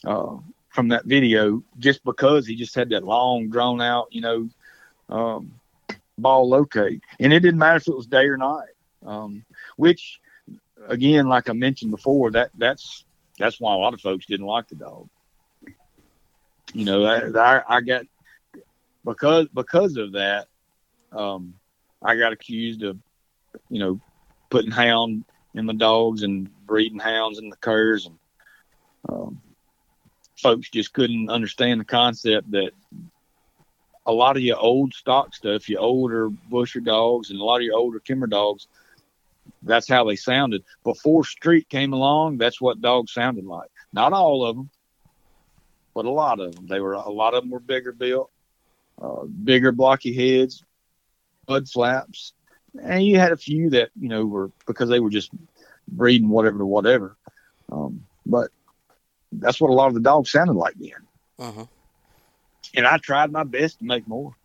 Uh, 0.06 0.38
from 0.74 0.88
that 0.88 1.06
video, 1.06 1.64
just 1.78 2.04
because 2.04 2.48
he 2.48 2.56
just 2.56 2.74
had 2.74 2.90
that 2.90 3.04
long 3.04 3.50
drawn 3.50 3.80
out, 3.80 4.08
you 4.10 4.22
know, 4.22 4.50
um, 5.08 5.54
bawl 6.18 6.50
locate, 6.50 7.02
and 7.20 7.32
it 7.32 7.40
didn't 7.42 7.60
matter 7.60 7.78
if 7.78 7.88
it 7.88 7.96
was 7.96 8.08
day 8.08 8.26
or 8.26 8.38
night. 8.38 8.70
Um, 9.06 9.46
which, 9.78 10.20
again, 10.88 11.28
like 11.28 11.48
I 11.48 11.54
mentioned 11.54 11.92
before, 11.92 12.32
that 12.32 12.50
that's 12.58 13.06
that's 13.38 13.60
why 13.60 13.74
a 13.74 13.78
lot 13.78 13.94
of 13.94 14.02
folks 14.02 14.26
didn't 14.26 14.48
like 14.48 14.68
the 14.68 14.76
dog. 14.76 15.10
You 16.74 16.86
know, 16.86 17.06
I, 17.06 17.62
I 17.68 17.82
got 17.82 18.06
because 19.06 19.48
because 19.54 19.98
of 19.98 20.14
that, 20.14 20.48
um, 21.12 21.54
I 22.02 22.16
got 22.16 22.34
accused 22.34 22.84
of, 22.84 22.98
you 23.70 23.80
know, 23.80 24.02
putting 24.50 24.72
hound 24.72 25.26
in 25.54 25.66
the 25.68 25.74
dogs 25.74 26.24
and 26.24 26.50
breeding 26.66 27.00
hounds 27.00 27.38
in 27.40 27.50
the 27.50 27.56
curs, 27.58 28.08
and 28.08 28.18
um, 29.10 29.42
folks 30.38 30.70
just 30.70 30.94
couldn't 30.94 31.30
understand 31.30 31.80
the 31.80 31.86
concept 31.86 32.52
that 32.52 32.72
a 34.06 34.12
lot 34.12 34.36
of 34.36 34.44
your 34.44 34.58
old 34.58 34.94
stock 34.94 35.34
stuff, 35.34 35.70
your 35.70 35.80
older 35.80 36.30
busher 36.30 36.80
dogs 36.80 37.30
and 37.30 37.40
a 37.40 37.44
lot 37.44 37.58
of 37.58 37.64
your 37.64 37.78
older 37.78 38.00
Kemmer 38.00 38.30
dogs, 38.30 38.68
that's 39.62 39.88
how 39.88 40.04
they 40.04 40.16
sounded. 40.16 40.64
Before 40.84 41.24
Street 41.24 41.70
came 41.70 41.94
along, 41.94 42.38
that's 42.38 42.60
what 42.60 42.82
dogs 42.82 43.14
sounded 43.14 43.46
like. 43.46 43.70
Not 43.94 44.12
all 44.12 44.46
of 44.46 44.56
them, 44.56 44.70
but 45.94 46.06
a 46.06 46.10
lot 46.10 46.40
of 46.40 46.56
them. 46.56 46.68
They 46.68 46.80
were 46.80 46.94
a 46.94 47.10
lot 47.10 47.34
of 47.34 47.44
them 47.44 47.52
were 47.52 47.60
bigger 47.60 47.92
built, 47.92 48.32
uh, 49.02 49.24
bigger 49.26 49.72
blocky 49.72 50.14
heads, 50.14 50.64
mud 51.48 51.70
flaps, 51.70 52.34
and 52.82 53.06
you 53.06 53.20
had 53.20 53.32
a 53.32 53.38
few 53.38 53.70
that 53.72 53.90
you 54.00 54.10
know 54.10 54.26
were 54.26 54.52
because 54.66 54.90
they 54.90 55.00
were 55.00 55.10
just 55.10 55.32
breeding 55.88 56.30
whatever 56.30 56.60
to 56.60 56.66
whatever. 56.66 57.18
Um, 57.72 58.06
but 58.26 58.52
that's 59.32 59.60
what 59.60 59.70
a 59.70 59.74
lot 59.74 59.88
of 59.88 59.94
the 59.94 60.00
dogs 60.00 60.32
sounded 60.32 60.54
like 60.54 60.76
then. 60.76 60.92
Uh-huh. 61.40 61.66
And 62.76 62.86
I 62.86 62.98
tried 62.98 63.32
my 63.32 63.44
best 63.44 63.80
to 63.80 63.86
make 63.86 64.08
more. 64.08 64.36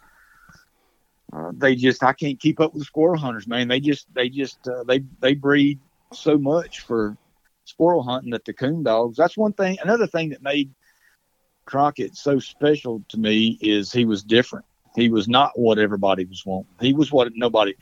Uh, 1.32 1.52
they 1.54 1.74
just 1.74 2.02
I 2.02 2.12
can't 2.12 2.40
keep 2.40 2.58
up 2.60 2.72
with 2.72 2.82
the 2.82 2.86
squirrel 2.86 3.18
hunters, 3.18 3.46
man. 3.46 3.68
They 3.68 3.80
just 3.80 4.12
they 4.14 4.28
just 4.28 4.66
uh, 4.66 4.84
they 4.84 5.00
they 5.20 5.34
breed 5.34 5.78
so 6.12 6.38
much 6.38 6.80
for 6.80 7.16
squirrel 7.64 8.02
hunting 8.02 8.30
that 8.30 8.44
the 8.44 8.54
coon 8.54 8.82
dogs. 8.82 9.16
That's 9.16 9.36
one 9.36 9.52
thing. 9.52 9.76
Another 9.82 10.06
thing 10.06 10.30
that 10.30 10.42
made 10.42 10.70
Crockett 11.68 12.16
so 12.16 12.38
special 12.38 13.04
to 13.10 13.18
me 13.18 13.58
is 13.60 13.92
he 13.92 14.06
was 14.06 14.22
different. 14.22 14.64
He 14.96 15.10
was 15.10 15.28
not 15.28 15.58
what 15.58 15.78
everybody 15.78 16.24
was 16.24 16.44
wanting. 16.46 16.72
He 16.80 16.94
was 16.94 17.12
what 17.12 17.30
nobody. 17.34 17.74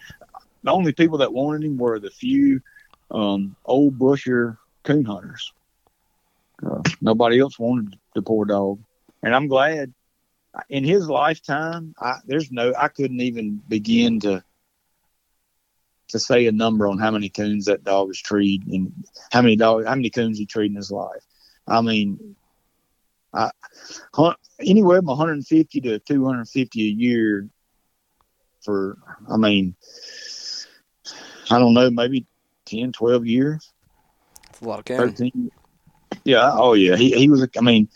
The 0.64 0.72
only 0.72 0.92
people 0.92 1.18
that 1.18 1.32
wanted 1.32 1.64
him 1.64 1.78
were 1.78 2.00
the 2.00 2.10
few 2.10 2.60
um, 3.12 3.54
old 3.64 3.96
busher 3.96 4.58
coon 4.82 5.04
hunters. 5.04 5.52
Uh, 6.66 6.82
nobody 7.00 7.38
else 7.38 7.60
wanted 7.60 7.96
the 8.16 8.22
poor 8.22 8.44
dog, 8.44 8.80
and 9.22 9.34
I'm 9.34 9.46
glad. 9.46 9.94
In 10.68 10.82
his 10.82 11.08
lifetime, 11.08 11.94
I, 12.00 12.16
there's 12.26 12.50
no. 12.50 12.74
I 12.76 12.88
couldn't 12.88 13.20
even 13.20 13.62
begin 13.68 14.18
to 14.20 14.42
to 16.08 16.18
say 16.18 16.46
a 16.46 16.52
number 16.52 16.88
on 16.88 16.98
how 16.98 17.12
many 17.12 17.28
coons 17.28 17.66
that 17.66 17.84
dog 17.84 18.08
has 18.08 18.18
treed 18.18 18.66
and 18.66 18.92
how 19.30 19.42
many 19.42 19.54
dog 19.54 19.84
how 19.84 19.94
many 19.94 20.10
coons 20.10 20.38
he 20.38 20.46
treed 20.46 20.72
in 20.72 20.76
his 20.76 20.90
life. 20.90 21.24
I 21.68 21.82
mean, 21.82 22.36
I 23.32 23.50
hunt 24.14 24.36
anywhere 24.60 24.98
from 24.98 25.06
150 25.06 25.80
to 25.82 25.98
250 25.98 26.80
a 26.80 26.84
year 26.84 27.48
for. 28.62 28.98
I 29.30 29.36
mean, 29.36 29.76
I 31.50 31.58
don't 31.58 31.74
know, 31.74 31.90
maybe 31.90 32.26
10, 32.66 32.92
12 32.92 33.26
years. 33.26 33.72
It's 34.50 34.60
a 34.60 34.64
lot 34.64 34.78
of 34.80 34.84
coons. 34.84 35.18
13. 35.18 35.50
Yeah. 36.24 36.50
Oh, 36.54 36.74
yeah. 36.74 36.96
He, 36.96 37.12
he 37.12 37.28
was, 37.28 37.46
I 37.56 37.60
mean, 37.60 37.88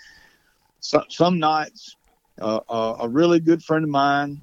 so, 0.81 1.05
some 1.09 1.39
nights, 1.39 1.97
uh, 2.41 2.61
uh, 2.69 2.97
a 3.01 3.09
really 3.09 3.41
good 3.41 3.63
friend 3.63 3.85
of 3.85 3.91
mine, 3.91 4.41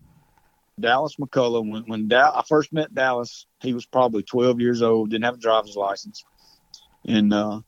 Dallas 0.79 1.15
McCullough, 1.15 1.69
when, 1.69 1.83
when 1.83 2.07
da- 2.07 2.37
I 2.37 2.43
first 2.47 2.73
met 2.73 2.93
Dallas, 2.93 3.47
he 3.61 3.73
was 3.73 3.85
probably 3.85 4.23
12 4.23 4.59
years 4.59 4.81
old, 4.81 5.09
didn't 5.09 5.25
have 5.25 5.35
a 5.35 5.39
driver's 5.39 5.75
license. 5.75 6.23
And 7.05 7.33
uh, 7.33 7.61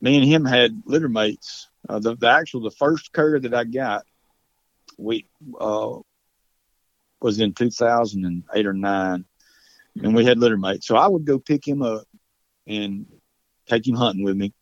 me 0.00 0.16
and 0.16 0.26
him 0.26 0.44
had 0.44 0.82
litter 0.86 1.08
mates. 1.08 1.68
Uh, 1.88 1.98
the, 1.98 2.16
the 2.16 2.28
actual, 2.28 2.60
the 2.60 2.70
first 2.70 3.12
cur 3.12 3.38
that 3.40 3.54
I 3.54 3.64
got, 3.64 4.04
we 4.98 5.26
uh, 5.58 5.98
was 7.20 7.40
in 7.40 7.54
2008 7.54 8.66
or 8.66 8.72
9 8.72 9.24
and 10.02 10.14
we 10.14 10.24
had 10.24 10.38
litter 10.38 10.56
mates. 10.56 10.86
So 10.86 10.96
I 10.96 11.06
would 11.06 11.24
go 11.24 11.38
pick 11.38 11.66
him 11.66 11.82
up 11.82 12.04
and 12.66 13.06
take 13.66 13.86
him 13.86 13.96
hunting 13.96 14.24
with 14.24 14.36
me. 14.36 14.52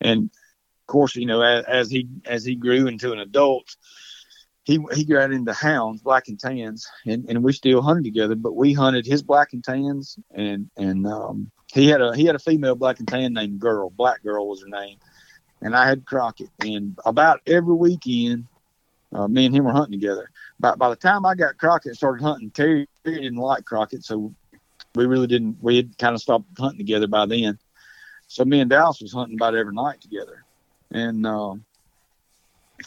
And 0.00 0.24
of 0.24 0.86
course, 0.86 1.16
you 1.16 1.26
know, 1.26 1.42
as, 1.42 1.64
as 1.66 1.90
he 1.90 2.08
as 2.24 2.44
he 2.44 2.56
grew 2.56 2.86
into 2.86 3.12
an 3.12 3.18
adult, 3.18 3.76
he 4.64 4.78
he 4.94 5.04
got 5.04 5.32
into 5.32 5.52
hounds, 5.52 6.02
black 6.02 6.28
and 6.28 6.38
tans, 6.38 6.86
and, 7.06 7.26
and 7.28 7.44
we 7.44 7.52
still 7.52 7.82
hunted 7.82 8.04
together. 8.04 8.34
But 8.34 8.56
we 8.56 8.72
hunted 8.72 9.06
his 9.06 9.22
black 9.22 9.52
and 9.52 9.62
tans, 9.62 10.18
and 10.32 10.70
and 10.76 11.06
um, 11.06 11.50
he 11.72 11.88
had 11.88 12.00
a 12.00 12.16
he 12.16 12.24
had 12.24 12.34
a 12.34 12.40
female 12.40 12.74
black 12.74 12.98
and 12.98 13.08
tan 13.08 13.34
named 13.34 13.60
Girl, 13.60 13.90
Black 13.90 14.22
Girl 14.22 14.48
was 14.48 14.62
her 14.62 14.68
name, 14.68 14.98
and 15.62 15.76
I 15.76 15.88
had 15.88 16.06
Crockett. 16.06 16.50
And 16.60 16.98
about 17.04 17.40
every 17.46 17.74
weekend, 17.74 18.46
uh, 19.12 19.28
me 19.28 19.46
and 19.46 19.54
him 19.54 19.64
were 19.64 19.72
hunting 19.72 19.98
together. 19.98 20.30
By 20.58 20.74
by 20.74 20.88
the 20.88 20.96
time 20.96 21.26
I 21.26 21.34
got 21.34 21.58
Crockett 21.58 21.90
and 21.90 21.96
started 21.96 22.22
hunting, 22.22 22.50
Terry, 22.50 22.88
Terry 23.04 23.20
didn't 23.20 23.38
like 23.38 23.64
Crockett, 23.64 24.04
so 24.04 24.34
we 24.94 25.06
really 25.06 25.26
didn't. 25.26 25.58
We 25.60 25.76
had 25.76 25.98
kind 25.98 26.14
of 26.14 26.20
stopped 26.20 26.46
hunting 26.58 26.78
together 26.78 27.06
by 27.06 27.26
then. 27.26 27.58
So 28.28 28.44
me 28.44 28.60
and 28.60 28.70
Dallas 28.70 29.00
was 29.00 29.12
hunting 29.12 29.36
about 29.36 29.56
every 29.56 29.74
night 29.74 30.00
together, 30.00 30.44
and 30.92 31.26
um, 31.26 31.64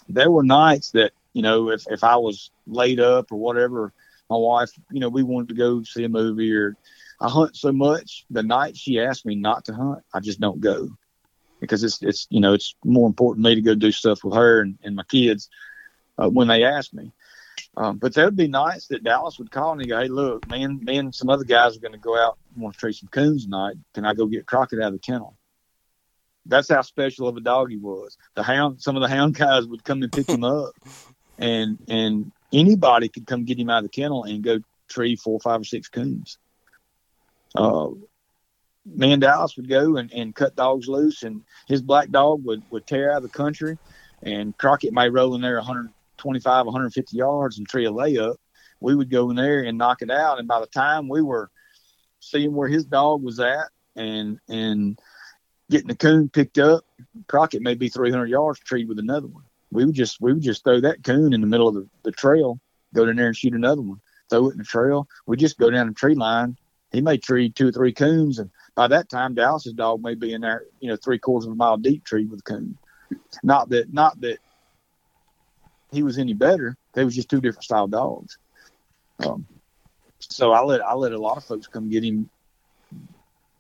there 0.07 0.32
were 0.32 0.43
nights 0.43 0.91
that 0.91 1.11
you 1.34 1.41
know 1.41 1.69
if 1.69 1.86
if 1.89 2.03
I 2.03 2.15
was 2.15 2.51
laid 2.65 2.99
up 2.99 3.32
or 3.32 3.39
whatever, 3.39 3.91
my 4.30 4.38
wife, 4.38 4.71
you 4.91 5.01
know, 5.01 5.09
we 5.09 5.24
wanted 5.24 5.49
to 5.49 5.55
go 5.55 5.84
see 5.84 6.05
a 6.05 6.09
movie 6.09 6.53
or 6.55 6.78
I 7.19 7.30
hunt 7.30 7.57
so 7.57 7.74
much. 7.74 8.26
The 8.30 8.43
night 8.43 8.78
she 8.78 8.99
asked 8.99 9.26
me 9.26 9.36
not 9.36 9.65
to 9.65 9.74
hunt, 9.74 10.03
I 10.13 10.21
just 10.21 10.39
don't 10.39 10.61
go 10.61 10.89
because 11.64 11.82
it's 11.82 12.03
it's 12.03 12.28
you 12.30 12.41
know 12.41 12.53
it's 12.53 12.76
more 12.84 13.07
important 13.07 13.45
to 13.45 13.49
me 13.49 13.55
to 13.55 13.61
go 13.61 13.74
do 13.74 13.89
stuff 13.89 14.22
with 14.22 14.36
her 14.36 14.59
and, 14.59 14.78
and 14.84 14.97
my 14.97 15.03
kids 15.03 15.49
uh, 16.18 16.28
when 16.28 16.49
they 16.49 16.66
ask 16.66 16.93
me. 16.93 17.14
Um, 17.78 17.97
but 17.97 18.14
that 18.14 18.26
would 18.26 18.36
be 18.36 18.49
nice 18.49 18.88
that 18.88 19.05
Dallas 19.05 19.39
would 19.39 19.49
call 19.49 19.72
and 19.72 19.88
go, 19.88 19.97
"Hey, 19.97 20.09
look, 20.09 20.45
man, 20.45 20.82
me 20.84 20.97
and 20.97 21.16
some 21.16 21.30
other 21.30 21.45
guys 21.45 21.78
are 21.78 21.80
going 21.80 21.93
to 21.93 21.97
go 21.97 22.18
out 22.18 22.38
and 22.53 22.61
want 22.61 22.76
to 22.76 22.80
trade 22.80 22.95
some 22.95 23.07
coons 23.07 23.45
tonight. 23.45 23.76
Can 23.93 24.05
I 24.05 24.14
go 24.14 24.26
get 24.26 24.45
Crockett 24.45 24.82
out 24.82 24.88
of 24.88 24.93
the 24.93 24.99
kennel?" 24.99 25.38
That's 26.45 26.70
how 26.70 26.82
special 26.82 27.30
of 27.30 27.38
a 27.38 27.41
dog 27.41 27.70
he 27.70 27.78
was. 27.78 28.18
The 28.36 28.43
hound, 28.43 28.82
some 28.82 28.97
of 28.97 29.01
the 29.01 29.07
hound 29.07 29.36
guys 29.36 29.66
would 29.66 29.86
come 29.86 30.03
and 30.03 30.11
pick 30.11 30.28
him 30.28 30.43
up, 30.43 30.74
and 31.38 31.78
and 31.88 32.34
anybody 32.51 33.07
could 33.07 33.26
come 33.26 33.45
get 33.45 33.57
him 33.57 33.70
out 33.70 33.78
of 33.78 33.84
the 33.84 34.01
kennel 34.01 34.26
and 34.26 34.43
go 34.43 34.59
tree 34.89 35.16
four, 35.16 35.39
five, 35.39 35.61
or 35.61 35.66
six 35.66 35.88
coons. 35.88 36.38
Uh, 37.55 37.91
me 38.86 39.13
and 39.13 39.21
Dallas 39.21 39.55
would 39.57 39.69
go 39.69 39.97
and, 39.97 40.11
and 40.13 40.36
cut 40.36 40.55
dogs 40.55 40.88
loose, 40.88 41.23
and 41.23 41.41
his 41.67 41.81
black 41.81 42.09
dog 42.09 42.43
would, 42.45 42.63
would 42.69 42.86
tear 42.86 43.11
out 43.11 43.17
of 43.17 43.23
the 43.23 43.29
country, 43.29 43.77
and 44.21 44.57
Crockett 44.57 44.93
may 44.93 45.09
roll 45.09 45.36
in 45.36 45.41
there 45.41 45.55
125, 45.55 46.65
150 46.65 47.17
yards 47.17 47.57
and 47.57 47.67
tree 47.67 47.86
a 47.86 47.91
layup. 47.91 48.36
We 48.79 48.95
would 48.95 49.09
go 49.09 49.29
in 49.29 49.36
there 49.36 49.63
and 49.63 49.77
knock 49.77 50.01
it 50.01 50.11
out, 50.11 50.39
and 50.39 50.47
by 50.47 50.59
the 50.59 50.67
time 50.67 51.07
we 51.07 51.21
were 51.21 51.49
seeing 52.19 52.53
where 52.53 52.69
his 52.69 52.86
dog 52.86 53.21
was 53.21 53.39
at 53.39 53.69
and 53.95 54.39
and 54.47 54.99
getting 55.69 55.88
the 55.88 55.95
coon 55.95 56.29
picked 56.29 56.57
up, 56.57 56.86
Crockett 57.27 57.61
may 57.61 57.75
be 57.75 57.89
300 57.89 58.27
yards 58.27 58.59
treed 58.59 58.88
with 58.88 58.99
another 58.99 59.27
one. 59.27 59.43
We 59.71 59.86
would 59.86 59.95
just 59.95 60.19
we 60.21 60.34
would 60.34 60.43
just 60.43 60.63
throw 60.63 60.81
that 60.81 61.03
coon 61.03 61.34
in 61.34 61.41
the 61.41 61.47
middle 61.47 61.67
of 61.67 61.75
the, 61.75 61.88
the 62.03 62.11
trail, 62.11 62.59
go 62.93 63.05
down 63.05 63.15
there 63.15 63.27
and 63.27 63.36
shoot 63.36 63.53
another 63.53 63.81
one, 63.81 63.99
throw 64.29 64.49
it 64.49 64.53
in 64.53 64.57
the 64.59 64.63
trail. 64.63 65.07
We 65.25 65.38
just 65.38 65.57
go 65.57 65.69
down 65.69 65.88
the 65.88 65.93
tree 65.93 66.15
line. 66.15 66.57
He 66.91 67.01
may 67.01 67.17
tree 67.17 67.49
two 67.49 67.69
or 67.69 67.71
three 67.71 67.93
coons, 67.93 68.38
and 68.38 68.51
by 68.76 68.88
that 68.88 69.09
time 69.09 69.34
Dallas's 69.34 69.74
dog 69.74 70.01
may 70.01 70.15
be 70.15 70.34
in 70.34 70.41
there, 70.41 70.65
you 70.80 70.89
know, 70.89 70.95
three 70.95 71.19
quarters 71.19 71.45
of 71.45 71.53
a 71.53 71.55
mile 71.55 71.78
deep 71.78 72.03
tree 72.03 72.26
with 72.26 72.39
a 72.39 72.43
coon. 72.43 72.78
Not 73.43 73.69
that 73.69 73.93
not 73.93 74.19
that 74.21 74.39
he 75.91 76.03
was 76.03 76.17
any 76.17 76.34
better. 76.34 76.76
They 76.93 77.05
was 77.05 77.15
just 77.15 77.30
two 77.30 77.41
different 77.41 77.63
style 77.63 77.88
dogs. 77.88 78.38
Um, 79.26 79.45
so 80.19 80.51
I 80.51 80.61
let 80.61 80.82
I 80.82 80.93
let 80.93 81.11
a 81.11 81.21
lot 81.21 81.38
of 81.38 81.43
folks 81.43 81.67
come 81.67 81.89
get 81.89 82.03
him. 82.03 82.30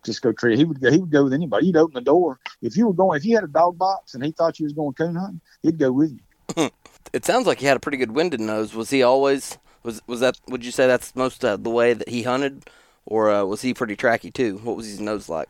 Just 0.03 0.21
go 0.21 0.31
tree. 0.31 0.57
He 0.57 0.65
would 0.65 0.81
go. 0.81 0.91
He 0.91 0.99
would 0.99 1.11
go 1.11 1.23
with 1.23 1.33
anybody. 1.33 1.67
He'd 1.67 1.77
open 1.77 1.93
the 1.93 2.01
door 2.01 2.39
if 2.61 2.75
you 2.75 2.87
were 2.87 2.93
going. 2.93 3.17
If 3.17 3.25
you 3.25 3.35
had 3.35 3.43
a 3.43 3.47
dog 3.47 3.77
box 3.77 4.15
and 4.15 4.23
he 4.23 4.31
thought 4.31 4.59
you 4.59 4.65
was 4.65 4.73
going 4.73 4.93
coon 4.93 5.15
hunting, 5.15 5.41
he'd 5.61 5.77
go 5.77 5.91
with 5.91 6.11
you. 6.11 6.69
It 7.13 7.25
sounds 7.25 7.45
like 7.45 7.59
he 7.59 7.67
had 7.67 7.77
a 7.77 7.79
pretty 7.79 7.97
good 7.97 8.11
winded 8.11 8.39
nose. 8.39 8.73
Was 8.73 8.89
he 8.89 9.03
always 9.03 9.57
was 9.83 10.01
was 10.07 10.19
that? 10.21 10.39
Would 10.47 10.65
you 10.65 10.71
say 10.71 10.87
that's 10.87 11.15
most 11.15 11.45
uh, 11.45 11.57
the 11.57 11.69
way 11.69 11.93
that 11.93 12.09
he 12.09 12.23
hunted, 12.23 12.65
or 13.05 13.31
uh, 13.31 13.43
was 13.43 13.61
he 13.61 13.73
pretty 13.73 13.95
tracky 13.95 14.33
too? 14.33 14.57
What 14.63 14.75
was 14.75 14.87
his 14.87 14.99
nose 14.99 15.29
like? 15.29 15.49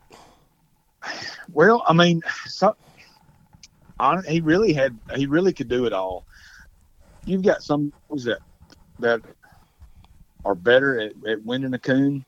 Well, 1.52 1.84
I 1.88 1.94
mean, 1.94 2.22
so, 2.46 2.76
on, 4.00 4.24
he 4.24 4.42
really 4.42 4.74
had. 4.74 4.98
He 5.16 5.26
really 5.26 5.54
could 5.54 5.68
do 5.68 5.86
it 5.86 5.94
all. 5.94 6.26
You've 7.26 7.44
got 7.44 7.64
some 7.64 7.94
dogs 8.10 8.26
that 8.26 8.40
that 9.00 9.22
are 10.46 10.56
better 10.56 11.00
at, 11.00 11.14
at 11.28 11.44
winding 11.44 11.74
a 11.74 11.80
coon, 11.80 12.26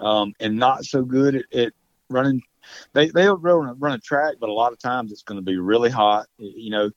um, 0.00 0.34
and 0.40 0.56
not 0.56 0.84
so 0.84 1.02
good 1.02 1.36
at, 1.36 1.54
at 1.54 1.72
running. 2.08 2.42
They 2.92 3.08
they'll 3.08 3.36
run, 3.36 3.78
run 3.78 3.92
a 3.92 3.98
track, 3.98 4.36
but 4.40 4.48
a 4.48 4.52
lot 4.52 4.72
of 4.72 4.78
times 4.78 5.12
it's 5.12 5.22
going 5.22 5.38
to 5.38 5.44
be 5.44 5.56
really 5.56 5.90
hot, 5.90 6.26
you 6.38 6.70
know. 6.70 6.90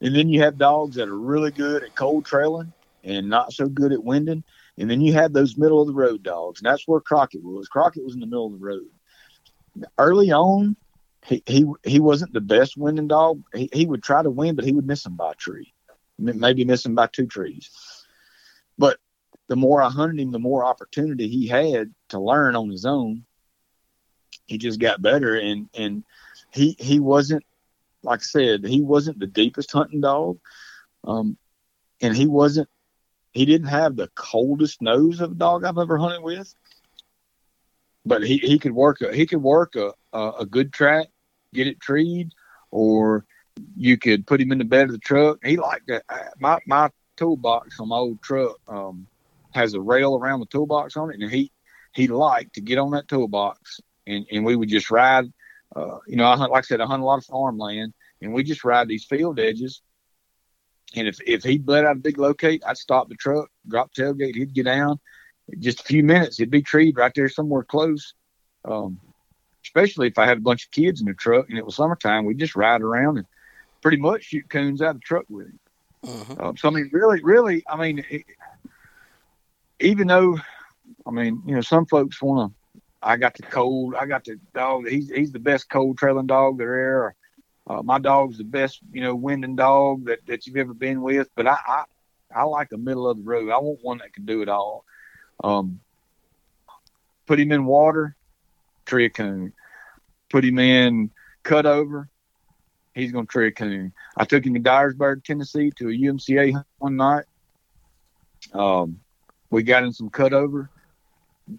And 0.00 0.14
then 0.14 0.28
you 0.28 0.42
have 0.42 0.58
dogs 0.58 0.96
that 0.96 1.08
are 1.08 1.18
really 1.18 1.50
good 1.50 1.82
at 1.82 1.94
cold 1.94 2.26
trailing 2.26 2.72
and 3.02 3.28
not 3.28 3.52
so 3.52 3.66
good 3.66 3.92
at 3.92 4.02
winding. 4.02 4.44
And 4.78 4.90
then 4.90 5.00
you 5.00 5.12
have 5.12 5.32
those 5.32 5.56
middle 5.56 5.80
of 5.80 5.86
the 5.86 5.94
road 5.94 6.22
dogs, 6.22 6.60
and 6.60 6.66
that's 6.66 6.86
where 6.86 7.00
Crockett 7.00 7.42
was. 7.44 7.68
Crockett 7.68 8.04
was 8.04 8.14
in 8.14 8.20
the 8.20 8.26
middle 8.26 8.46
of 8.46 8.58
the 8.58 8.64
road. 8.64 8.88
Early 9.98 10.32
on, 10.32 10.76
he 11.24 11.42
he, 11.46 11.66
he 11.84 12.00
wasn't 12.00 12.32
the 12.32 12.40
best 12.40 12.76
winning 12.76 13.08
dog. 13.08 13.42
He, 13.54 13.68
he 13.72 13.86
would 13.86 14.02
try 14.02 14.22
to 14.22 14.30
win, 14.30 14.56
but 14.56 14.64
he 14.64 14.72
would 14.72 14.86
miss 14.86 15.06
him 15.06 15.16
by 15.16 15.32
a 15.32 15.36
tree, 15.36 15.72
maybe 16.18 16.64
miss 16.64 16.84
him 16.84 16.94
by 16.94 17.06
two 17.06 17.26
trees. 17.26 17.70
But 18.76 18.98
the 19.48 19.56
more 19.56 19.80
I 19.80 19.90
hunted 19.90 20.20
him, 20.20 20.32
the 20.32 20.38
more 20.38 20.64
opportunity 20.64 21.28
he 21.28 21.46
had 21.46 21.94
to 22.08 22.18
learn 22.18 22.56
on 22.56 22.70
his 22.70 22.84
own. 22.84 23.24
He 24.46 24.58
just 24.58 24.80
got 24.80 25.02
better, 25.02 25.36
and 25.36 25.68
and 25.74 26.04
he 26.52 26.76
he 26.78 26.98
wasn't 26.98 27.44
like 28.04 28.20
I 28.20 28.22
said, 28.22 28.64
he 28.64 28.80
wasn't 28.80 29.18
the 29.18 29.26
deepest 29.26 29.72
hunting 29.72 30.00
dog, 30.00 30.38
um, 31.04 31.36
and 32.00 32.16
he 32.16 32.26
wasn't 32.26 32.68
he 33.34 33.44
didn't 33.46 33.68
have 33.68 33.96
the 33.96 34.08
coldest 34.14 34.80
nose 34.82 35.20
of 35.20 35.32
a 35.32 35.34
dog 35.34 35.64
I've 35.64 35.78
ever 35.78 35.98
hunted 35.98 36.22
with. 36.22 36.54
but 38.04 38.22
he, 38.22 38.38
he 38.38 38.58
could 38.58 38.72
work 38.72 39.00
a 39.00 39.14
he 39.14 39.26
could 39.26 39.42
work 39.42 39.76
a, 39.76 39.92
a, 40.12 40.30
a 40.40 40.46
good 40.46 40.72
track, 40.72 41.08
get 41.52 41.66
it 41.66 41.80
treed, 41.80 42.30
or 42.70 43.26
you 43.76 43.98
could 43.98 44.26
put 44.26 44.40
him 44.40 44.52
in 44.52 44.58
the 44.58 44.64
bed 44.64 44.86
of 44.86 44.92
the 44.92 44.98
truck. 44.98 45.38
He 45.44 45.56
liked 45.56 45.88
that. 45.88 46.04
My 46.38 46.58
my 46.66 46.90
toolbox 47.16 47.80
on 47.80 47.88
my 47.88 47.96
old 47.96 48.22
truck 48.22 48.56
um, 48.68 49.06
has 49.52 49.74
a 49.74 49.80
rail 49.80 50.16
around 50.16 50.40
the 50.40 50.46
toolbox 50.46 50.96
on 50.96 51.10
it, 51.10 51.20
and 51.20 51.30
he 51.30 51.52
he 51.94 52.08
liked 52.08 52.54
to 52.54 52.60
get 52.60 52.78
on 52.78 52.92
that 52.92 53.08
toolbox, 53.08 53.80
and 54.06 54.26
and 54.30 54.44
we 54.44 54.56
would 54.56 54.68
just 54.68 54.90
ride. 54.90 55.26
Uh, 55.74 55.98
you 56.06 56.16
know, 56.16 56.26
I 56.26 56.36
hunt 56.36 56.52
like 56.52 56.64
I 56.64 56.66
said, 56.66 56.80
I 56.80 56.86
hunt 56.86 57.02
a 57.02 57.06
lot 57.06 57.18
of 57.18 57.24
farmland, 57.26 57.94
and 58.22 58.32
we 58.34 58.44
just 58.44 58.64
ride 58.64 58.88
these 58.88 59.04
field 59.04 59.40
edges. 59.40 59.82
And 60.94 61.08
if 61.08 61.18
if 61.26 61.42
he 61.42 61.58
bled 61.58 61.84
out 61.84 61.96
a 61.96 62.00
big 62.00 62.18
locate, 62.18 62.62
I'd 62.66 62.78
stop 62.78 63.08
the 63.08 63.16
truck, 63.16 63.50
drop 63.68 63.92
tailgate, 63.92 64.36
he'd 64.36 64.54
get 64.54 64.64
down. 64.64 65.00
In 65.48 65.60
just 65.60 65.80
a 65.80 65.84
few 65.84 66.02
minutes, 66.02 66.38
he'd 66.38 66.50
be 66.50 66.62
treed 66.62 66.96
right 66.96 67.12
there 67.14 67.28
somewhere 67.28 67.64
close. 67.64 68.14
Um, 68.64 69.00
especially 69.64 70.08
if 70.08 70.18
I 70.18 70.26
had 70.26 70.38
a 70.38 70.42
bunch 70.42 70.66
of 70.66 70.70
kids 70.70 71.00
in 71.00 71.06
the 71.06 71.14
truck 71.14 71.48
and 71.48 71.58
it 71.58 71.66
was 71.66 71.76
summertime, 71.76 72.24
we'd 72.24 72.38
just 72.38 72.56
ride 72.56 72.82
around 72.82 73.18
and 73.18 73.26
pretty 73.82 73.98
much 73.98 74.24
shoot 74.24 74.48
coons 74.48 74.80
out 74.80 74.90
of 74.90 74.96
the 74.96 75.00
truck 75.00 75.24
with 75.28 75.46
him. 75.46 75.58
Uh-huh. 76.04 76.34
Uh, 76.34 76.52
so 76.56 76.68
I 76.68 76.70
mean, 76.70 76.90
really, 76.92 77.22
really, 77.22 77.64
I 77.68 77.76
mean, 77.76 78.04
it, 78.10 78.24
even 79.80 80.06
though, 80.06 80.38
I 81.06 81.10
mean, 81.10 81.42
you 81.46 81.54
know, 81.54 81.60
some 81.60 81.86
folks 81.86 82.22
want 82.22 82.52
to. 82.52 82.80
I 83.02 83.18
got 83.18 83.34
the 83.34 83.42
cold. 83.42 83.94
I 83.94 84.06
got 84.06 84.24
the 84.24 84.38
dog. 84.54 84.88
He's 84.88 85.10
he's 85.10 85.32
the 85.32 85.38
best 85.38 85.68
cold 85.68 85.98
trailing 85.98 86.26
dog 86.26 86.58
there. 86.58 87.02
Or, 87.02 87.14
uh, 87.66 87.82
my 87.82 87.98
dog's 87.98 88.38
the 88.38 88.44
best, 88.44 88.80
you 88.92 89.00
know, 89.00 89.14
winding 89.14 89.56
dog 89.56 90.04
that, 90.06 90.26
that 90.26 90.46
you've 90.46 90.56
ever 90.56 90.74
been 90.74 91.00
with. 91.00 91.28
But 91.34 91.46
I, 91.46 91.58
I 91.66 91.84
I 92.34 92.42
like 92.42 92.72
a 92.72 92.78
middle 92.78 93.08
of 93.08 93.16
the 93.18 93.22
road. 93.22 93.50
I 93.50 93.58
want 93.58 93.78
one 93.82 93.98
that 93.98 94.12
can 94.12 94.26
do 94.26 94.42
it 94.42 94.48
all. 94.48 94.84
Um, 95.42 95.80
put 97.26 97.38
him 97.38 97.52
in 97.52 97.64
water, 97.64 98.16
tree 98.86 99.06
a 99.06 99.10
coon. 99.10 99.52
Put 100.30 100.44
him 100.44 100.58
in 100.58 101.10
cut 101.44 101.66
over, 101.66 102.08
he's 102.94 103.12
going 103.12 103.26
to 103.26 103.30
tree 103.30 103.48
a 103.48 103.52
coon. 103.52 103.92
I 104.16 104.24
took 104.24 104.44
him 104.44 104.54
to 104.54 104.60
Dyersburg, 104.60 105.22
Tennessee, 105.22 105.70
to 105.76 105.88
a 105.88 105.92
UMCA 105.92 106.64
one 106.78 106.96
night. 106.96 107.24
Um, 108.52 109.00
we 109.50 109.62
got 109.62 109.84
in 109.84 109.92
some 109.92 110.10
cutover. 110.10 110.68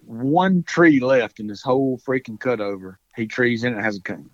One 0.05 0.63
tree 0.63 0.99
left 0.99 1.39
in 1.39 1.47
this 1.47 1.61
whole 1.61 1.99
freaking 1.99 2.39
cutover. 2.39 2.97
He 3.15 3.27
trees 3.27 3.63
in 3.63 3.77
it 3.77 3.81
has 3.81 3.97
a 3.97 4.01
coon. 4.01 4.29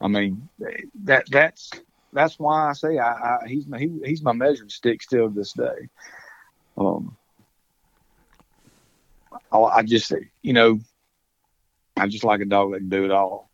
I 0.00 0.08
mean, 0.08 0.48
that 1.04 1.24
that's 1.30 1.70
that's 2.12 2.38
why 2.38 2.70
I 2.70 2.72
say 2.72 2.98
I, 2.98 3.12
I 3.12 3.38
he's 3.46 3.66
my 3.66 3.78
he, 3.78 3.90
he's 4.04 4.22
my 4.22 4.32
measuring 4.32 4.68
stick 4.68 5.02
still 5.02 5.28
to 5.28 5.34
this 5.34 5.52
day. 5.52 5.88
Um, 6.76 7.16
I, 9.50 9.58
I 9.58 9.82
just 9.82 10.12
you 10.42 10.52
know, 10.52 10.80
I 11.96 12.08
just 12.08 12.24
like 12.24 12.40
a 12.40 12.44
dog 12.44 12.72
that 12.72 12.78
can 12.78 12.88
do 12.88 13.04
it 13.04 13.10
all. 13.10 13.50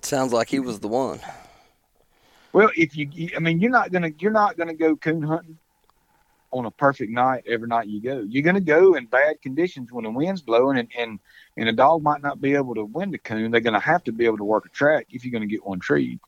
Sounds 0.00 0.32
like 0.32 0.48
he 0.48 0.58
was 0.58 0.80
the 0.80 0.88
one. 0.88 1.20
Well, 2.52 2.70
if 2.76 2.96
you, 2.96 3.30
I 3.36 3.38
mean, 3.38 3.60
you're 3.60 3.70
not 3.70 3.92
gonna 3.92 4.10
you're 4.18 4.30
not 4.30 4.56
gonna 4.56 4.74
go 4.74 4.96
coon 4.96 5.22
hunting 5.22 5.58
on 6.52 6.66
a 6.66 6.70
perfect 6.70 7.10
night 7.10 7.44
every 7.46 7.66
night 7.66 7.88
you 7.88 8.00
go. 8.00 8.24
You're 8.28 8.42
gonna 8.42 8.60
go 8.60 8.94
in 8.94 9.06
bad 9.06 9.40
conditions 9.42 9.90
when 9.90 10.04
the 10.04 10.10
wind's 10.10 10.42
blowing, 10.42 10.78
and 10.78 10.88
and 10.96 11.18
and 11.56 11.68
a 11.68 11.72
dog 11.72 12.02
might 12.02 12.22
not 12.22 12.40
be 12.40 12.54
able 12.54 12.74
to 12.74 12.84
wind 12.84 13.14
a 13.14 13.18
coon. 13.18 13.50
They're 13.50 13.60
gonna 13.60 13.80
have 13.80 14.04
to 14.04 14.12
be 14.12 14.26
able 14.26 14.38
to 14.38 14.44
work 14.44 14.66
a 14.66 14.68
track 14.68 15.06
if 15.10 15.24
you're 15.24 15.32
gonna 15.32 15.46
get 15.46 15.66
one 15.66 15.80
treed. 15.80 16.20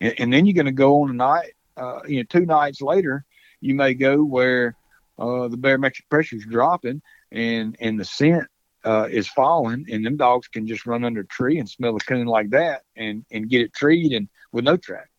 And, 0.00 0.14
and 0.18 0.32
then 0.32 0.46
you're 0.46 0.54
gonna 0.54 0.72
go 0.72 1.02
on 1.02 1.10
a 1.10 1.14
night, 1.14 1.52
uh, 1.76 2.00
you 2.06 2.18
know, 2.18 2.22
two 2.24 2.46
nights 2.46 2.80
later, 2.80 3.24
you 3.60 3.74
may 3.74 3.94
go 3.94 4.22
where 4.22 4.76
uh, 5.18 5.48
the 5.48 5.56
barometric 5.56 6.08
pressure 6.08 6.36
is 6.36 6.46
dropping 6.46 7.02
and 7.32 7.76
and 7.80 7.98
the 7.98 8.04
scent 8.04 8.46
uh, 8.84 9.08
is 9.10 9.28
falling, 9.28 9.86
and 9.90 10.06
them 10.06 10.16
dogs 10.16 10.48
can 10.48 10.66
just 10.66 10.86
run 10.86 11.04
under 11.04 11.20
a 11.20 11.26
tree 11.26 11.58
and 11.58 11.68
smell 11.68 11.96
a 11.96 12.00
coon 12.00 12.26
like 12.26 12.50
that, 12.50 12.82
and 12.96 13.24
and 13.30 13.50
get 13.50 13.62
it 13.62 13.74
treed 13.74 14.12
and 14.12 14.28
with 14.52 14.64
no 14.64 14.76
track 14.76 15.09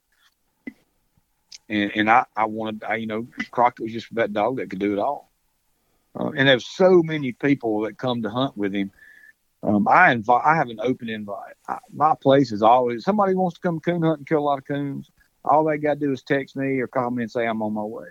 and, 1.72 1.92
and 1.96 2.10
I, 2.10 2.26
I 2.36 2.46
wanted, 2.46 2.84
I, 2.84 2.96
you 2.96 3.08
know, 3.08 3.28
Crockett 3.50 3.84
was 3.84 3.94
just 3.94 4.14
that 4.16 4.34
dog 4.34 4.58
that 4.58 4.70
could 4.70 4.80
do 4.80 4.94
it 4.94 5.00
all. 5.00 5.32
Uh, 6.20 6.32
and 6.32 6.50
there's 6.50 6.68
so 6.68 7.02
many 7.02 7.32
people 7.32 7.82
that 7.82 7.98
come 7.98 8.22
to 8.24 8.30
hunt 8.30 8.58
with 8.58 8.74
him. 8.74 8.92
Um, 9.64 9.88
I 9.88 10.12
invite, 10.12 10.42
I 10.44 10.56
have 10.56 10.68
an 10.68 10.80
open 10.82 11.08
invite. 11.08 11.54
I, 11.68 11.78
my 11.94 12.14
place 12.22 12.52
is 12.52 12.62
always 12.62 13.06
somebody 13.06 13.36
wants 13.36 13.56
to 13.56 13.62
come 13.62 13.80
coon 13.80 14.02
hunt 14.02 14.20
and 14.20 14.28
kill 14.28 14.40
a 14.40 14.42
lot 14.42 14.58
of 14.58 14.66
coons. 14.66 15.10
All 15.46 15.64
they 15.64 15.78
got 15.78 15.94
to 15.94 16.00
do 16.00 16.12
is 16.12 16.24
text 16.24 16.56
me 16.58 16.80
or 16.80 16.88
call 16.88 17.10
me 17.10 17.24
and 17.24 17.32
say 17.32 17.48
I'm 17.48 17.62
on 17.62 17.74
my 17.74 17.84
way, 17.84 18.08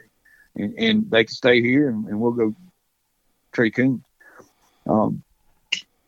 and, 0.57 0.75
and 0.79 1.11
they 1.11 1.25
can 1.25 1.35
stay 1.35 1.61
here 1.61 1.91
and, 1.91 2.07
and 2.07 2.21
we'll 2.21 2.33
go 2.33 2.55
tree 3.53 3.71
coons. 3.71 4.01
Um, 4.89 5.23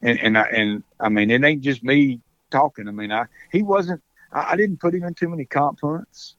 and 0.01 0.19
and 0.21 0.39
I 0.39 0.43
and 0.45 0.83
I 0.99 1.11
mean 1.11 1.31
it 1.31 1.45
ain't 1.45 1.61
just 1.61 1.85
me 1.85 2.21
talking. 2.51 2.89
I 2.89 2.93
mean 2.93 3.13
I 3.13 3.27
he 3.51 3.63
wasn't. 3.63 4.01
I, 4.33 4.53
I 4.53 4.57
didn't 4.57 4.81
put 4.81 4.95
him 4.95 5.05
in 5.05 5.15
too 5.15 5.29
many 5.29 5.45
comp 5.45 5.81
hunts. 5.81 6.37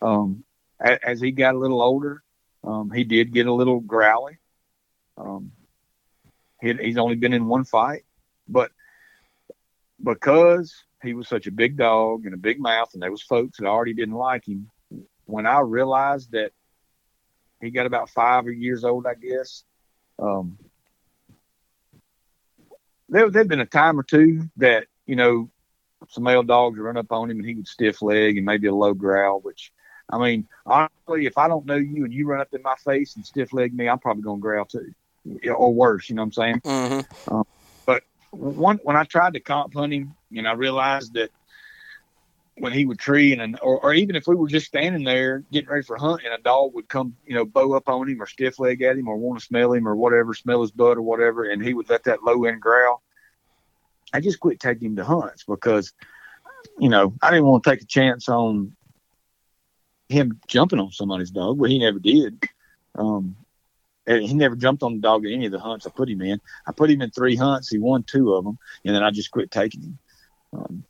Um, 0.00 0.44
as 0.80 1.20
he 1.20 1.30
got 1.30 1.54
a 1.54 1.58
little 1.58 1.82
older, 1.82 2.22
um, 2.62 2.90
he 2.90 3.04
did 3.04 3.32
get 3.32 3.46
a 3.46 3.52
little 3.52 3.80
growly. 3.80 4.38
Um, 5.16 5.52
he, 6.60 6.72
he's 6.74 6.98
only 6.98 7.16
been 7.16 7.32
in 7.32 7.46
one 7.46 7.64
fight, 7.64 8.04
but 8.48 8.70
because 10.02 10.74
he 11.02 11.14
was 11.14 11.28
such 11.28 11.46
a 11.46 11.52
big 11.52 11.76
dog 11.76 12.24
and 12.24 12.34
a 12.34 12.38
big 12.38 12.60
mouth, 12.60 12.90
and 12.94 13.02
there 13.02 13.10
was 13.10 13.22
folks 13.22 13.58
that 13.58 13.66
already 13.66 13.94
didn't 13.94 14.14
like 14.14 14.46
him. 14.46 14.70
When 15.26 15.46
I 15.46 15.60
realized 15.60 16.32
that 16.32 16.52
he 17.60 17.70
got 17.70 17.86
about 17.86 18.10
five 18.10 18.46
years 18.46 18.84
old, 18.84 19.06
I 19.06 19.14
guess, 19.14 19.64
um, 20.18 20.58
there 23.08 23.30
there'd 23.30 23.48
been 23.48 23.60
a 23.60 23.66
time 23.66 23.98
or 23.98 24.02
two 24.02 24.48
that 24.56 24.86
you 25.06 25.16
know 25.16 25.50
some 26.08 26.24
male 26.24 26.42
dogs 26.42 26.78
would 26.78 26.84
run 26.84 26.96
up 26.96 27.12
on 27.12 27.30
him 27.30 27.38
and 27.38 27.48
he 27.48 27.54
would 27.54 27.68
stiff 27.68 28.02
leg 28.02 28.36
and 28.36 28.46
maybe 28.46 28.66
a 28.66 28.74
low 28.74 28.92
growl, 28.94 29.40
which 29.40 29.72
I 30.10 30.18
mean, 30.18 30.48
honestly, 30.66 31.26
if 31.26 31.38
I 31.38 31.48
don't 31.48 31.66
know 31.66 31.76
you 31.76 32.04
and 32.04 32.12
you 32.12 32.26
run 32.26 32.40
up 32.40 32.52
in 32.52 32.62
my 32.62 32.76
face 32.76 33.16
and 33.16 33.24
stiff 33.24 33.52
leg 33.52 33.74
me, 33.74 33.88
I'm 33.88 33.98
probably 33.98 34.22
going 34.22 34.38
to 34.38 34.42
growl 34.42 34.64
too, 34.66 34.94
or 35.48 35.72
worse. 35.72 36.08
You 36.08 36.16
know 36.16 36.22
what 36.22 36.26
I'm 36.26 36.32
saying? 36.32 36.60
Mm-hmm. 36.60 37.34
Um, 37.34 37.46
but 37.86 38.02
one 38.30 38.78
when 38.82 38.96
I 38.96 39.04
tried 39.04 39.34
to 39.34 39.40
comp 39.40 39.74
hunt 39.74 39.92
him, 39.92 40.14
and 40.36 40.46
I 40.46 40.52
realized 40.52 41.14
that 41.14 41.30
when 42.58 42.72
he 42.72 42.86
would 42.86 42.98
tree 42.98 43.32
and 43.32 43.58
or, 43.62 43.80
or 43.80 43.94
even 43.94 44.14
if 44.14 44.26
we 44.28 44.36
were 44.36 44.48
just 44.48 44.66
standing 44.66 45.04
there 45.04 45.42
getting 45.50 45.68
ready 45.68 45.82
for 45.82 45.96
hunt 45.96 46.22
and 46.24 46.32
a 46.32 46.38
dog 46.38 46.72
would 46.74 46.88
come, 46.88 47.16
you 47.26 47.34
know, 47.34 47.44
bow 47.44 47.72
up 47.74 47.88
on 47.88 48.08
him 48.08 48.22
or 48.22 48.26
stiff 48.26 48.58
leg 48.60 48.82
at 48.82 48.96
him 48.96 49.08
or 49.08 49.16
want 49.16 49.40
to 49.40 49.44
smell 49.44 49.72
him 49.72 49.88
or 49.88 49.96
whatever, 49.96 50.34
smell 50.34 50.60
his 50.60 50.70
butt 50.70 50.96
or 50.96 51.02
whatever, 51.02 51.44
and 51.44 51.62
he 51.62 51.74
would 51.74 51.88
let 51.88 52.04
that 52.04 52.22
low 52.22 52.44
end 52.44 52.60
growl. 52.60 53.02
I 54.12 54.20
just 54.20 54.38
quit 54.38 54.60
taking 54.60 54.90
him 54.90 54.96
to 54.96 55.04
hunts 55.04 55.44
because, 55.44 55.92
you 56.78 56.88
know, 56.88 57.14
I 57.20 57.30
didn't 57.30 57.46
want 57.46 57.64
to 57.64 57.70
take 57.70 57.82
a 57.82 57.86
chance 57.86 58.28
on 58.28 58.76
him 60.08 60.40
jumping 60.46 60.78
on 60.78 60.92
somebody's 60.92 61.30
dog, 61.30 61.58
but 61.58 61.70
he 61.70 61.78
never 61.78 61.98
did. 61.98 62.42
Um, 62.94 63.36
he 64.06 64.34
never 64.34 64.54
jumped 64.54 64.82
on 64.82 64.94
the 64.94 65.00
dog 65.00 65.24
at 65.24 65.32
any 65.32 65.46
of 65.46 65.52
the 65.52 65.58
hunts 65.58 65.86
I 65.86 65.90
put 65.90 66.10
him 66.10 66.20
in. 66.20 66.40
I 66.66 66.72
put 66.72 66.90
him 66.90 67.00
in 67.00 67.10
three 67.10 67.36
hunts. 67.36 67.70
He 67.70 67.78
won 67.78 68.02
two 68.02 68.34
of 68.34 68.44
them, 68.44 68.58
and 68.84 68.94
then 68.94 69.02
I 69.02 69.10
just 69.10 69.30
quit 69.30 69.50
taking 69.50 69.82
him. 69.82 69.98
Um, 70.52 70.84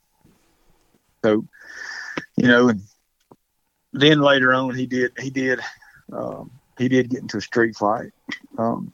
so, 1.23 1.47
you 2.37 2.49
know, 2.49 2.69
and 2.69 2.83
then 3.93 4.21
later 4.21 4.53
on, 4.53 4.75
he 4.75 4.87
did 4.87 5.13
he 5.19 5.31
did 5.31 5.61
um, 6.13 6.51
he 6.77 6.89
did 6.89 7.09
get 7.09 7.23
into 7.23 7.39
a 7.39 7.41
street 7.41 7.77
fight, 7.77 8.11
um, 8.59 8.93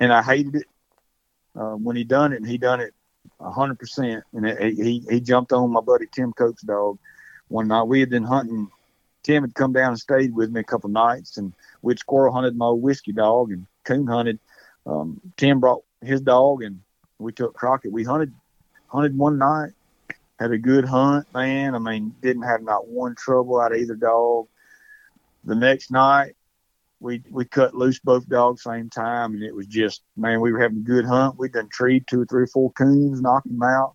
and 0.00 0.12
I 0.12 0.22
hated 0.22 0.56
it 0.56 0.66
uh, 1.54 1.76
when 1.76 1.96
he 1.96 2.04
done 2.04 2.32
it. 2.32 2.36
And 2.36 2.48
he 2.48 2.56
done 2.56 2.80
it 2.80 2.94
hundred 3.40 3.78
percent, 3.78 4.24
and 4.32 4.46
it, 4.46 4.74
he 4.74 5.04
he 5.10 5.20
jumped 5.20 5.52
on 5.52 5.70
my 5.70 5.80
buddy 5.80 6.06
Tim 6.10 6.32
Coates' 6.32 6.62
dog 6.62 6.98
one 7.48 7.68
night. 7.68 7.84
We 7.84 8.00
had 8.00 8.10
been 8.10 8.24
hunting 8.24 8.70
Tim 9.22 9.42
had 9.42 9.54
come 9.54 9.72
down 9.72 9.90
and 9.90 9.98
stayed 9.98 10.34
with 10.34 10.50
me 10.50 10.60
a 10.60 10.64
couple 10.64 10.90
nights, 10.90 11.36
and 11.36 11.52
we'd 11.82 11.98
squirrel 11.98 12.32
hunted 12.32 12.56
my 12.56 12.66
old 12.66 12.82
whiskey 12.82 13.12
dog 13.12 13.50
and 13.50 13.66
coon 13.84 14.06
hunted. 14.06 14.38
Um, 14.86 15.20
Tim 15.36 15.60
brought 15.60 15.82
his 16.00 16.20
dog, 16.20 16.62
and 16.62 16.80
we 17.18 17.32
took 17.32 17.54
Crockett. 17.54 17.92
We 17.92 18.04
hunted 18.04 18.32
hunted 18.86 19.16
one 19.16 19.38
night, 19.38 19.72
had 20.38 20.52
a 20.52 20.58
good 20.58 20.84
hunt, 20.84 21.26
man. 21.34 21.74
I 21.74 21.78
mean, 21.78 22.14
didn't 22.22 22.44
have 22.44 22.62
not 22.62 22.88
one 22.88 23.14
trouble 23.14 23.60
out 23.60 23.72
of 23.72 23.78
either 23.78 23.96
dog. 23.96 24.46
The 25.44 25.54
next 25.54 25.90
night, 25.90 26.36
we 27.00 27.22
we 27.30 27.44
cut 27.44 27.74
loose 27.74 27.98
both 27.98 28.28
dogs 28.28 28.62
same 28.62 28.90
time, 28.90 29.34
and 29.34 29.42
it 29.42 29.54
was 29.54 29.66
just 29.66 30.02
man, 30.16 30.40
we 30.40 30.52
were 30.52 30.60
having 30.60 30.78
a 30.78 30.80
good 30.80 31.04
hunt. 31.04 31.38
We 31.38 31.48
done 31.48 31.68
treed 31.68 32.06
two 32.06 32.22
or 32.22 32.26
three 32.26 32.42
or 32.42 32.48
four 32.48 32.72
coons, 32.72 33.20
knocked 33.20 33.48
them 33.48 33.62
out. 33.62 33.94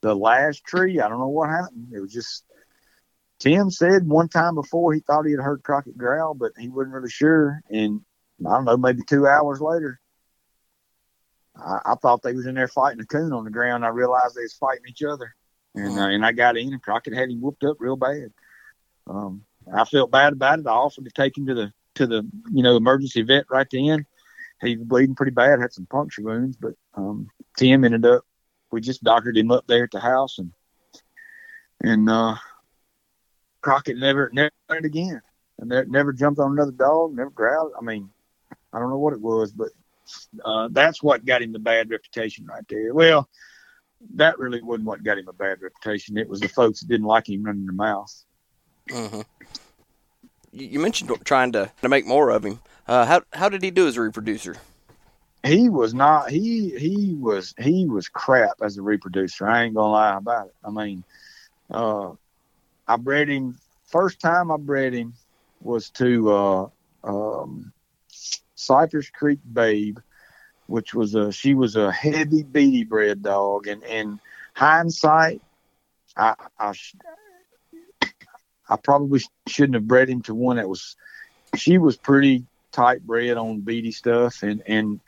The 0.00 0.14
last 0.14 0.64
tree, 0.64 1.00
I 1.00 1.08
don't 1.08 1.18
know 1.18 1.28
what 1.28 1.50
happened. 1.50 1.88
It 1.92 2.00
was 2.00 2.12
just 2.12 2.44
Tim 3.38 3.70
said 3.70 4.08
one 4.08 4.28
time 4.28 4.54
before 4.54 4.94
he 4.94 5.00
thought 5.00 5.26
he 5.26 5.32
had 5.32 5.40
heard 5.40 5.62
Crockett 5.62 5.98
growl, 5.98 6.34
but 6.34 6.52
he 6.58 6.68
wasn't 6.68 6.94
really 6.94 7.10
sure. 7.10 7.60
And 7.70 8.00
I 8.46 8.50
don't 8.50 8.64
know, 8.64 8.76
maybe 8.76 9.02
two 9.06 9.26
hours 9.26 9.60
later, 9.60 10.00
I, 11.54 11.80
I 11.84 11.94
thought 11.96 12.22
they 12.22 12.32
was 12.32 12.46
in 12.46 12.54
there 12.54 12.68
fighting 12.68 13.00
a 13.00 13.06
coon 13.06 13.32
on 13.32 13.44
the 13.44 13.50
ground. 13.50 13.84
I 13.84 13.88
realized 13.88 14.34
they 14.34 14.42
was 14.42 14.54
fighting 14.54 14.84
each 14.88 15.02
other, 15.02 15.34
and 15.74 15.98
uh, 15.98 16.08
and 16.08 16.24
I 16.24 16.32
got 16.32 16.56
in, 16.56 16.72
and 16.72 16.82
Crockett 16.82 17.14
had 17.14 17.30
him 17.30 17.40
whooped 17.40 17.64
up 17.64 17.76
real 17.78 17.96
bad. 17.96 18.32
Um, 19.06 19.44
I 19.72 19.84
felt 19.84 20.10
bad 20.10 20.32
about 20.32 20.58
it. 20.58 20.66
I 20.66 20.70
offered 20.70 21.04
to 21.04 21.10
take 21.10 21.36
him 21.36 21.46
to 21.46 21.54
the 21.54 21.72
to 21.96 22.06
the 22.06 22.28
you 22.52 22.62
know 22.62 22.76
emergency 22.76 23.22
vet 23.22 23.44
right 23.50 23.66
then, 23.70 24.06
he 24.62 24.76
was 24.76 24.86
bleeding 24.86 25.14
pretty 25.14 25.32
bad, 25.32 25.60
had 25.60 25.72
some 25.72 25.86
puncture 25.86 26.22
wounds, 26.22 26.56
but 26.56 26.74
um, 26.94 27.28
Tim 27.56 27.84
ended 27.84 28.06
up. 28.06 28.24
We 28.70 28.80
just 28.80 29.04
doctored 29.04 29.36
him 29.36 29.50
up 29.50 29.66
there 29.66 29.84
at 29.84 29.90
the 29.90 30.00
house, 30.00 30.38
and 30.38 30.52
and 31.80 32.08
uh, 32.08 32.36
Crockett 33.66 33.96
never 33.96 34.30
never 34.32 34.52
done 34.68 34.78
it 34.78 34.84
again, 34.84 35.20
and 35.58 35.68
never, 35.68 35.86
never 35.86 36.12
jumped 36.12 36.38
on 36.38 36.52
another 36.52 36.70
dog, 36.70 37.16
never 37.16 37.30
growled. 37.30 37.72
I 37.76 37.82
mean, 37.82 38.08
I 38.72 38.78
don't 38.78 38.90
know 38.90 38.98
what 38.98 39.12
it 39.12 39.20
was, 39.20 39.50
but 39.50 39.70
uh, 40.44 40.68
that's 40.70 41.02
what 41.02 41.24
got 41.24 41.42
him 41.42 41.52
the 41.52 41.58
bad 41.58 41.90
reputation 41.90 42.46
right 42.46 42.62
there. 42.68 42.94
Well, 42.94 43.28
that 44.14 44.38
really 44.38 44.62
wasn't 44.62 44.86
what 44.86 45.02
got 45.02 45.18
him 45.18 45.26
a 45.26 45.32
bad 45.32 45.60
reputation. 45.62 46.16
It 46.16 46.28
was 46.28 46.38
the 46.38 46.46
folks 46.46 46.78
that 46.78 46.86
didn't 46.86 47.08
like 47.08 47.28
him 47.28 47.42
running 47.42 47.64
their 47.64 47.74
mouth. 47.74 48.14
Mm-hmm. 48.88 49.22
You 50.52 50.78
mentioned 50.78 51.10
trying 51.24 51.50
to, 51.50 51.72
to 51.82 51.88
make 51.88 52.06
more 52.06 52.30
of 52.30 52.44
him. 52.44 52.60
Uh, 52.86 53.04
how 53.04 53.22
how 53.32 53.48
did 53.48 53.64
he 53.64 53.72
do 53.72 53.88
as 53.88 53.96
a 53.96 54.00
reproducer? 54.00 54.54
He 55.44 55.68
was 55.68 55.92
not. 55.92 56.30
He 56.30 56.70
he 56.78 57.14
was 57.14 57.52
he 57.58 57.86
was 57.86 58.08
crap 58.08 58.58
as 58.62 58.78
a 58.78 58.82
reproducer. 58.82 59.48
I 59.48 59.64
ain't 59.64 59.74
gonna 59.74 59.90
lie 59.90 60.16
about 60.16 60.46
it. 60.46 60.54
I 60.64 60.70
mean, 60.70 61.02
uh, 61.68 62.12
I 62.86 62.96
bred 62.96 63.28
him 63.28 63.58
first 63.86 64.20
time 64.20 64.50
I 64.50 64.56
bred 64.56 64.92
him 64.92 65.14
was 65.60 65.90
to 65.90 66.30
uh, 66.32 66.68
um, 67.04 67.72
Cypress 68.54 69.10
Creek 69.10 69.40
Babe, 69.52 69.98
which 70.66 70.94
was 70.94 71.14
a 71.14 71.32
she 71.32 71.54
was 71.54 71.76
a 71.76 71.90
heavy 71.92 72.42
beady 72.42 72.84
bred 72.84 73.22
dog, 73.22 73.66
and 73.66 73.82
in 73.84 74.20
hindsight, 74.54 75.42
I 76.16 76.34
I, 76.58 76.72
I 78.68 78.76
probably 78.76 79.20
shouldn't 79.46 79.74
have 79.74 79.88
bred 79.88 80.08
him 80.08 80.22
to 80.22 80.34
one 80.34 80.56
that 80.56 80.68
was. 80.68 80.96
She 81.54 81.78
was 81.78 81.96
pretty 81.96 82.44
tight 82.72 83.06
bred 83.06 83.36
on 83.36 83.60
beady 83.60 83.92
stuff, 83.92 84.42
and 84.42 84.62
and 84.66 85.00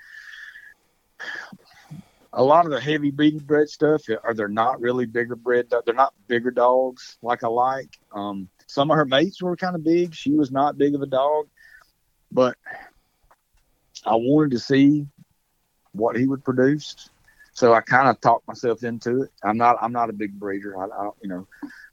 a 2.32 2.42
lot 2.42 2.66
of 2.66 2.72
the 2.72 2.80
heavy 2.80 3.10
beady 3.10 3.38
bred 3.38 3.68
stuff 3.68 4.02
are 4.22 4.34
they're 4.34 4.48
not 4.48 4.80
really 4.80 5.06
bigger 5.06 5.36
bred. 5.36 5.70
They're 5.84 5.94
not 5.94 6.14
bigger 6.26 6.50
dogs 6.50 7.18
like 7.22 7.42
I 7.42 7.48
like. 7.48 7.98
Um, 8.12 8.48
some 8.66 8.90
of 8.90 8.96
her 8.96 9.06
mates 9.06 9.42
were 9.42 9.56
kind 9.56 9.74
of 9.74 9.84
big. 9.84 10.14
She 10.14 10.32
was 10.32 10.50
not 10.50 10.76
big 10.76 10.94
of 10.94 11.02
a 11.02 11.06
dog, 11.06 11.48
but 12.30 12.56
I 14.04 14.14
wanted 14.16 14.50
to 14.52 14.58
see 14.58 15.06
what 15.92 16.16
he 16.16 16.26
would 16.26 16.44
produce. 16.44 17.10
So 17.52 17.74
I 17.74 17.80
kind 17.80 18.08
of 18.08 18.20
talked 18.20 18.46
myself 18.46 18.84
into 18.84 19.22
it. 19.22 19.30
I'm 19.42 19.56
not 19.56 19.76
I'm 19.80 19.92
not 19.92 20.10
a 20.10 20.12
big 20.12 20.38
breeder. 20.38 20.78
I, 20.78 20.84
I 20.84 21.10
you 21.22 21.28
know 21.28 21.46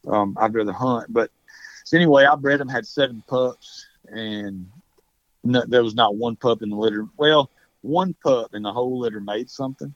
um, 0.07 0.37
I'd 0.39 0.53
rather 0.53 0.73
hunt. 0.73 1.11
But 1.11 1.31
so 1.85 1.97
anyway, 1.97 2.25
I 2.25 2.35
bred 2.35 2.61
him 2.61 2.67
had 2.67 2.85
seven 2.85 3.23
pups, 3.25 3.85
and 4.05 4.69
no, 5.43 5.63
there 5.67 5.83
was 5.83 5.95
not 5.95 6.15
one 6.15 6.35
pup 6.35 6.61
in 6.61 6.69
the 6.69 6.75
litter. 6.75 7.07
Well, 7.17 7.49
one 7.81 8.15
pup 8.23 8.53
in 8.53 8.63
the 8.63 8.73
whole 8.73 8.99
litter 8.99 9.21
made 9.21 9.49
something. 9.49 9.93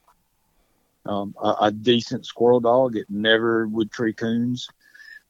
Um, 1.06 1.34
a, 1.42 1.56
a, 1.62 1.72
decent 1.72 2.26
squirrel 2.26 2.60
dog. 2.60 2.96
It 2.96 3.08
never 3.10 3.68
would 3.68 3.92
tree 3.92 4.14
coons. 4.14 4.68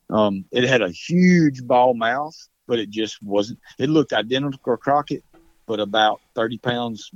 Um, 0.09 0.45
it 0.51 0.63
had 0.63 0.81
a 0.81 0.89
huge 0.89 1.65
bawl 1.65 1.93
mouth, 1.93 2.35
but 2.67 2.79
it 2.79 2.89
just 2.89 3.21
wasn't. 3.21 3.59
It 3.77 3.89
looked 3.89 4.11
identical 4.11 4.73
to 4.73 4.77
Crockett, 4.77 5.23
but 5.67 5.79
about 5.79 6.21
30 6.35 6.57
pounds 6.57 7.11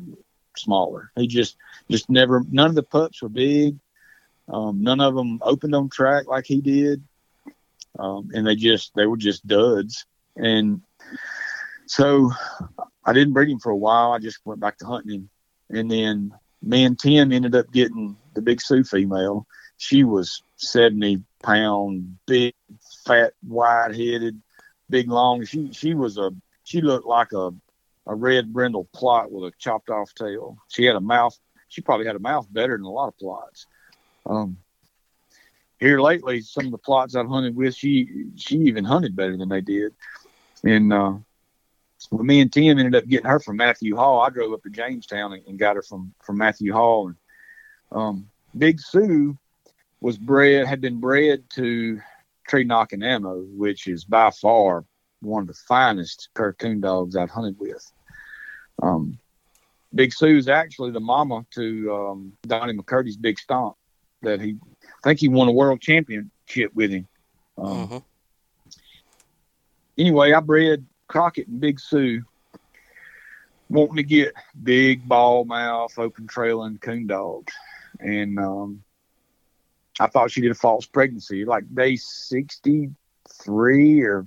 smaller. 0.55 1.11
He 1.15 1.27
just 1.27 1.57
just 1.89 2.09
never. 2.09 2.43
None 2.49 2.69
of 2.69 2.75
the 2.75 2.83
pups 2.83 3.21
were 3.21 3.29
big. 3.29 3.77
Um, 4.47 4.83
none 4.83 4.99
of 4.99 5.15
them 5.15 5.39
opened 5.41 5.73
on 5.75 5.89
track 5.89 6.27
like 6.27 6.45
he 6.45 6.61
did, 6.61 7.03
um, 7.97 8.29
and 8.33 8.45
they 8.45 8.55
just 8.55 8.93
they 8.95 9.05
were 9.05 9.17
just 9.17 9.45
duds. 9.47 10.05
And 10.35 10.81
so 11.85 12.31
I 13.05 13.13
didn't 13.13 13.33
breed 13.33 13.49
him 13.49 13.59
for 13.59 13.71
a 13.71 13.77
while. 13.77 14.11
I 14.11 14.19
just 14.19 14.39
went 14.45 14.59
back 14.59 14.77
to 14.79 14.85
hunting 14.85 15.11
him, 15.11 15.29
and 15.69 15.89
then 15.89 16.33
me 16.63 16.85
and 16.85 16.97
Tim 16.97 17.31
ended 17.31 17.55
up 17.55 17.71
getting 17.71 18.15
the 18.33 18.41
big 18.41 18.61
Sioux 18.61 18.83
female. 18.83 19.45
She 19.77 20.03
was 20.03 20.43
70 20.57 21.21
pound, 21.41 22.17
big, 22.25 22.53
fat, 23.05 23.33
wide 23.45 23.95
headed, 23.95 24.41
big, 24.89 25.09
long. 25.09 25.43
She 25.45 25.71
she 25.73 25.93
was 25.93 26.17
a 26.17 26.31
she 26.63 26.81
looked 26.81 27.05
like 27.05 27.33
a 27.33 27.53
a 28.07 28.15
red 28.15 28.53
brindle 28.53 28.87
Plott 28.95 29.31
with 29.31 29.53
a 29.53 29.55
chopped 29.57 29.89
off 29.89 30.13
tail. 30.13 30.57
She 30.69 30.85
had 30.85 30.95
a 30.95 31.01
mouth. 31.01 31.37
She 31.69 31.81
probably 31.81 32.05
had 32.05 32.15
a 32.15 32.19
mouth 32.19 32.47
better 32.51 32.77
than 32.77 32.85
a 32.85 32.91
lot 32.91 33.07
of 33.07 33.17
Plotts. 33.17 33.65
Um, 34.25 34.57
here 35.79 35.99
lately, 35.99 36.41
some 36.41 36.65
of 36.65 36.71
the 36.71 36.77
Plotts 36.77 37.15
I've 37.15 37.27
hunted 37.27 37.55
with, 37.55 37.75
she 37.75 38.25
she 38.35 38.57
even 38.57 38.85
hunted 38.85 39.15
better 39.15 39.35
than 39.35 39.49
they 39.49 39.61
did. 39.61 39.93
And 40.63 40.93
uh, 40.93 41.15
well, 42.11 42.23
me 42.23 42.41
and 42.41 42.51
Tim 42.51 42.77
ended 42.77 42.95
up 42.95 43.07
getting 43.07 43.29
her 43.29 43.39
from 43.39 43.57
Matthew 43.57 43.95
Hall. 43.95 44.21
I 44.21 44.29
drove 44.29 44.53
up 44.53 44.63
to 44.63 44.69
Jamestown 44.69 45.33
and, 45.33 45.43
and 45.47 45.59
got 45.59 45.75
her 45.75 45.81
from 45.81 46.13
from 46.21 46.37
Matthew 46.37 46.73
Hall. 46.73 47.07
And 47.07 47.15
um, 47.91 48.29
Big 48.57 48.79
Sue 48.79 49.37
was 50.01 50.17
bred 50.17 50.67
had 50.67 50.81
been 50.81 50.99
bred 50.99 51.43
to 51.51 52.01
Tree 52.47 52.63
Knocking 52.63 53.03
Ammo, 53.03 53.41
which 53.55 53.87
is 53.87 54.03
by 54.03 54.29
far 54.31 54.85
one 55.21 55.43
of 55.43 55.47
the 55.47 55.53
finest 55.67 56.29
cartoon 56.33 56.81
dogs 56.81 57.15
I've 57.15 57.29
hunted 57.29 57.57
with. 57.57 57.89
Um, 58.81 59.17
Big 59.95 60.11
Sioux's 60.11 60.49
actually 60.49 60.91
the 60.91 60.99
mama 60.99 61.45
to 61.51 61.95
um, 61.95 62.33
Donnie 62.43 62.73
McCurdy's 62.73 63.17
Big 63.17 63.39
Stomp. 63.39 63.75
That 64.21 64.41
he, 64.41 64.57
I 64.83 65.07
think 65.07 65.19
he 65.19 65.27
won 65.27 65.47
a 65.47 65.51
world 65.51 65.81
championship 65.81 66.73
with 66.73 66.91
him. 66.91 67.07
Um, 67.57 67.83
uh-huh. 67.83 67.99
Anyway, 69.97 70.33
I 70.33 70.39
bred 70.39 70.85
Crockett 71.13 71.47
and 71.47 71.61
Big 71.61 71.79
Sioux, 71.79 72.23
wanting 73.69 73.97
to 73.97 74.03
get 74.03 74.33
big 74.63 75.07
bawl 75.07 75.45
mouth, 75.45 75.93
open 75.99 76.25
trailing 76.25 76.79
coon 76.79 77.05
dogs, 77.05 77.53
and 77.99 78.39
um, 78.39 78.83
I 79.99 80.07
thought 80.07 80.31
she 80.31 80.41
did 80.41 80.49
a 80.49 80.55
false 80.55 80.87
pregnancy, 80.87 81.45
like 81.45 81.65
day 81.71 81.97
sixty 81.97 82.89
three 83.43 84.01
or 84.01 84.25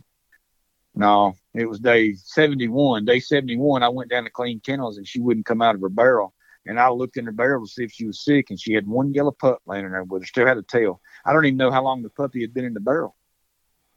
no, 0.95 1.35
it 1.55 1.69
was 1.69 1.81
day 1.81 2.15
71. 2.15 3.05
Day 3.05 3.19
71, 3.21 3.83
I 3.83 3.89
went 3.89 4.09
down 4.09 4.25
to 4.25 4.31
clean 4.31 4.61
kennels 4.61 4.97
and 4.97 5.07
she 5.07 5.21
wouldn't 5.21 5.45
come 5.45 5.61
out 5.61 5.75
of 5.75 5.81
her 5.83 5.91
barrel. 5.91 6.33
And 6.65 6.79
I 6.79 6.89
looked 6.89 7.17
in 7.17 7.27
her 7.27 7.33
barrel 7.33 7.67
to 7.67 7.71
see 7.71 7.85
if 7.85 7.93
she 7.93 8.07
was 8.07 8.25
sick, 8.25 8.51
and 8.51 8.59
she 8.59 8.73
had 8.73 8.87
one 8.87 9.13
yellow 9.13 9.33
pup 9.33 9.61
laying 9.67 9.85
in 9.85 9.91
there 9.91 10.05
with 10.05 10.23
her, 10.23 10.27
still 10.27 10.47
had 10.47 10.57
a 10.57 10.63
tail. 10.63 11.01
I 11.25 11.33
don't 11.33 11.45
even 11.45 11.59
know 11.59 11.71
how 11.71 11.83
long 11.83 12.03
the 12.03 12.11
puppy 12.11 12.41
had 12.41 12.55
been 12.55 12.65
in 12.65 12.75
the 12.75 12.81
barrel, 12.81 13.17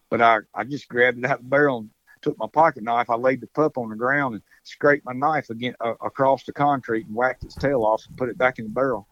but 0.09 0.21
I, 0.21 0.39
I 0.53 0.65
just 0.65 0.89
grabbed 0.89 1.19
it 1.19 1.25
out 1.25 1.37
of 1.37 1.43
the 1.43 1.49
barrel 1.49 1.77
and 1.79 1.89
took 2.21 2.37
my 2.37 2.47
pocket 2.47 2.83
knife. 2.83 3.09
I 3.09 3.15
laid 3.15 3.41
the 3.41 3.47
pup 3.47 3.77
on 3.77 3.89
the 3.89 3.95
ground 3.95 4.35
and 4.35 4.43
scraped 4.63 5.05
my 5.05 5.13
knife 5.13 5.49
again 5.49 5.75
uh, 5.79 5.93
across 6.01 6.43
the 6.43 6.53
concrete 6.53 7.07
and 7.07 7.15
whacked 7.15 7.43
its 7.43 7.55
tail 7.55 7.83
off 7.83 8.05
and 8.07 8.17
put 8.17 8.29
it 8.29 8.37
back 8.37 8.59
in 8.59 8.65
the 8.65 8.71
barrel. 8.71 9.07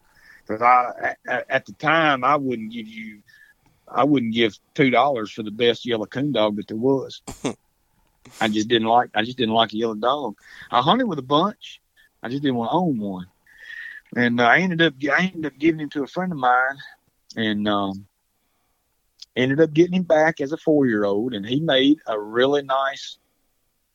Because 0.46 0.62
I, 0.62 1.16
at, 1.28 1.46
at 1.50 1.66
the 1.66 1.74
time, 1.74 2.24
I 2.24 2.36
wouldn't 2.36 2.72
give 2.72 2.88
you, 2.88 3.22
I 3.88 4.04
wouldn't 4.04 4.34
give 4.34 4.58
two 4.74 4.90
dollars 4.90 5.32
for 5.32 5.44
the 5.44 5.52
best 5.52 5.86
yellow 5.86 6.06
coon 6.06 6.32
dog 6.32 6.56
that 6.58 6.68
there 6.68 6.78
was. 6.78 7.22
I 8.42 8.48
just 8.48 8.68
didn't 8.68 8.88
like 8.88 9.10
I 9.16 9.24
just 9.24 9.38
didn't 9.38 9.56
like 9.56 9.74
a 9.74 9.78
yellow 9.78 9.96
dog. 9.96 10.38
I 10.72 10.82
hunted 10.82 11.08
with 11.08 11.20
a 11.20 11.24
bunch. 11.24 11.82
I 12.22 12.30
just 12.30 12.42
didn't 12.42 12.56
want 12.56 12.72
to 12.72 12.76
own 12.76 12.98
one. 12.98 13.28
And 14.16 14.40
uh, 14.40 14.46
I 14.46 14.60
ended 14.60 14.82
up 14.82 14.94
I 15.12 15.32
ended 15.34 15.46
up 15.46 15.58
giving 15.58 15.82
him 15.82 15.90
to 15.92 16.04
a 16.04 16.08
friend 16.08 16.32
of 16.32 16.38
mine, 16.38 16.78
and 17.36 17.68
um, 17.68 18.08
ended 19.38 19.62
up 19.62 19.74
getting 19.74 19.94
him 19.94 20.04
back 20.04 20.42
as 20.42 20.52
a 20.52 20.58
four 20.58 20.86
year 20.86 21.06
old, 21.06 21.34
and 21.34 21.46
he 21.46 21.60
made 21.60 22.00
a 22.08 22.20
really 22.20 22.64
nice 22.64 23.18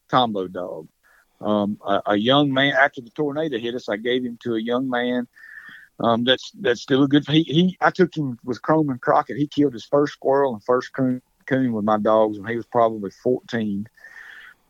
combo 0.08 0.46
dog. 0.46 0.88
Um, 1.40 1.78
a, 1.84 2.02
a, 2.06 2.16
young 2.16 2.52
man 2.52 2.74
after 2.74 3.00
the 3.00 3.10
tornado 3.10 3.58
hit 3.58 3.74
us, 3.74 3.88
I 3.88 3.96
gave 3.96 4.24
him 4.24 4.38
to 4.44 4.54
a 4.54 4.60
young 4.60 4.88
man. 4.88 5.26
Um, 5.98 6.22
that's 6.24 6.52
that's 6.60 6.80
still 6.80 7.02
a 7.02 7.08
good. 7.08 7.26
He, 7.28 7.42
he 7.42 7.76
I 7.80 7.90
took 7.90 8.16
him 8.16 8.38
with 8.44 8.62
Chrome 8.62 8.90
and 8.90 9.00
Crockett. 9.00 9.36
He 9.36 9.48
killed 9.48 9.72
his 9.72 9.84
first 9.84 10.14
squirrel 10.14 10.54
and 10.54 10.62
first 10.62 10.92
coon, 10.92 11.20
coon 11.46 11.72
with 11.72 11.84
my 11.84 11.98
dogs 11.98 12.38
when 12.38 12.48
he 12.48 12.56
was 12.56 12.66
probably 12.66 13.10
14. 13.22 13.88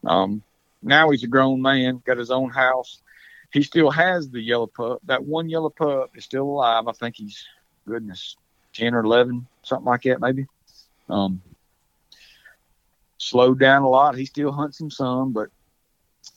Um, 0.05 0.43
now 0.83 1.11
he's 1.11 1.23
a 1.23 1.29
grown 1.29 1.63
man, 1.63 2.03
got 2.05 2.17
his 2.17 2.31
own 2.31 2.51
house. 2.51 3.03
He 3.53 3.63
still 3.63 3.91
has 3.91 4.31
the 4.31 4.41
yellow 4.41 4.67
pup. 4.67 5.01
That 5.05 5.25
one 5.25 5.49
yellow 5.49 5.71
pup 5.71 6.11
is 6.17 6.25
still 6.25 6.45
alive. 6.45 6.89
I 6.89 6.93
think 6.93 7.17
he's 7.17 7.45
goodness, 7.87 8.37
ten 8.73 8.95
or 8.95 9.01
eleven, 9.01 9.47
something 9.63 9.87
like 9.87 10.03
that, 10.03 10.21
maybe. 10.21 10.47
Um, 11.09 11.43
slowed 13.19 13.59
down 13.59 13.83
a 13.83 13.89
lot. 13.89 14.17
He 14.17 14.27
still 14.27 14.53
hunts 14.53 14.81
him 14.81 14.91
some, 14.91 15.33
but 15.33 15.49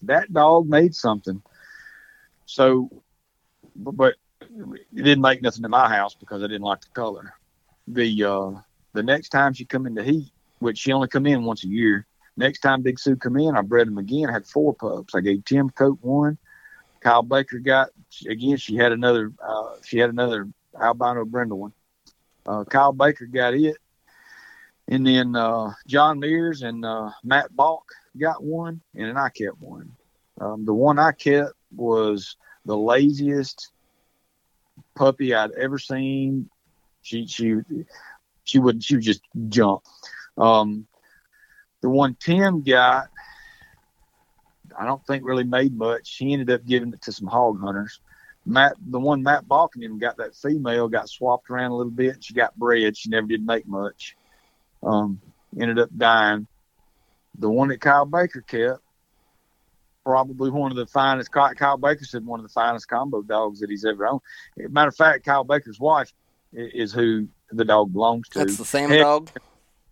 that 0.03 0.31
dog 0.33 0.67
made 0.67 0.95
something. 0.95 1.41
So, 2.45 2.89
but 3.75 4.15
it 4.41 5.03
didn't 5.03 5.21
make 5.21 5.41
nothing 5.41 5.63
to 5.63 5.69
my 5.69 5.89
house 5.89 6.15
because 6.15 6.43
I 6.43 6.47
didn't 6.47 6.61
like 6.61 6.81
the 6.81 6.89
color. 6.89 7.33
The 7.87 8.23
uh, 8.23 8.51
the 8.93 9.03
next 9.03 9.29
time 9.29 9.53
she 9.53 9.65
come 9.65 9.85
into 9.85 10.03
heat, 10.03 10.31
which 10.59 10.77
she 10.77 10.91
only 10.91 11.07
come 11.07 11.25
in 11.25 11.43
once 11.43 11.63
a 11.63 11.67
year, 11.67 12.07
Next 12.37 12.59
time 12.59 12.81
Big 12.81 12.99
Sioux 12.99 13.15
come 13.15 13.37
in, 13.37 13.55
I 13.55 13.61
bred 13.61 13.87
him 13.87 13.97
again. 13.97 14.29
I 14.29 14.33
had 14.33 14.45
four 14.45 14.73
pups. 14.73 15.15
I 15.15 15.21
gave 15.21 15.45
Tim 15.45 15.69
Coat 15.69 15.99
one. 16.01 16.37
Kyle 16.99 17.23
Baker 17.23 17.59
got 17.59 17.89
again. 18.27 18.57
She 18.57 18.75
had 18.75 18.91
another. 18.91 19.31
Uh, 19.41 19.75
she 19.85 19.99
had 19.99 20.09
another 20.09 20.49
albino 20.79 21.23
brindle 21.23 21.59
one. 21.59 21.73
Uh, 22.45 22.63
Kyle 22.65 22.91
Baker 22.91 23.25
got 23.25 23.53
it, 23.53 23.77
and 24.87 25.05
then 25.05 25.35
uh, 25.35 25.71
John 25.87 26.19
Mears 26.19 26.61
and 26.61 26.85
uh, 26.85 27.11
Matt 27.23 27.55
Balk 27.55 27.85
got 28.19 28.43
one, 28.43 28.81
and 28.93 29.07
then 29.07 29.17
I 29.17 29.29
kept 29.29 29.59
one. 29.59 29.91
Um, 30.39 30.65
the 30.65 30.73
one 30.73 30.99
I 30.99 31.11
kept 31.11 31.53
was 31.75 32.35
the 32.65 32.77
laziest 32.77 33.71
puppy 34.95 35.33
I'd 35.33 35.51
ever 35.51 35.79
seen. 35.79 36.49
She 37.01 37.25
she 37.27 37.55
she 38.43 38.59
would 38.59 38.83
she 38.83 38.95
would 38.95 39.03
just 39.03 39.21
jump. 39.49 39.83
Um, 40.37 40.87
the 41.81 41.89
one 41.89 42.15
Tim 42.19 42.63
got, 42.63 43.09
I 44.77 44.85
don't 44.85 45.05
think 45.05 45.23
really 45.23 45.43
made 45.43 45.75
much. 45.77 46.15
He 46.17 46.33
ended 46.33 46.49
up 46.49 46.65
giving 46.65 46.93
it 46.93 47.01
to 47.03 47.11
some 47.11 47.27
hog 47.27 47.61
hunters. 47.61 47.99
Matt, 48.45 48.73
the 48.79 48.99
one 48.99 49.23
Matt 49.23 49.47
Balkin 49.47 49.99
got 49.99 50.17
that 50.17 50.35
female 50.35 50.87
got 50.87 51.09
swapped 51.09 51.49
around 51.49 51.71
a 51.71 51.75
little 51.75 51.91
bit. 51.91 52.23
She 52.23 52.33
got 52.33 52.55
bred. 52.57 52.95
She 52.95 53.09
never 53.09 53.27
did 53.27 53.45
make 53.45 53.67
much. 53.67 54.15
Um, 54.85 55.19
ended 55.59 55.79
up 55.79 55.89
dying. 55.97 56.47
The 57.37 57.49
one 57.49 57.69
that 57.69 57.81
Kyle 57.81 58.05
Baker 58.05 58.41
kept, 58.41 58.81
probably 60.05 60.51
one 60.51 60.71
of 60.71 60.77
the 60.77 60.85
finest. 60.85 61.31
Kyle 61.31 61.77
Baker 61.77 62.05
said 62.05 62.25
one 62.25 62.39
of 62.39 62.45
the 62.45 62.53
finest 62.53 62.87
combo 62.87 63.21
dogs 63.21 63.59
that 63.59 63.69
he's 63.69 63.83
ever 63.83 64.07
owned. 64.07 64.21
Matter 64.57 64.89
of 64.89 64.95
fact, 64.95 65.25
Kyle 65.25 65.43
Baker's 65.43 65.79
wife 65.79 66.13
is 66.53 66.93
who 66.93 67.27
the 67.51 67.65
dog 67.65 67.91
belongs 67.91 68.29
to. 68.29 68.39
That's 68.39 68.57
the 68.57 68.65
same 68.65 68.89
Heck, 68.89 69.01
dog. 69.01 69.29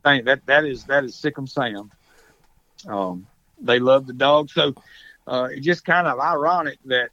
That 0.03 0.41
that 0.45 0.65
is 0.65 0.85
that 0.85 1.03
is 1.03 1.15
Sick'em 1.15 1.49
Sam. 1.49 1.89
Um, 2.87 3.27
they 3.59 3.79
love 3.79 4.05
the 4.05 4.13
dog, 4.13 4.49
so 4.49 4.75
uh, 5.27 5.49
it's 5.51 5.65
just 5.65 5.85
kind 5.85 6.07
of 6.07 6.19
ironic 6.19 6.79
that 6.85 7.09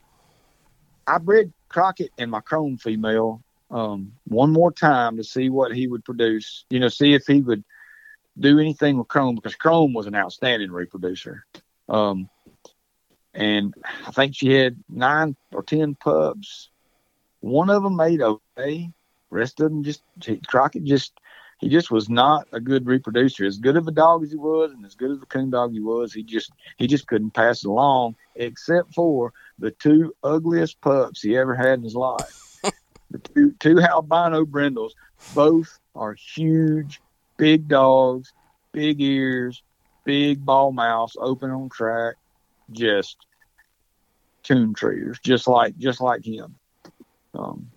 I 1.06 1.18
bred 1.18 1.52
Crockett 1.68 2.10
and 2.18 2.30
my 2.30 2.40
Chrome 2.40 2.76
female 2.76 3.42
um, 3.70 4.12
one 4.24 4.52
more 4.52 4.72
time 4.72 5.16
to 5.16 5.24
see 5.24 5.48
what 5.48 5.74
he 5.74 5.86
would 5.86 6.04
produce. 6.04 6.64
You 6.70 6.80
know, 6.80 6.88
see 6.88 7.14
if 7.14 7.26
he 7.26 7.40
would 7.40 7.64
do 8.38 8.58
anything 8.58 8.98
with 8.98 9.08
Chrome 9.08 9.34
because 9.34 9.54
Chrome 9.54 9.92
was 9.92 10.06
an 10.06 10.14
outstanding 10.14 10.70
reproducer. 10.70 11.44
Um, 11.88 12.28
and 13.34 13.74
I 14.06 14.10
think 14.10 14.34
she 14.34 14.52
had 14.52 14.82
nine 14.88 15.36
or 15.52 15.62
ten 15.62 15.94
pups. 15.94 16.70
One 17.40 17.70
of 17.70 17.82
them 17.82 17.96
made 17.96 18.20
okay. 18.20 18.90
Rest 19.30 19.60
of 19.60 19.70
them 19.70 19.84
just 19.84 20.02
Crockett 20.48 20.84
just 20.84 21.12
he 21.60 21.68
just 21.68 21.90
was 21.90 22.08
not 22.08 22.48
a 22.52 22.60
good 22.60 22.86
reproducer. 22.86 23.44
As 23.44 23.58
good 23.58 23.76
of 23.76 23.86
a 23.86 23.92
dog 23.92 24.24
as 24.24 24.30
he 24.30 24.36
was, 24.36 24.72
and 24.72 24.84
as 24.84 24.94
good 24.94 25.10
of 25.10 25.22
a 25.22 25.26
coon 25.26 25.50
dog 25.50 25.72
he 25.72 25.80
was, 25.80 26.12
he 26.12 26.22
just 26.22 26.50
he 26.76 26.86
just 26.86 27.06
couldn't 27.06 27.30
pass 27.30 27.62
it 27.62 27.68
along, 27.68 28.16
except 28.34 28.94
for 28.94 29.32
the 29.58 29.70
two 29.70 30.14
ugliest 30.24 30.80
pups 30.80 31.22
he 31.22 31.36
ever 31.36 31.54
had 31.54 31.74
in 31.74 31.84
his 31.84 31.94
life. 31.94 32.49
The 33.10 33.18
two 33.18 33.52
two 33.58 33.80
albino 33.80 34.44
brindles, 34.44 34.94
both 35.34 35.78
are 35.94 36.14
huge, 36.14 37.00
big 37.36 37.68
dogs, 37.68 38.32
big 38.72 39.00
ears, 39.00 39.62
big 40.04 40.44
bawl 40.44 40.72
mouths, 40.72 41.16
open 41.18 41.50
on 41.50 41.68
track, 41.70 42.14
just 42.70 43.16
coon 44.46 44.74
treaters, 44.74 45.18
just 45.22 45.48
like 45.48 45.76
just 45.76 46.00
like 46.00 46.24
him. 46.24 46.54
Um, 47.34 47.70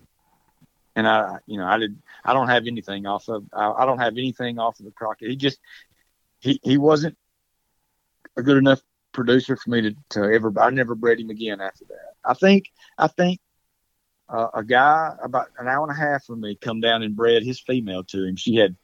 and 0.96 1.06
I, 1.08 1.38
you 1.46 1.58
know, 1.58 1.66
I 1.66 1.78
did. 1.78 1.96
I 2.24 2.32
don't 2.32 2.48
have 2.48 2.66
anything 2.66 3.06
off 3.06 3.28
of. 3.28 3.44
I, 3.52 3.70
I 3.70 3.86
don't 3.86 3.98
have 3.98 4.14
anything 4.16 4.58
off 4.58 4.78
of 4.78 4.84
the 4.84 4.92
Crockett. 4.92 5.30
He 5.30 5.36
just, 5.36 5.58
he 6.40 6.60
he 6.62 6.78
wasn't 6.78 7.16
a 8.36 8.42
good 8.42 8.56
enough 8.56 8.80
producer 9.12 9.56
for 9.56 9.70
me 9.70 9.82
to, 9.82 9.94
to 10.10 10.22
ever. 10.32 10.52
I 10.58 10.70
never 10.70 10.94
bred 10.94 11.20
him 11.20 11.30
again 11.30 11.60
after 11.60 11.84
that. 11.86 12.14
I 12.24 12.34
think. 12.34 12.70
I 12.98 13.08
think 13.08 13.40
uh, 14.28 14.48
a 14.54 14.64
guy 14.64 15.14
about 15.22 15.48
an 15.58 15.68
hour 15.68 15.82
and 15.86 15.92
a 15.92 16.00
half 16.00 16.24
from 16.24 16.40
me 16.40 16.54
come 16.54 16.80
down 16.80 17.02
and 17.02 17.16
bred 17.16 17.42
his 17.42 17.60
female 17.60 18.04
to 18.04 18.24
him. 18.24 18.36
She 18.36 18.56
had 18.56 18.76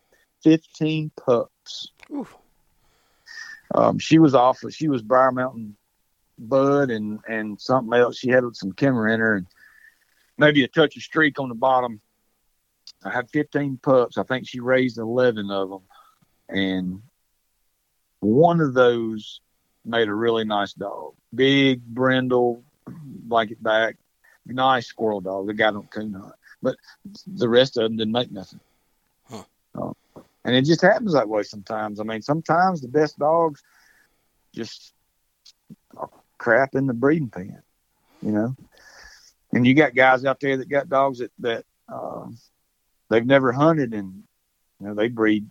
fifteen 0.42 1.10
pups. 1.16 1.92
Um, 3.74 3.98
she 3.98 4.18
was 4.18 4.34
off. 4.34 4.60
She 4.70 4.88
was 4.88 5.02
Briar 5.02 5.32
Mountain 5.32 5.76
Bud 6.38 6.90
and 6.90 7.20
and 7.28 7.60
something 7.60 7.98
else. 7.98 8.18
She 8.18 8.30
had 8.30 8.44
some 8.54 8.72
Kemmer 8.72 9.12
in 9.12 9.20
her 9.20 9.36
and 9.36 9.46
maybe 10.38 10.64
a 10.64 10.68
touch 10.68 10.96
of 10.96 11.02
streak 11.02 11.38
on 11.38 11.48
the 11.48 11.54
bottom. 11.54 12.00
I 13.04 13.10
had 13.10 13.30
15 13.30 13.78
pups. 13.82 14.18
I 14.18 14.24
think 14.24 14.46
she 14.46 14.60
raised 14.60 14.98
11 14.98 15.50
of 15.50 15.70
them, 15.70 15.82
and 16.48 17.02
one 18.20 18.60
of 18.60 18.74
those 18.74 19.40
made 19.84 20.08
a 20.08 20.14
really 20.14 20.44
nice 20.44 20.74
dog. 20.74 21.14
Big 21.34 21.82
brindle, 21.82 22.62
blanket 22.86 23.62
back, 23.62 23.96
nice 24.50 24.86
squirrel 24.86 25.20
dog. 25.20 25.46
The 25.46 25.54
guy 25.54 25.70
don't 25.70 25.90
coon 25.90 26.12
hunt, 26.12 26.34
but 26.62 26.76
the 27.26 27.48
rest 27.48 27.76
of 27.76 27.84
them 27.84 27.96
didn't 27.96 28.12
make 28.12 28.30
nothing. 28.30 28.60
Huh. 29.28 29.44
Uh, 29.74 29.92
and 30.44 30.56
it 30.56 30.64
just 30.64 30.82
happens 30.82 31.12
that 31.12 31.28
way 31.28 31.42
sometimes. 31.42 32.00
I 32.00 32.04
mean, 32.04 32.22
sometimes 32.22 32.80
the 32.80 32.88
best 32.88 33.18
dogs 33.18 33.62
just 34.54 34.92
crap 36.38 36.74
in 36.74 36.86
the 36.86 36.94
breeding 36.94 37.28
pen, 37.28 37.62
you 38.22 38.32
know 38.32 38.56
and 39.52 39.66
you 39.66 39.74
got 39.74 39.94
guys 39.94 40.24
out 40.24 40.40
there 40.40 40.56
that 40.56 40.68
got 40.68 40.88
dogs 40.88 41.18
that 41.18 41.32
that 41.38 41.64
uh, 41.92 42.26
they've 43.08 43.26
never 43.26 43.52
hunted 43.52 43.94
and 43.94 44.22
you 44.80 44.86
know 44.86 44.94
they 44.94 45.08
breed 45.08 45.48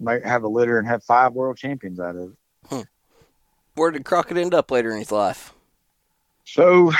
might 0.00 0.24
have 0.24 0.44
a 0.44 0.48
litter 0.48 0.78
and 0.78 0.86
have 0.86 1.02
five 1.02 1.32
world 1.32 1.56
champions 1.56 1.98
out 1.98 2.16
of 2.16 2.30
it. 2.30 2.36
Hmm. 2.68 2.80
Where 3.74 3.90
did 3.90 4.04
Crockett 4.04 4.36
end 4.36 4.54
up 4.54 4.70
later 4.70 4.92
in 4.92 4.98
his 4.98 5.10
life? 5.10 5.54
So, 6.44 6.92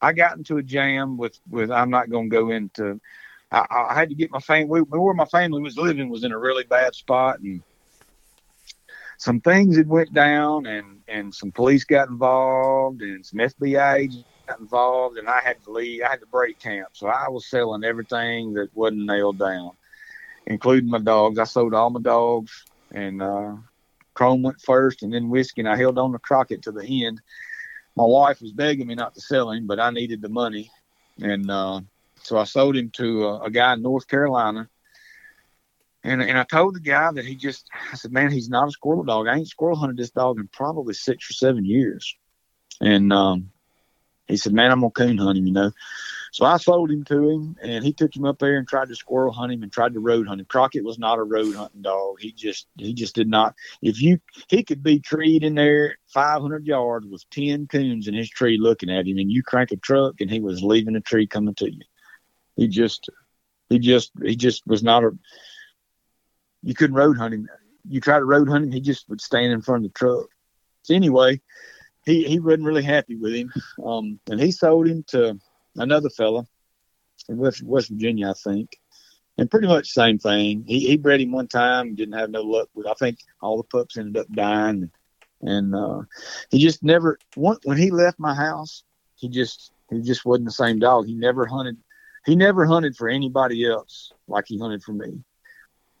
I 0.00 0.12
got 0.12 0.36
into 0.36 0.56
a 0.56 0.62
jam 0.62 1.16
with 1.16 1.38
with 1.48 1.70
I'm 1.70 1.90
not 1.90 2.10
going 2.10 2.30
to 2.30 2.36
go 2.36 2.50
into. 2.50 3.00
I, 3.52 3.66
I, 3.90 3.94
had 3.94 4.10
to 4.10 4.14
get 4.14 4.30
my 4.30 4.38
family 4.38 4.80
where 4.80 5.12
my 5.12 5.24
family 5.24 5.60
was 5.60 5.76
living 5.76 6.08
was 6.08 6.22
in 6.22 6.30
a 6.30 6.38
really 6.38 6.62
bad 6.62 6.94
spot 6.94 7.40
and 7.40 7.62
some 9.18 9.40
things 9.40 9.76
had 9.76 9.88
went 9.88 10.14
down 10.14 10.66
and 10.66 11.00
and 11.08 11.34
some 11.34 11.50
police 11.50 11.84
got 11.84 12.08
involved 12.08 13.02
and 13.02 13.26
some 13.26 13.40
FBI 13.40 13.94
agents 13.96 14.24
got 14.50 14.60
involved, 14.60 15.18
and 15.18 15.28
I 15.28 15.40
had 15.40 15.62
to 15.64 15.70
leave. 15.70 16.02
I 16.02 16.08
had 16.08 16.20
to 16.20 16.26
break 16.26 16.58
camp, 16.58 16.88
so 16.92 17.06
I 17.06 17.28
was 17.28 17.46
selling 17.46 17.84
everything 17.84 18.54
that 18.54 18.74
wasn't 18.74 19.06
nailed 19.06 19.38
down, 19.38 19.72
including 20.46 20.90
my 20.90 20.98
dogs. 20.98 21.38
I 21.38 21.44
sold 21.44 21.74
all 21.74 21.90
my 21.90 22.00
dogs, 22.00 22.64
and 22.92 23.22
uh, 23.22 23.56
Chrome 24.14 24.42
went 24.42 24.60
first, 24.60 25.02
and 25.02 25.12
then 25.12 25.30
whiskey. 25.30 25.60
And 25.60 25.68
I 25.68 25.76
held 25.76 25.98
on 25.98 26.12
to 26.12 26.18
Crockett 26.18 26.62
to 26.62 26.72
the 26.72 27.06
end. 27.06 27.20
My 28.00 28.06
wife 28.06 28.40
was 28.40 28.52
begging 28.52 28.86
me 28.86 28.94
not 28.94 29.12
to 29.12 29.20
sell 29.20 29.50
him, 29.50 29.66
but 29.66 29.78
I 29.78 29.90
needed 29.90 30.22
the 30.22 30.30
money, 30.30 30.70
and 31.20 31.50
uh, 31.50 31.82
so 32.22 32.38
I 32.38 32.44
sold 32.44 32.74
him 32.74 32.88
to 32.94 33.26
a, 33.26 33.40
a 33.42 33.50
guy 33.50 33.74
in 33.74 33.82
North 33.82 34.08
Carolina. 34.08 34.70
And, 36.02 36.22
and 36.22 36.38
I 36.38 36.44
told 36.44 36.74
the 36.74 36.80
guy 36.80 37.12
that 37.12 37.26
he 37.26 37.36
just, 37.36 37.68
I 37.92 37.96
said, 37.96 38.10
man, 38.10 38.30
he's 38.30 38.48
not 38.48 38.68
a 38.68 38.70
squirrel 38.70 39.04
dog. 39.04 39.26
I 39.26 39.36
ain't 39.36 39.48
squirrel 39.48 39.76
hunted 39.76 39.98
this 39.98 40.12
dog 40.12 40.40
in 40.40 40.48
probably 40.48 40.94
six 40.94 41.28
or 41.28 41.34
seven 41.34 41.66
years. 41.66 42.16
And 42.80 43.12
um, 43.12 43.50
he 44.28 44.38
said, 44.38 44.54
"Man, 44.54 44.70
I'm 44.70 44.80
gonna 44.80 44.92
coon 44.92 45.18
hunt 45.18 45.36
him," 45.36 45.46
you 45.46 45.52
know. 45.52 45.70
So 46.32 46.44
I 46.44 46.58
sold 46.58 46.90
him 46.90 47.04
to 47.04 47.28
him, 47.28 47.56
and 47.60 47.84
he 47.84 47.92
took 47.92 48.14
him 48.14 48.24
up 48.24 48.38
there 48.38 48.56
and 48.56 48.66
tried 48.66 48.88
to 48.88 48.94
squirrel 48.94 49.32
hunt 49.32 49.52
him 49.52 49.62
and 49.62 49.72
tried 49.72 49.94
to 49.94 50.00
road 50.00 50.28
hunt 50.28 50.40
him. 50.40 50.46
Crockett 50.46 50.84
was 50.84 50.98
not 50.98 51.18
a 51.18 51.24
road 51.24 51.54
hunting 51.54 51.82
dog. 51.82 52.20
He 52.20 52.32
just 52.32 52.68
he 52.76 52.94
just 52.94 53.14
did 53.14 53.28
not. 53.28 53.54
If 53.82 54.00
you 54.00 54.18
he 54.48 54.62
could 54.62 54.82
be 54.82 55.00
treed 55.00 55.42
in 55.42 55.54
there 55.54 55.98
500 56.08 56.66
yards 56.66 57.06
with 57.06 57.28
10 57.30 57.66
coons 57.66 58.06
in 58.06 58.14
his 58.14 58.30
tree 58.30 58.58
looking 58.58 58.90
at 58.90 59.06
him, 59.06 59.18
and 59.18 59.30
you 59.30 59.42
crank 59.42 59.72
a 59.72 59.76
truck 59.76 60.20
and 60.20 60.30
he 60.30 60.40
was 60.40 60.62
leaving 60.62 60.94
the 60.94 61.00
tree 61.00 61.26
coming 61.26 61.54
to 61.56 61.70
you. 61.70 61.82
He 62.56 62.68
just 62.68 63.10
he 63.68 63.78
just 63.78 64.12
he 64.22 64.36
just 64.36 64.66
was 64.66 64.82
not 64.82 65.04
a. 65.04 65.10
You 66.62 66.74
couldn't 66.74 66.96
road 66.96 67.16
hunt 67.16 67.34
him. 67.34 67.48
You 67.88 68.00
try 68.00 68.18
to 68.18 68.24
road 68.24 68.48
hunt 68.48 68.64
him, 68.64 68.72
he 68.72 68.80
just 68.80 69.08
would 69.08 69.20
stand 69.20 69.52
in 69.52 69.62
front 69.62 69.84
of 69.84 69.92
the 69.92 69.98
truck. 69.98 70.26
So 70.82 70.94
anyway, 70.94 71.40
he 72.04 72.24
he 72.24 72.38
wasn't 72.38 72.64
really 72.64 72.82
happy 72.82 73.16
with 73.16 73.34
him, 73.34 73.52
um, 73.84 74.20
and 74.28 74.40
he 74.40 74.52
sold 74.52 74.86
him 74.86 75.04
to 75.08 75.38
another 75.76 76.10
fella 76.10 76.46
in 77.28 77.36
West, 77.36 77.62
West 77.62 77.88
Virginia, 77.88 78.30
I 78.30 78.34
think, 78.34 78.78
and 79.38 79.50
pretty 79.50 79.66
much 79.66 79.90
same 79.90 80.18
thing. 80.18 80.64
He 80.66 80.80
he 80.80 80.96
bred 80.96 81.20
him 81.20 81.32
one 81.32 81.48
time, 81.48 81.94
didn't 81.94 82.18
have 82.18 82.30
no 82.30 82.42
luck. 82.42 82.68
I 82.88 82.94
think 82.94 83.18
all 83.40 83.56
the 83.56 83.64
pups 83.64 83.96
ended 83.96 84.16
up 84.16 84.32
dying, 84.32 84.90
and 85.42 85.74
uh, 85.74 86.02
he 86.50 86.58
just 86.58 86.82
never. 86.82 87.18
When 87.36 87.78
he 87.78 87.90
left 87.90 88.18
my 88.18 88.34
house, 88.34 88.84
he 89.16 89.28
just 89.28 89.72
he 89.90 90.00
just 90.02 90.24
wasn't 90.24 90.46
the 90.46 90.52
same 90.52 90.78
dog. 90.78 91.06
He 91.06 91.14
never 91.14 91.46
hunted. 91.46 91.76
He 92.26 92.36
never 92.36 92.66
hunted 92.66 92.96
for 92.96 93.08
anybody 93.08 93.66
else 93.66 94.12
like 94.28 94.44
he 94.46 94.58
hunted 94.58 94.82
for 94.82 94.92
me. 94.92 95.22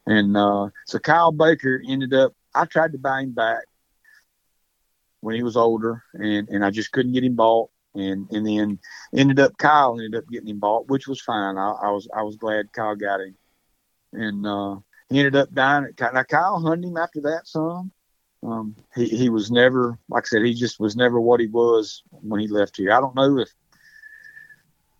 And 0.06 0.36
uh, 0.36 0.68
so 0.86 0.98
Kyle 0.98 1.32
Baker 1.32 1.82
ended 1.86 2.12
up. 2.14 2.34
I 2.54 2.64
tried 2.64 2.92
to 2.92 2.98
buy 2.98 3.22
him 3.22 3.32
back 3.32 3.64
when 5.20 5.34
he 5.34 5.42
was 5.42 5.56
older, 5.56 6.02
and 6.14 6.48
and 6.48 6.64
I 6.64 6.70
just 6.70 6.92
couldn't 6.92 7.12
get 7.12 7.24
him 7.24 7.36
bought. 7.36 7.70
And 7.94 8.30
and 8.30 8.46
then 8.46 8.78
ended 9.14 9.40
up 9.40 9.56
Kyle 9.58 9.98
ended 9.98 10.14
up 10.14 10.28
getting 10.28 10.48
him 10.48 10.60
bought, 10.60 10.88
which 10.88 11.08
was 11.08 11.20
fine. 11.20 11.58
I, 11.58 11.70
I 11.82 11.90
was 11.90 12.08
I 12.16 12.22
was 12.22 12.36
glad 12.36 12.72
Kyle 12.72 12.94
got 12.94 13.20
him, 13.20 13.36
and 14.12 14.46
uh, 14.46 14.76
he 15.08 15.18
ended 15.18 15.36
up 15.36 15.52
dying. 15.52 15.86
At, 16.00 16.14
now 16.14 16.22
Kyle 16.22 16.60
hunted 16.60 16.88
him 16.88 16.96
after 16.96 17.20
that 17.22 17.46
some. 17.46 17.90
Um, 18.42 18.76
he 18.94 19.06
he 19.06 19.28
was 19.28 19.50
never 19.50 19.98
like 20.08 20.24
I 20.24 20.28
said 20.28 20.44
he 20.44 20.54
just 20.54 20.78
was 20.80 20.96
never 20.96 21.20
what 21.20 21.40
he 21.40 21.46
was 21.46 22.02
when 22.10 22.40
he 22.40 22.46
left 22.46 22.76
here. 22.76 22.92
I 22.92 23.00
don't 23.00 23.16
know 23.16 23.38
if 23.38 23.50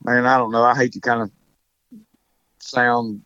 man 0.05 0.27
I 0.27 0.37
don't 0.37 0.53
know. 0.53 0.65
I 0.65 0.75
hate 0.75 0.93
to 0.93 1.01
kind 1.01 1.23
of 1.23 1.31
sound 2.59 3.23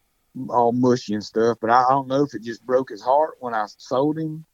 all 0.51 0.73
mushy 0.73 1.15
and 1.15 1.25
stuff, 1.25 1.59
but 1.61 1.71
I, 1.71 1.85
I 1.85 1.91
don't 1.91 2.09
know 2.09 2.23
if 2.23 2.35
it 2.35 2.43
just 2.43 2.65
broke 2.65 2.91
his 2.91 3.03
heart 3.03 3.35
when 3.41 3.55
I 3.55 3.67
sold 3.79 4.19
him. 4.19 4.45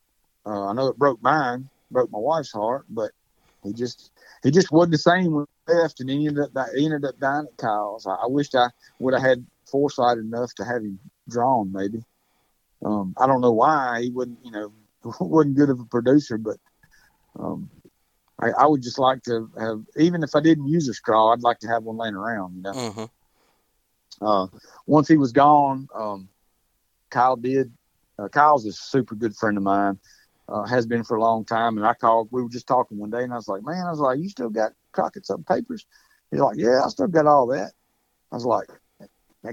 Uh, 0.46 0.66
I 0.66 0.72
know 0.72 0.88
it 0.88 0.98
broke 0.98 1.22
mine, 1.22 1.68
broke 1.90 2.10
my 2.10 2.18
wife's 2.18 2.52
heart, 2.52 2.86
but 2.88 3.12
he 3.62 3.72
just 3.72 4.10
he 4.42 4.50
just 4.50 4.72
wasn't 4.72 4.92
the 4.92 4.98
same 4.98 5.32
when 5.32 5.46
he 5.66 5.74
left, 5.74 6.00
and 6.00 6.10
he 6.10 6.26
ended 6.26 6.44
up 6.56 6.68
he 6.74 6.84
ended 6.84 7.04
up 7.04 7.18
dying 7.18 7.46
at 7.50 7.56
Kyle's. 7.56 8.06
I, 8.06 8.14
I 8.14 8.26
wished 8.26 8.54
I 8.54 8.68
would 8.98 9.14
have 9.14 9.22
had 9.22 9.46
foresight 9.70 10.18
enough 10.18 10.54
to 10.54 10.64
have 10.64 10.82
him 10.82 10.98
drawn, 11.28 11.72
maybe. 11.72 12.02
Um, 12.84 13.14
I 13.18 13.26
don't 13.26 13.40
know 13.40 13.52
why 13.52 14.00
he 14.02 14.10
wouldn't, 14.10 14.38
you 14.44 14.50
know, 14.50 14.72
wasn't 15.20 15.56
good 15.56 15.70
of 15.70 15.80
a 15.80 15.84
producer, 15.84 16.38
but 16.38 16.56
um, 17.38 17.70
I, 18.38 18.50
I, 18.50 18.66
would 18.66 18.82
just 18.82 18.98
like 18.98 19.22
to 19.24 19.50
have, 19.58 19.82
even 19.96 20.22
if 20.22 20.34
I 20.34 20.40
didn't 20.40 20.66
use 20.66 20.88
a 20.88 20.94
straw, 20.94 21.32
I'd 21.32 21.42
like 21.42 21.58
to 21.60 21.68
have 21.68 21.84
one 21.84 21.96
laying 21.96 22.14
around. 22.14 22.56
You 22.56 22.62
know. 22.62 22.72
Mm-hmm. 22.72 24.24
Uh, 24.24 24.46
once 24.86 25.08
he 25.08 25.16
was 25.16 25.32
gone, 25.32 25.88
um, 25.94 26.28
Kyle 27.10 27.36
did. 27.36 27.72
Uh, 28.18 28.28
Kyle's 28.28 28.66
a 28.66 28.72
super 28.72 29.14
good 29.14 29.34
friend 29.36 29.56
of 29.56 29.62
mine. 29.62 29.98
Uh, 30.50 30.64
has 30.64 30.84
been 30.84 31.04
for 31.04 31.16
a 31.16 31.20
long 31.20 31.44
time, 31.44 31.76
and 31.76 31.86
I 31.86 31.94
called. 31.94 32.28
We 32.32 32.42
were 32.42 32.48
just 32.48 32.66
talking 32.66 32.98
one 32.98 33.10
day, 33.10 33.22
and 33.22 33.32
I 33.32 33.36
was 33.36 33.46
like, 33.46 33.62
"Man, 33.64 33.86
I 33.86 33.90
was 33.90 34.00
like, 34.00 34.18
you 34.18 34.28
still 34.28 34.50
got 34.50 34.72
Crockett's 34.90 35.30
up 35.30 35.46
papers?" 35.46 35.86
He's 36.30 36.40
like, 36.40 36.56
"Yeah, 36.58 36.82
I 36.84 36.88
still 36.88 37.06
got 37.06 37.26
all 37.26 37.46
that." 37.48 37.72
I 38.32 38.34
was 38.34 38.44
like, 38.44 38.68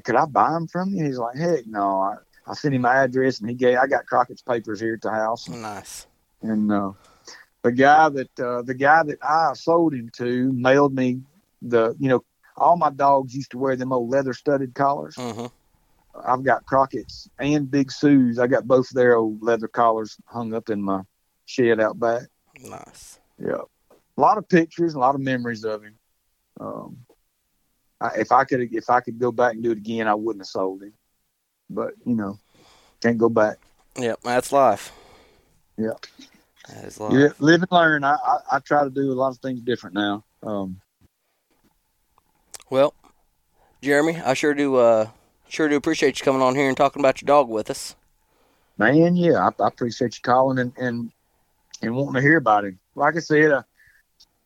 "Could 0.04 0.16
I 0.16 0.26
buy 0.26 0.52
them 0.52 0.68
from 0.68 0.95
you?" 0.95 1.06
He's 1.06 1.20
like, 1.20 1.38
"Heck, 1.38 1.68
no." 1.68 2.00
I, 2.00 2.16
I 2.48 2.54
sent 2.56 2.74
him 2.74 2.82
my 2.82 3.04
address, 3.04 3.39
and 3.39 3.50
he 3.50 3.56
gave. 3.56 3.78
I 3.78 3.86
got 3.86 4.08
Crockett's 4.08 4.41
papers 4.41 4.80
here 4.80 4.95
at 4.95 5.02
the 5.02 5.12
house. 5.12 5.48
Nice. 5.48 6.08
And 6.41 6.72
uh, 6.72 6.93
the 7.62 7.72
guy 7.72 8.10
that 8.10 8.39
uh, 8.39 8.62
the 8.64 8.74
guy 8.74 9.04
that 9.04 9.20
I 9.22 9.54
sold 9.54 9.93
him 9.93 10.10
to 10.18 10.52
mailed 10.54 10.95
me 10.95 11.22
the. 11.62 11.95
You 12.00 12.10
know, 12.10 12.26
all 12.56 12.76
my 12.76 12.89
dogs 12.89 13.36
used 13.36 13.52
to 13.52 13.60
wear 13.60 13.76
them 13.76 13.93
old 13.93 14.10
leather 14.10 14.34
studded 14.34 14.74
collars. 14.74 15.16
Mm-hmm. 15.16 15.45
I've 16.26 16.43
got 16.43 16.65
Crockett's 16.65 17.30
and 17.39 17.70
Big 17.70 17.91
Sue's. 17.91 18.39
I 18.39 18.47
got 18.47 18.68
both 18.68 18.89
their 18.89 19.15
old 19.15 19.41
leather 19.41 19.68
collars 19.68 20.18
hung 20.26 20.53
up 20.53 20.70
in 20.70 20.82
my 20.82 21.01
shed 21.45 21.80
out 21.80 21.99
back. 21.99 22.24
Nice. 22.61 23.20
Yeah, 23.39 23.61
a 24.18 24.22
lot 24.22 24.38
of 24.38 24.49
pictures, 24.49 24.93
a 24.93 24.99
lot 24.99 25.15
of 25.15 25.22
memories 25.22 25.63
of 25.63 25.84
him. 25.84 25.95
Um, 26.59 26.97
I, 28.01 28.09
if 28.18 28.32
I 28.32 28.43
could, 28.43 28.74
if 28.74 28.89
I 28.89 29.01
could 29.01 29.20
go 29.20 29.32
back 29.32 29.53
and 29.53 29.63
do 29.63 29.72
it 29.72 29.78
again, 29.78 30.07
I 30.07 30.15
wouldn't 30.15 30.41
have 30.41 30.47
sold 30.47 30.84
him. 30.84 30.93
But 31.70 31.93
you 32.05 32.15
know, 32.15 32.39
can't 33.01 33.18
go 33.18 33.30
back. 33.30 33.57
Yep, 33.97 34.20
that's 34.24 34.51
life. 34.51 34.91
Yeah, 35.78 35.91
that 36.70 36.86
is 36.86 36.99
life. 36.99 37.13
Yeah, 37.13 37.30
live 37.39 37.61
and 37.61 37.72
learn. 37.72 38.03
I, 38.03 38.15
I, 38.15 38.38
I 38.53 38.59
try 38.59 38.84
to 38.84 38.89
do 38.89 39.11
a 39.11 39.13
lot 39.13 39.30
of 39.30 39.38
things 39.38 39.61
different 39.61 39.95
now. 39.95 40.24
Um, 40.43 40.82
well, 42.70 42.93
Jeremy, 43.82 44.18
I 44.18 44.34
sure 44.34 44.53
do. 44.53 44.76
Uh, 44.76 45.09
Sure 45.50 45.70
do 45.70 45.76
appreciate 45.76 46.20
you 46.20 46.26
coming 46.26 46.41
on 46.41 46.56
here 46.56 46.68
and 46.68 46.78
talking 46.78 47.02
about 47.02 47.22
your 47.22 47.28
dog 47.28 47.50
with 47.50 47.70
us. 47.70 47.95
Man, 48.78 49.16
yeah, 49.16 49.48
I, 49.48 49.64
I 49.64 49.68
appreciate 49.68 50.16
you 50.16 50.22
calling 50.22 50.60
and, 50.60 50.74
and 50.78 51.12
and 51.82 51.95
wanting 51.95 52.16
to 52.16 52.22
hear 52.22 52.38
about 52.38 52.66
him. 52.66 52.80
Like 52.95 53.16
I 53.16 53.20
said, 53.20 53.52
uh, 53.52 53.64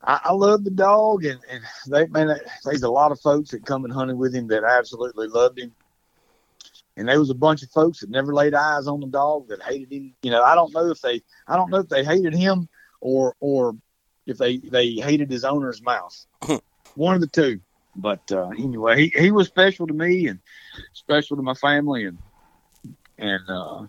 I, 0.03 0.19
I 0.25 0.33
love 0.33 0.63
the 0.63 0.71
dog, 0.71 1.25
and, 1.25 1.39
and 1.49 1.63
they 1.87 2.07
man, 2.07 2.37
there's 2.63 2.83
a 2.83 2.89
lot 2.89 3.11
of 3.11 3.19
folks 3.19 3.51
that 3.51 3.65
come 3.65 3.85
and 3.85 3.93
hunted 3.93 4.17
with 4.17 4.33
him 4.33 4.47
that 4.47 4.63
absolutely 4.63 5.27
loved 5.27 5.59
him. 5.59 5.73
And 6.97 7.07
there 7.07 7.19
was 7.19 7.29
a 7.29 7.35
bunch 7.35 7.63
of 7.63 7.71
folks 7.71 8.01
that 8.01 8.09
never 8.09 8.33
laid 8.33 8.53
eyes 8.53 8.87
on 8.87 8.99
the 8.99 9.07
dog 9.07 9.47
that 9.47 9.61
hated 9.63 9.91
him. 9.91 10.13
You 10.21 10.31
know, 10.31 10.43
I 10.43 10.55
don't 10.55 10.73
know 10.73 10.89
if 10.91 11.01
they, 11.01 11.21
I 11.47 11.55
don't 11.55 11.71
know 11.71 11.79
if 11.79 11.89
they 11.89 12.03
hated 12.03 12.33
him 12.33 12.67
or 12.99 13.35
or 13.39 13.75
if 14.25 14.37
they 14.37 14.57
they 14.57 14.91
hated 14.93 15.29
his 15.29 15.43
owner's 15.43 15.81
mouth. 15.81 16.25
One 16.95 17.15
of 17.15 17.21
the 17.21 17.27
two. 17.27 17.59
But 17.95 18.31
uh, 18.31 18.49
anyway, 18.49 19.01
he, 19.01 19.19
he 19.19 19.31
was 19.31 19.47
special 19.47 19.87
to 19.87 19.93
me 19.93 20.27
and 20.27 20.39
special 20.93 21.35
to 21.37 21.43
my 21.43 21.53
family, 21.53 22.05
and 22.05 22.17
and 23.17 23.49
uh, 23.49 23.83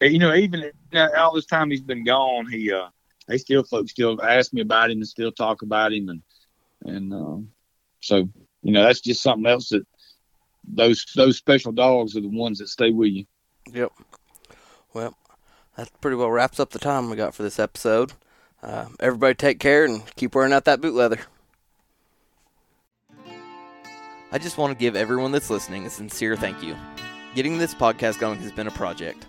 you 0.00 0.18
know 0.18 0.34
even 0.34 0.70
all 1.16 1.34
this 1.34 1.46
time 1.46 1.70
he's 1.70 1.82
been 1.82 2.04
gone, 2.04 2.46
he 2.46 2.72
uh, 2.72 2.88
they 3.26 3.38
still 3.38 3.62
folks 3.62 3.90
still 3.90 4.20
ask 4.22 4.52
me 4.52 4.62
about 4.62 4.90
him 4.90 4.98
and 4.98 5.08
still 5.08 5.32
talk 5.32 5.62
about 5.62 5.92
him, 5.92 6.08
and 6.08 6.22
and 6.84 7.12
uh, 7.12 7.36
so 8.00 8.28
you 8.62 8.72
know 8.72 8.82
that's 8.82 9.00
just 9.00 9.22
something 9.22 9.46
else 9.46 9.68
that 9.68 9.86
those 10.64 11.04
those 11.14 11.36
special 11.36 11.72
dogs 11.72 12.16
are 12.16 12.22
the 12.22 12.28
ones 12.28 12.58
that 12.58 12.68
stay 12.68 12.90
with 12.90 13.10
you. 13.10 13.26
Yep. 13.72 13.92
Well, 14.94 15.14
that 15.76 15.88
pretty 16.00 16.16
well 16.16 16.30
wraps 16.30 16.58
up 16.58 16.70
the 16.70 16.78
time 16.78 17.10
we 17.10 17.16
got 17.16 17.34
for 17.34 17.42
this 17.42 17.58
episode. 17.58 18.14
Uh, 18.62 18.86
everybody 18.98 19.34
take 19.34 19.58
care 19.58 19.84
and 19.84 20.02
keep 20.16 20.34
wearing 20.34 20.52
out 20.52 20.64
that 20.64 20.80
boot 20.80 20.94
leather. 20.94 21.20
I 24.32 24.38
just 24.38 24.58
want 24.58 24.70
to 24.70 24.80
give 24.80 24.94
everyone 24.94 25.32
that's 25.32 25.50
listening 25.50 25.86
a 25.86 25.90
sincere 25.90 26.36
thank 26.36 26.62
you. 26.62 26.76
Getting 27.34 27.58
this 27.58 27.74
podcast 27.74 28.20
going 28.20 28.38
has 28.38 28.52
been 28.52 28.68
a 28.68 28.72
project. 28.72 29.26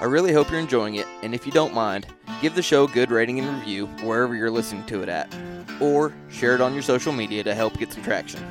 I 0.00 0.04
really 0.04 0.32
hope 0.32 0.48
you're 0.48 0.60
enjoying 0.60 0.94
it, 0.94 1.06
and 1.22 1.34
if 1.34 1.44
you 1.44 1.50
don't 1.50 1.74
mind, 1.74 2.06
give 2.40 2.54
the 2.54 2.62
show 2.62 2.84
a 2.84 2.88
good 2.88 3.10
rating 3.10 3.40
and 3.40 3.58
review 3.58 3.86
wherever 4.04 4.36
you're 4.36 4.50
listening 4.50 4.86
to 4.86 5.02
it 5.02 5.08
at, 5.08 5.34
or 5.80 6.14
share 6.30 6.54
it 6.54 6.60
on 6.60 6.72
your 6.72 6.84
social 6.84 7.12
media 7.12 7.42
to 7.42 7.52
help 7.52 7.78
get 7.78 7.92
some 7.92 8.04
traction. 8.04 8.44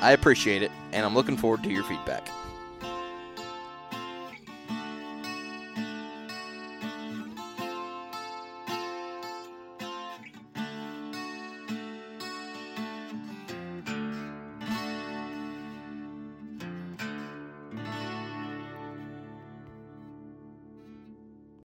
I 0.00 0.10
appreciate 0.10 0.64
it, 0.64 0.72
and 0.90 1.06
I'm 1.06 1.14
looking 1.14 1.36
forward 1.36 1.62
to 1.62 1.70
your 1.70 1.84
feedback. 1.84 2.28